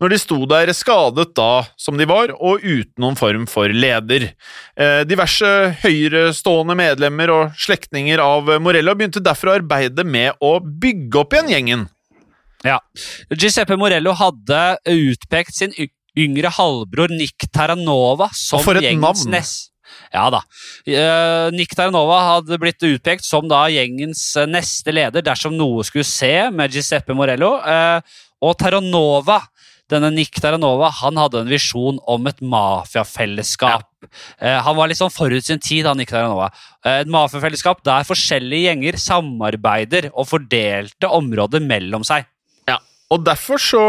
når 0.03 0.11
de 0.11 0.19
sto 0.19 0.37
der 0.49 0.69
skadet 0.75 1.29
da 1.37 1.65
som 1.79 1.97
de 1.97 2.05
var, 2.05 2.33
og 2.35 2.61
uten 2.61 3.01
noen 3.01 3.17
form 3.17 3.47
for 3.49 3.71
leder. 3.71 4.27
Eh, 4.77 5.01
diverse 5.07 5.49
høyrestående 5.81 6.75
medlemmer 6.77 7.31
og 7.33 7.57
slektninger 7.57 8.21
av 8.21 8.51
Morello 8.61 8.93
begynte 8.93 9.23
derfor 9.23 9.53
å 9.53 9.57
arbeide 9.61 10.05
med 10.05 10.35
å 10.43 10.59
bygge 10.59 11.23
opp 11.23 11.33
igjen 11.33 11.53
gjengen. 11.55 11.87
Ja. 12.65 12.79
Giuseppe 13.29 13.77
Morello 13.77 14.13
hadde 14.17 14.61
utpekt 14.89 15.55
sin 15.55 15.73
yngre 16.19 16.51
halvbror 16.57 17.13
Nick 17.13 17.47
Terranova 17.51 18.29
som 18.33 18.59
Og 18.59 18.69
for 18.69 18.79
et 18.79 18.89
gjengens 18.89 19.25
navn. 19.25 19.37
nest... 19.37 19.71
Ja 20.13 20.27
da. 20.33 20.41
Eh, 20.87 21.51
Nick 21.55 21.75
Terranova 21.75 22.19
hadde 22.29 22.59
blitt 22.61 22.83
utpekt 22.85 23.25
som 23.25 23.47
da 23.49 23.65
gjengens 23.71 24.21
eh, 24.39 24.47
neste 24.49 24.93
leder 24.95 25.25
dersom 25.25 25.55
noe 25.57 25.85
skulle 25.87 26.07
se 26.07 26.49
med 26.53 26.73
Giuseppe 26.73 27.15
Morello. 27.17 27.55
Eh, 27.61 28.17
og 28.45 28.55
Terranova, 28.59 29.41
denne 29.91 30.11
Nick 30.13 30.39
Terranova, 30.41 30.89
han 31.01 31.19
hadde 31.21 31.43
en 31.43 31.51
visjon 31.51 31.99
om 32.11 32.29
et 32.31 32.41
mafiafellesskap. 32.41 33.87
Eh, 34.39 34.59
han 34.61 34.77
var 34.77 34.89
litt 34.89 34.99
sånn 35.01 35.13
forut 35.13 35.45
sin 35.45 35.61
tid, 35.61 35.87
han 35.89 35.99
Nick 36.01 36.13
Terranova. 36.13 36.51
Et 36.85 37.09
mafiafellesskap 37.11 37.83
der 37.85 38.07
forskjellige 38.07 38.69
gjenger 38.69 38.99
samarbeider 39.01 40.11
og 40.13 40.29
fordelte 40.31 41.11
områder 41.11 41.63
mellom 41.65 42.05
seg. 42.07 42.27
Og 43.13 43.21
derfor 43.21 43.61
så 43.61 43.81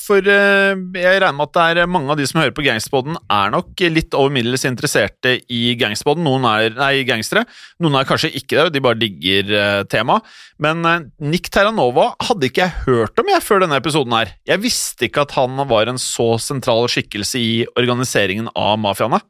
For 0.00 0.24
eh, 0.24 0.78
jeg 0.96 1.18
regner 1.20 1.36
med 1.36 1.50
at 1.50 1.56
det 1.76 1.82
er 1.82 1.90
mange 1.90 2.08
av 2.12 2.16
de 2.16 2.24
som 2.28 2.40
hører 2.40 2.54
på 2.56 2.64
Gangsterboden, 2.64 3.18
er 3.28 3.52
nok 3.52 3.82
litt 3.92 4.14
over 4.16 4.32
middels 4.32 4.64
interesserte 4.68 5.34
i 5.52 5.74
gangsterboden. 5.80 6.24
Noen 6.24 6.46
er 6.48 6.76
nei, 6.78 6.92
gangstere. 7.08 7.44
Noen 7.82 7.98
er 8.00 8.08
kanskje 8.08 8.32
ikke 8.38 8.56
det, 8.56 8.72
de 8.76 8.84
bare 8.84 9.00
digger 9.00 9.52
eh, 9.58 9.80
temaet. 9.92 10.24
Men 10.62 10.86
eh, 10.88 11.04
Nick 11.28 11.50
Terranova 11.52 12.12
hadde 12.24 12.48
ikke 12.48 12.64
jeg 12.64 12.86
hørt 12.86 13.20
om 13.20 13.32
jeg 13.34 13.44
før 13.44 13.64
denne 13.64 13.80
episoden 13.82 14.16
her. 14.16 14.32
Jeg 14.48 14.64
visste 14.64 15.08
ikke 15.08 15.26
at 15.26 15.34
han 15.36 15.60
var 15.68 15.90
en 15.92 16.00
så 16.00 16.30
sentral 16.40 16.88
skikkelse 16.92 17.42
i 17.42 17.52
organiseringen 17.76 18.48
av 18.56 18.78
mafiaene. 18.80 19.20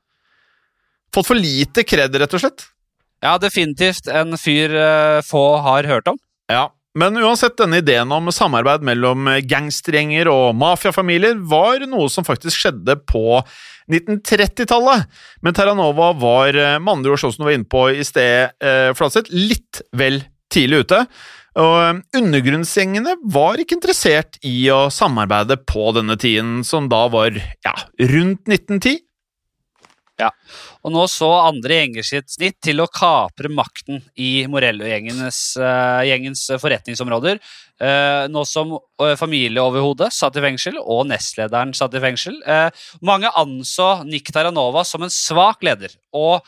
Fått 1.12 1.28
for 1.28 1.36
lite 1.36 1.82
kred, 1.84 2.14
rett 2.14 2.38
og 2.38 2.44
slett. 2.44 2.68
Ja, 3.22 3.34
definitivt 3.42 4.06
en 4.10 4.38
fyr 4.38 4.72
eh, 4.78 5.18
få 5.26 5.44
har 5.66 5.90
hørt 5.90 6.14
om. 6.14 6.22
Ja, 6.50 6.68
men 6.98 7.16
uansett, 7.16 7.56
denne 7.56 7.80
ideen 7.80 8.10
om 8.12 8.28
samarbeid 8.32 8.84
mellom 8.84 9.30
gangstergjenger 9.48 10.28
og 10.28 10.56
mafiafamilier 10.60 11.38
var 11.48 11.86
noe 11.88 12.10
som 12.12 12.26
faktisk 12.26 12.64
skjedde 12.64 12.98
på 13.08 13.40
1930-tallet. 13.90 15.06
Men 15.42 15.56
Terranova 15.56 16.12
var 16.18 16.56
eh, 16.56 16.78
med 16.78 16.98
andre 16.98 17.14
ord, 17.14 17.22
sånn 17.22 17.34
som 17.34 17.44
du 17.44 17.48
var 17.50 17.56
inne 17.56 17.70
på 17.70 17.86
i 17.94 18.04
sted, 18.06 18.54
eh, 18.62 18.90
Flatseth, 18.96 19.32
litt 19.34 19.82
vel 19.96 20.22
tidlig 20.52 20.84
ute. 20.86 21.02
Og 21.60 21.76
eh, 21.80 22.02
undergrunnsgjengene 22.20 23.16
var 23.34 23.60
ikke 23.60 23.78
interessert 23.78 24.38
i 24.46 24.56
å 24.72 24.86
samarbeide 24.92 25.58
på 25.68 25.90
denne 25.96 26.18
tiden, 26.20 26.60
som 26.66 26.88
da 26.92 27.06
var 27.12 27.34
ja, 27.36 27.74
rundt 28.12 28.46
1910. 28.48 29.02
Og 30.82 30.94
nå 30.94 31.06
så 31.10 31.30
andre 31.48 31.80
gjenger 31.80 32.06
sitt 32.06 32.30
snitt 32.34 32.58
til 32.64 32.82
å 32.82 32.90
kapre 32.90 33.50
makten 33.52 34.02
i 34.18 34.44
Morello-gjengens 34.50 35.42
uh, 35.60 36.02
gjengens 36.06 36.48
forretningsområder. 36.62 37.40
Uh, 37.82 38.28
nå 38.30 38.44
som 38.46 38.76
uh, 38.76 39.14
familieoverhodet 39.18 40.12
satt 40.14 40.38
i 40.38 40.44
fengsel, 40.44 40.78
og 40.82 41.06
nestlederen 41.10 41.74
satt 41.76 41.96
i 41.98 42.02
fengsel. 42.02 42.38
Eh, 42.46 42.68
mange 43.04 43.30
anså 43.38 44.02
Nick 44.08 44.30
Taranova 44.34 44.84
som 44.86 45.04
en 45.04 45.12
svak 45.12 45.62
leder, 45.66 45.94
og 46.14 46.42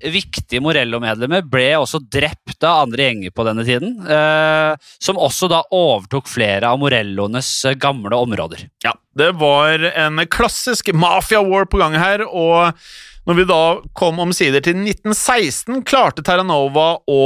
viktige 0.00 0.62
Morello-medlemmer 0.64 1.44
ble 1.44 1.68
også 1.76 2.00
drept 2.00 2.64
av 2.64 2.86
andre 2.86 3.08
gjenger 3.08 3.34
på 3.36 3.44
denne 3.48 3.66
tiden, 3.68 3.98
eh, 4.08 4.72
som 5.02 5.20
også 5.20 5.50
da 5.52 5.60
overtok 5.76 6.30
flere 6.30 6.70
av 6.70 6.80
Morellones 6.80 7.50
eh, 7.68 7.76
gamle 7.80 8.16
områder. 8.16 8.66
Ja, 8.84 8.94
det 9.16 9.32
var 9.40 9.84
en 9.90 10.22
klassisk 10.32 10.92
mafia-war 10.96 11.68
på 11.68 11.82
gang 11.82 11.98
her, 12.00 12.24
og 12.26 12.80
når 13.28 13.36
vi 13.36 13.46
da 13.50 13.62
kom 13.96 14.20
omsider 14.22 14.64
til 14.64 14.78
1916, 14.80 15.82
klarte 15.88 16.24
Terranova 16.24 16.94
å 17.10 17.20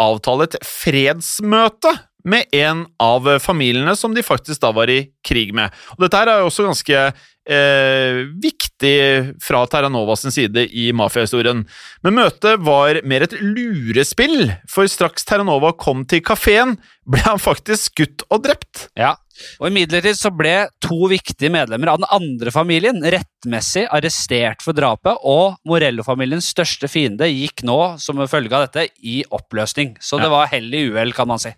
avtale 0.00 0.48
et 0.48 0.58
fredsmøte 0.64 1.92
med 2.24 2.48
en 2.56 2.86
av 3.02 3.28
familiene 3.44 3.92
som 3.98 4.14
de 4.16 4.24
faktisk 4.24 4.62
da 4.62 4.72
var 4.72 4.88
i 4.88 5.02
krig 5.26 5.52
med. 5.56 5.72
Og 5.98 6.06
dette 6.06 6.20
her 6.20 6.32
er 6.32 6.40
jo 6.40 6.48
også 6.48 6.64
ganske 6.64 7.02
eh, 7.48 8.24
viktig 8.42 8.94
fra 9.42 9.64
Terranovas 9.70 10.26
side 10.34 10.66
i 10.72 10.90
mafiahistorien. 10.96 11.64
Men 12.04 12.18
møtet 12.18 12.62
var 12.64 13.00
mer 13.06 13.26
et 13.26 13.36
lurespill, 13.40 14.52
for 14.70 14.88
straks 14.90 15.26
Terranova 15.28 15.74
kom 15.76 16.04
til 16.08 16.24
kafeen, 16.24 16.78
ble 17.04 17.24
han 17.26 17.42
faktisk 17.42 17.92
skutt 17.92 18.24
og 18.30 18.46
drept. 18.46 18.88
Ja, 18.98 19.14
og 19.58 19.68
Imidlertid 19.68 20.16
så 20.18 20.30
ble 20.34 20.68
to 20.84 21.08
viktige 21.10 21.50
medlemmer 21.52 21.92
av 21.92 22.00
den 22.00 22.08
andre 22.14 22.52
familien 22.54 23.02
rettmessig 23.02 23.84
arrestert 23.92 24.62
for 24.64 24.76
drapet, 24.76 25.18
og 25.20 25.58
Morello-familiens 25.68 26.48
største 26.54 26.90
fiende 26.90 27.28
gikk 27.30 27.64
nå, 27.66 27.78
som 28.02 28.22
følge 28.30 28.54
av 28.54 28.68
dette, 28.68 28.88
i 29.02 29.22
oppløsning. 29.34 29.96
Så 30.00 30.22
det 30.22 30.30
var 30.32 30.50
hell 30.52 30.70
i 30.72 30.86
uhell, 30.92 31.14
kan 31.16 31.30
man 31.30 31.42
si. 31.42 31.54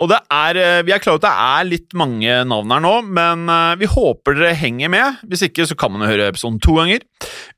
Og 0.00 0.10
det 0.12 0.20
er, 0.32 0.60
eh, 0.60 0.82
Vi 0.84 0.92
er 0.94 1.02
klar 1.02 1.16
over 1.16 1.22
at 1.22 1.26
det 1.26 1.46
er 1.46 1.70
litt 1.70 1.96
mange 1.98 2.38
navn 2.50 2.70
her 2.74 2.84
nå, 2.84 2.94
men 3.06 3.48
eh, 3.48 3.74
vi 3.80 3.90
håper 3.90 4.38
dere 4.38 4.54
henger 4.58 4.92
med. 4.92 5.20
Hvis 5.28 5.44
ikke 5.48 5.66
så 5.68 5.76
kan 5.78 5.92
man 5.92 6.04
jo 6.04 6.12
høre 6.12 6.30
episoden 6.32 6.60
to 6.62 6.76
ganger. 6.78 7.04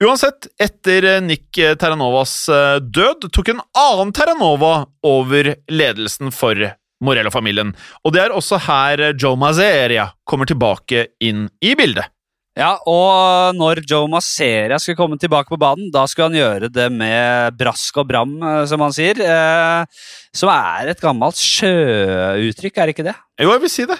Uansett, 0.02 0.48
etter 0.60 1.04
eh, 1.04 1.20
Nick 1.24 1.50
Terranovas 1.56 2.34
død 2.80 3.30
tok 3.32 3.52
en 3.52 3.62
annen 3.76 4.12
Terranova 4.16 4.74
over 5.06 5.54
ledelsen 5.70 6.32
for 6.34 6.58
Morello-familien. 7.04 7.74
Og 8.04 8.14
det 8.16 8.24
er 8.24 8.34
også 8.34 8.60
her 8.66 9.10
Joe 9.20 9.36
Mazeria 9.36 10.10
kommer 10.24 10.48
tilbake 10.48 11.08
inn 11.20 11.48
i 11.60 11.74
bildet. 11.78 12.08
Ja, 12.56 12.70
og 12.88 13.52
når 13.58 13.82
Joe 13.84 14.08
Masseria 14.08 14.78
skulle 14.80 14.96
komme 14.96 15.18
tilbake 15.20 15.52
på 15.52 15.58
banen, 15.60 15.90
da 15.92 16.06
skulle 16.08 16.30
han 16.30 16.38
gjøre 16.38 16.70
det 16.72 16.86
med 16.88 17.58
brask 17.60 18.00
og 18.00 18.08
bram, 18.08 18.32
eh, 18.40 18.62
som 18.70 18.80
han 18.80 18.94
sier. 18.96 19.20
Eh, 19.20 20.06
som 20.32 20.48
er 20.54 20.94
et 20.94 21.02
gammelt 21.04 21.36
sjøuttrykk, 21.36 22.78
er 22.78 22.88
det 22.88 22.96
ikke 22.96 23.08
det? 23.10 23.16
Jo, 23.44 23.52
jeg 23.52 23.64
vil 23.66 23.74
si 23.74 23.84
det. 23.90 23.98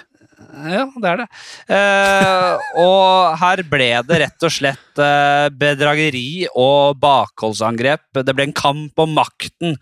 Ja, 0.57 0.87
det 0.89 1.09
er 1.11 1.21
det. 1.21 1.27
Eh, 1.77 2.65
og 2.81 3.37
her 3.43 3.61
ble 3.69 3.91
det 4.09 4.19
rett 4.23 4.45
og 4.47 4.53
slett 4.53 5.01
eh, 5.05 5.49
bedrageri 5.53 6.47
og 6.49 6.97
bakholdsangrep. 7.01 8.23
Det 8.25 8.33
ble 8.33 8.49
en 8.49 8.57
kamp 8.57 9.05
om 9.05 9.13
makten 9.19 9.77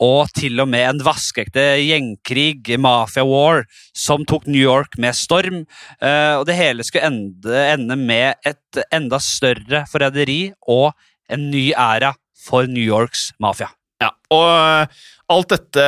og 0.00 0.30
til 0.36 0.60
og 0.62 0.70
med 0.72 0.86
en 0.86 1.02
vaskeekte 1.04 1.64
gjengkrig, 1.84 2.78
mafia 2.80 3.24
war, 3.26 3.66
som 3.96 4.24
tok 4.28 4.48
New 4.48 4.60
York 4.60 4.96
med 5.00 5.16
storm. 5.16 5.64
Eh, 6.00 6.34
og 6.38 6.46
det 6.48 6.56
hele 6.58 6.86
skulle 6.86 7.10
ende, 7.10 7.64
ende 7.74 7.98
med 8.00 8.40
et 8.48 8.82
enda 8.94 9.20
større 9.22 9.84
forræderi 9.90 10.42
og 10.68 10.94
en 11.30 11.50
ny 11.52 11.70
æra 11.76 12.14
for 12.40 12.68
New 12.70 12.82
Yorks 12.82 13.30
mafia. 13.42 13.68
Ja, 14.00 14.14
og 14.32 14.46
eh, 14.48 15.00
alt 15.30 15.50
dette 15.52 15.82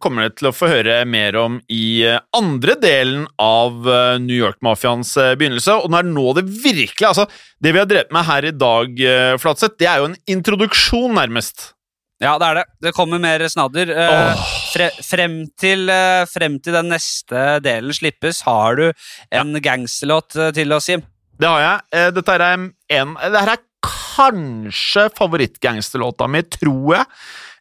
kommer 0.00 0.24
dere 0.24 0.36
til 0.38 0.48
å 0.48 0.54
få 0.54 0.68
høre 0.70 1.00
mer 1.10 1.36
om 1.40 1.58
i 1.66 2.04
eh, 2.06 2.20
andre 2.38 2.76
delen 2.78 3.26
av 3.42 3.82
New 4.22 4.38
York-mafiaens 4.38 5.16
begynnelse, 5.34 5.74
og 5.82 5.90
det 5.90 5.98
er 5.98 6.12
nå 6.12 6.28
det 6.38 6.46
virkelig 6.46 7.10
altså, 7.10 7.26
Det 7.58 7.74
vi 7.74 7.82
har 7.82 7.90
drevet 7.90 8.14
med 8.14 8.28
her 8.30 8.46
i 8.46 8.54
dag, 8.54 9.02
Flatseth, 9.42 9.74
det 9.82 9.90
er 9.90 9.98
jo 9.98 10.12
en 10.12 10.16
introduksjon, 10.30 11.18
nærmest. 11.18 11.72
Ja, 12.18 12.34
det 12.40 12.48
er 12.48 12.58
det. 12.58 12.64
Det 12.82 12.94
kommer 12.96 13.20
mer 13.22 13.44
snadder. 13.50 13.92
Oh. 13.94 14.46
Fre, 14.72 14.88
frem, 15.06 15.36
til, 15.58 15.86
eh, 15.92 16.24
frem 16.30 16.58
til 16.62 16.74
den 16.74 16.90
neste 16.90 17.44
delen 17.62 17.94
slippes, 17.94 18.42
har 18.48 18.78
du 18.78 18.88
en 19.30 19.60
gangsterlåt 19.62 20.34
eh, 20.36 20.50
til 20.56 20.74
oss, 20.74 20.90
Jim. 20.90 21.04
Det 21.38 21.46
har 21.46 21.62
jeg. 21.62 22.12
Dette 22.16 22.34
er 22.34 22.46
en 22.50 22.64
dette 22.90 23.44
er 23.44 23.62
kanskje 23.86 25.06
favorittgangsterlåta 25.14 26.26
mi, 26.26 26.42
tror 26.50 26.96
jeg. 26.96 27.06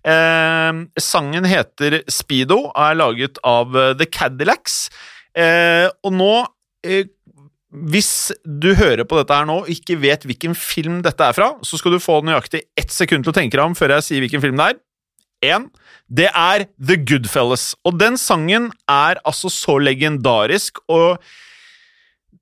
Eh, 0.08 0.82
sangen 1.02 1.46
heter 1.46 2.02
Speedo 2.10 2.64
og 2.72 2.82
er 2.82 2.98
laget 2.98 3.38
av 3.46 3.78
The 4.00 4.10
Cadillacs. 4.10 4.88
Eh, 5.38 5.86
og 6.02 6.16
nå 6.18 6.34
eh, 6.82 7.06
Hvis 7.68 8.32
du 8.46 8.70
hører 8.80 9.04
på 9.04 9.18
dette 9.20 9.36
her 9.36 9.48
nå 9.48 9.58
og 9.64 9.72
ikke 9.72 9.98
vet 10.00 10.24
hvilken 10.28 10.54
film 10.56 11.02
dette 11.04 11.24
er 11.26 11.36
fra, 11.36 11.50
så 11.68 11.80
skal 11.80 11.96
du 11.96 12.00
få 12.00 12.22
nøyaktig 12.24 12.64
ett 12.80 12.94
sekund 12.94 13.26
til 13.26 13.34
å 13.34 13.36
tenke 13.36 13.58
deg 13.58 13.66
om 13.66 13.76
før 13.76 13.98
jeg 13.98 14.06
sier 14.08 14.24
hvilken 14.24 14.44
film 14.44 14.60
det 14.60 14.70
er. 14.70 14.80
En, 15.48 15.68
det 16.08 16.30
er 16.32 16.66
The 16.80 16.96
Goodfellas. 16.98 17.74
Og 17.86 18.00
den 18.00 18.16
sangen 18.18 18.72
er 18.90 19.20
altså 19.28 19.52
så 19.54 19.76
legendarisk, 19.84 20.80
og 20.88 21.20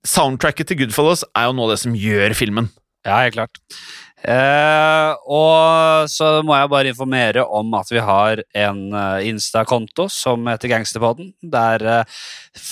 soundtracket 0.05 0.69
til 0.69 0.83
Goodfellas 0.83 1.25
er 1.33 1.49
jo 1.49 1.57
noe 1.57 1.67
av 1.67 1.75
det 1.75 1.81
som 1.81 1.97
gjør 1.97 2.37
filmen. 2.37 2.69
Ja, 3.05 3.23
helt 3.25 3.35
klart. 3.35 3.59
Eh, 4.23 5.11
og 5.27 6.07
så 6.09 6.39
må 6.47 6.55
jeg 6.55 6.69
bare 6.71 6.87
informere 6.89 7.43
om 7.43 7.73
at 7.77 7.89
vi 7.91 7.99
har 8.01 8.39
en 8.57 8.93
eh, 8.95 9.27
Insta-konto 9.29 10.07
som 10.09 10.47
heter 10.49 10.69
Gangsterpodden. 10.71 11.33
Der 11.43 11.83
eh, 11.83 12.05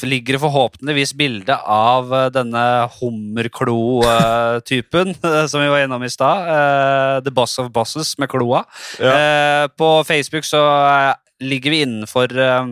ligger 0.07 0.33
det 0.37 0.41
forhåpentligvis 0.45 1.13
bilde 1.19 1.55
av 1.59 2.13
eh, 2.15 2.29
denne 2.33 2.87
hummerklo-typen 2.95 5.13
som 5.51 5.59
vi 5.61 5.69
var 5.75 5.83
innom 5.83 6.03
i 6.07 6.13
stad. 6.13 6.37
Eh, 6.55 7.17
The 7.27 7.33
Boss 7.35 7.53
of 7.61 7.67
Bosses 7.75 8.09
med 8.17 8.27
kloa. 8.31 8.61
Eh, 8.97 9.65
på 9.77 9.89
Facebook 10.07 10.45
så 10.47 10.63
eh, 10.63 11.13
ligger 11.43 11.69
vi 11.75 11.83
innenfor 11.85 12.27
eh, 12.39 12.65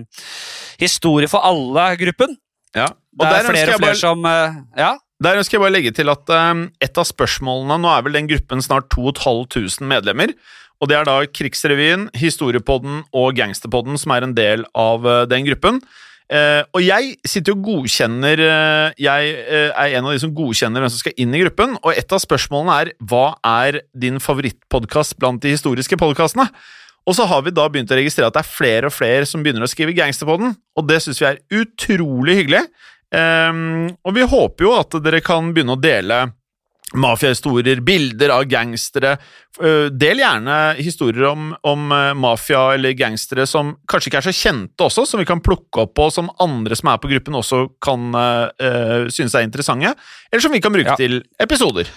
Historie 0.81 1.27
for 1.29 1.43
alle-gruppen. 1.45 2.33
Ja. 2.73 2.87
Og 2.87 2.93
Det 3.21 3.27
der 3.27 3.35
er 3.35 3.43
flere 3.51 3.75
og 3.75 3.81
flere 3.83 3.91
bare, 3.91 3.99
som 3.99 4.23
eh, 4.25 4.55
Ja. 4.79 4.95
Der 5.21 5.41
skal 5.45 5.59
jeg 5.59 5.63
bare 5.65 5.75
legge 5.75 5.93
til 5.95 6.11
at 6.11 6.31
um, 6.33 6.65
et 6.81 6.97
av 6.97 7.07
spørsmålene 7.07 7.77
Nå 7.81 7.89
er 7.93 8.05
vel 8.05 8.17
den 8.17 8.29
gruppen 8.31 8.63
snart 8.65 8.89
2500 8.93 9.85
medlemmer. 9.87 10.33
Og 10.81 10.89
det 10.89 10.97
er 10.97 11.05
da 11.05 11.19
Krigsrevyen, 11.29 12.07
Historiepodden 12.17 13.03
og 13.13 13.35
Gangsterpodden 13.37 13.99
som 14.01 14.15
er 14.15 14.25
en 14.25 14.33
del 14.37 14.65
av 14.73 15.05
uh, 15.05 15.23
den 15.29 15.45
gruppen. 15.49 15.83
Eh, 16.31 16.61
og 16.71 16.79
jeg 16.79 17.15
sitter 17.27 17.57
og 17.57 17.65
godkjenner 17.65 18.39
eh, 18.39 18.99
Jeg 19.03 19.31
eh, 19.35 19.71
er 19.75 19.97
en 19.97 20.05
av 20.07 20.13
de 20.13 20.21
som 20.21 20.31
godkjenner 20.31 20.79
hvem 20.79 20.91
som 20.93 21.01
skal 21.01 21.17
inn 21.19 21.33
i 21.35 21.41
gruppen, 21.41 21.73
og 21.81 21.91
et 21.91 22.15
av 22.15 22.21
spørsmålene 22.23 22.77
er 22.85 22.91
hva 23.03 23.33
er 23.43 23.81
din 23.91 24.21
favorittpodkast 24.23 25.17
blant 25.19 25.43
de 25.43 25.51
historiske 25.51 25.99
podkastene? 25.99 26.47
Og 27.03 27.17
så 27.17 27.25
har 27.27 27.43
vi 27.43 27.51
da 27.51 27.65
begynt 27.67 27.91
å 27.91 27.97
registrere 27.99 28.29
at 28.31 28.37
det 28.37 28.45
er 28.45 28.53
flere 28.53 28.87
og 28.87 28.95
flere 28.95 29.27
som 29.27 29.43
begynner 29.43 29.65
å 29.65 29.71
skrive 29.71 29.95
gangsterpodden, 29.97 30.55
og 30.55 30.87
det 30.87 31.01
syns 31.03 31.19
vi 31.19 31.27
er 31.33 31.41
utrolig 31.59 32.37
hyggelig. 32.39 32.63
Ehm, 33.15 33.89
og 34.03 34.15
vi 34.15 34.27
håper 34.27 34.67
jo 34.67 34.75
at 34.77 34.95
dere 35.03 35.23
kan 35.25 35.51
begynne 35.53 35.75
å 35.75 35.81
dele 35.81 36.21
mafiahistorier, 36.91 37.79
bilder 37.79 38.33
av 38.35 38.45
gangstere. 38.51 39.13
Del 39.95 40.19
gjerne 40.19 40.57
historier 40.75 41.29
om, 41.29 41.53
om 41.67 41.85
mafia 42.19 42.73
eller 42.75 42.95
gangstere 42.99 43.45
som 43.47 43.73
kanskje 43.87 44.11
ikke 44.11 44.19
er 44.19 44.27
så 44.27 44.33
kjente 44.35 44.87
også, 44.87 45.05
som 45.07 45.21
vi 45.21 45.27
kan 45.29 45.39
plukke 45.43 45.85
opp, 45.85 46.01
og 46.03 46.11
som 46.11 46.31
andre 46.43 46.75
som 46.75 46.91
er 46.91 46.99
på 46.99 47.11
gruppen 47.13 47.37
også 47.39 47.61
kan 47.83 48.11
uh, 48.11 49.07
synes 49.07 49.35
er 49.37 49.47
interessante, 49.47 49.93
eller 50.31 50.43
som 50.43 50.51
vi 50.51 50.59
kan 50.63 50.75
bruke 50.75 50.91
Ja. 50.91 50.99
til 50.99 51.21
episoder. 51.39 51.87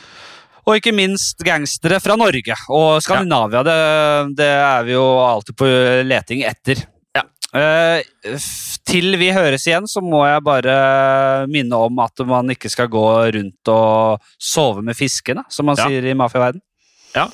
Og 0.65 0.79
ikke 0.79 0.95
minst 0.97 1.43
gangstere 1.45 1.99
fra 2.01 2.15
Norge 2.17 2.55
og 2.73 3.03
Skandinavia. 3.03 3.65
Det, 3.67 3.79
det 4.39 4.47
er 4.49 4.87
vi 4.87 4.95
jo 4.95 5.05
alltid 5.27 5.59
på 5.59 5.67
leting 6.07 6.47
etter. 6.49 6.87
Eh, 7.55 8.02
til 8.84 9.14
vi 9.20 9.28
høres 9.30 9.62
igjen, 9.68 9.86
så 9.86 10.00
må 10.02 10.24
jeg 10.26 10.42
bare 10.42 11.46
minne 11.46 11.78
om 11.86 11.98
at 12.02 12.24
man 12.26 12.50
ikke 12.50 12.70
skal 12.72 12.88
gå 12.90 13.05
rundt 13.36 13.70
og 13.70 14.24
sove 14.42 14.82
med 14.82 14.96
fiskene, 14.98 15.44
som 15.48 15.66
man 15.70 15.76
Ja. 15.78 15.86
sier 15.86 16.05
i 16.11 16.14
mafiaverden. 16.18 16.61
Ja, 17.14 17.28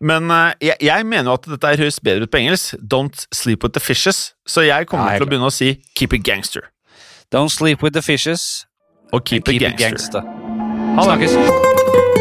men 0.00 0.30
eh, 0.30 0.52
jeg, 0.60 0.76
jeg 0.80 1.06
mener 1.06 1.32
jo 1.32 1.34
at 1.40 1.48
dette 1.50 1.76
høres 1.82 1.98
bedre 2.00 2.22
ut 2.28 2.30
på 2.30 2.38
engelsk. 2.38 2.76
Don't 2.78 3.26
sleep 3.34 3.64
with 3.64 3.74
the 3.74 3.80
fishes. 3.82 4.32
Så 4.46 4.62
jeg 4.66 4.86
kommer 4.86 5.10
Nei, 5.10 5.18
til 5.18 5.26
å 5.26 5.30
begynne 5.32 5.50
å 5.50 5.52
si 5.54 5.74
keep 5.96 6.14
it 6.14 6.22
gangster. 6.22 6.70
Don't 7.34 7.50
sleep 7.50 7.82
with 7.82 7.94
the 7.98 8.02
fishes. 8.02 8.66
Og 9.12 9.24
keep, 9.24 9.44
keep 9.44 9.58
it 9.62 9.76
gangster. 9.78 10.22
gangster. 10.22 10.54
Snakkes. 11.02 12.13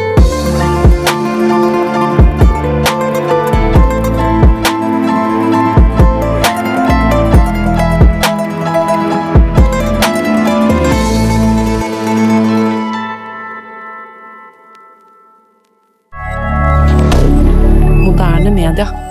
Moderne 18.64 18.86
media. 18.86 19.03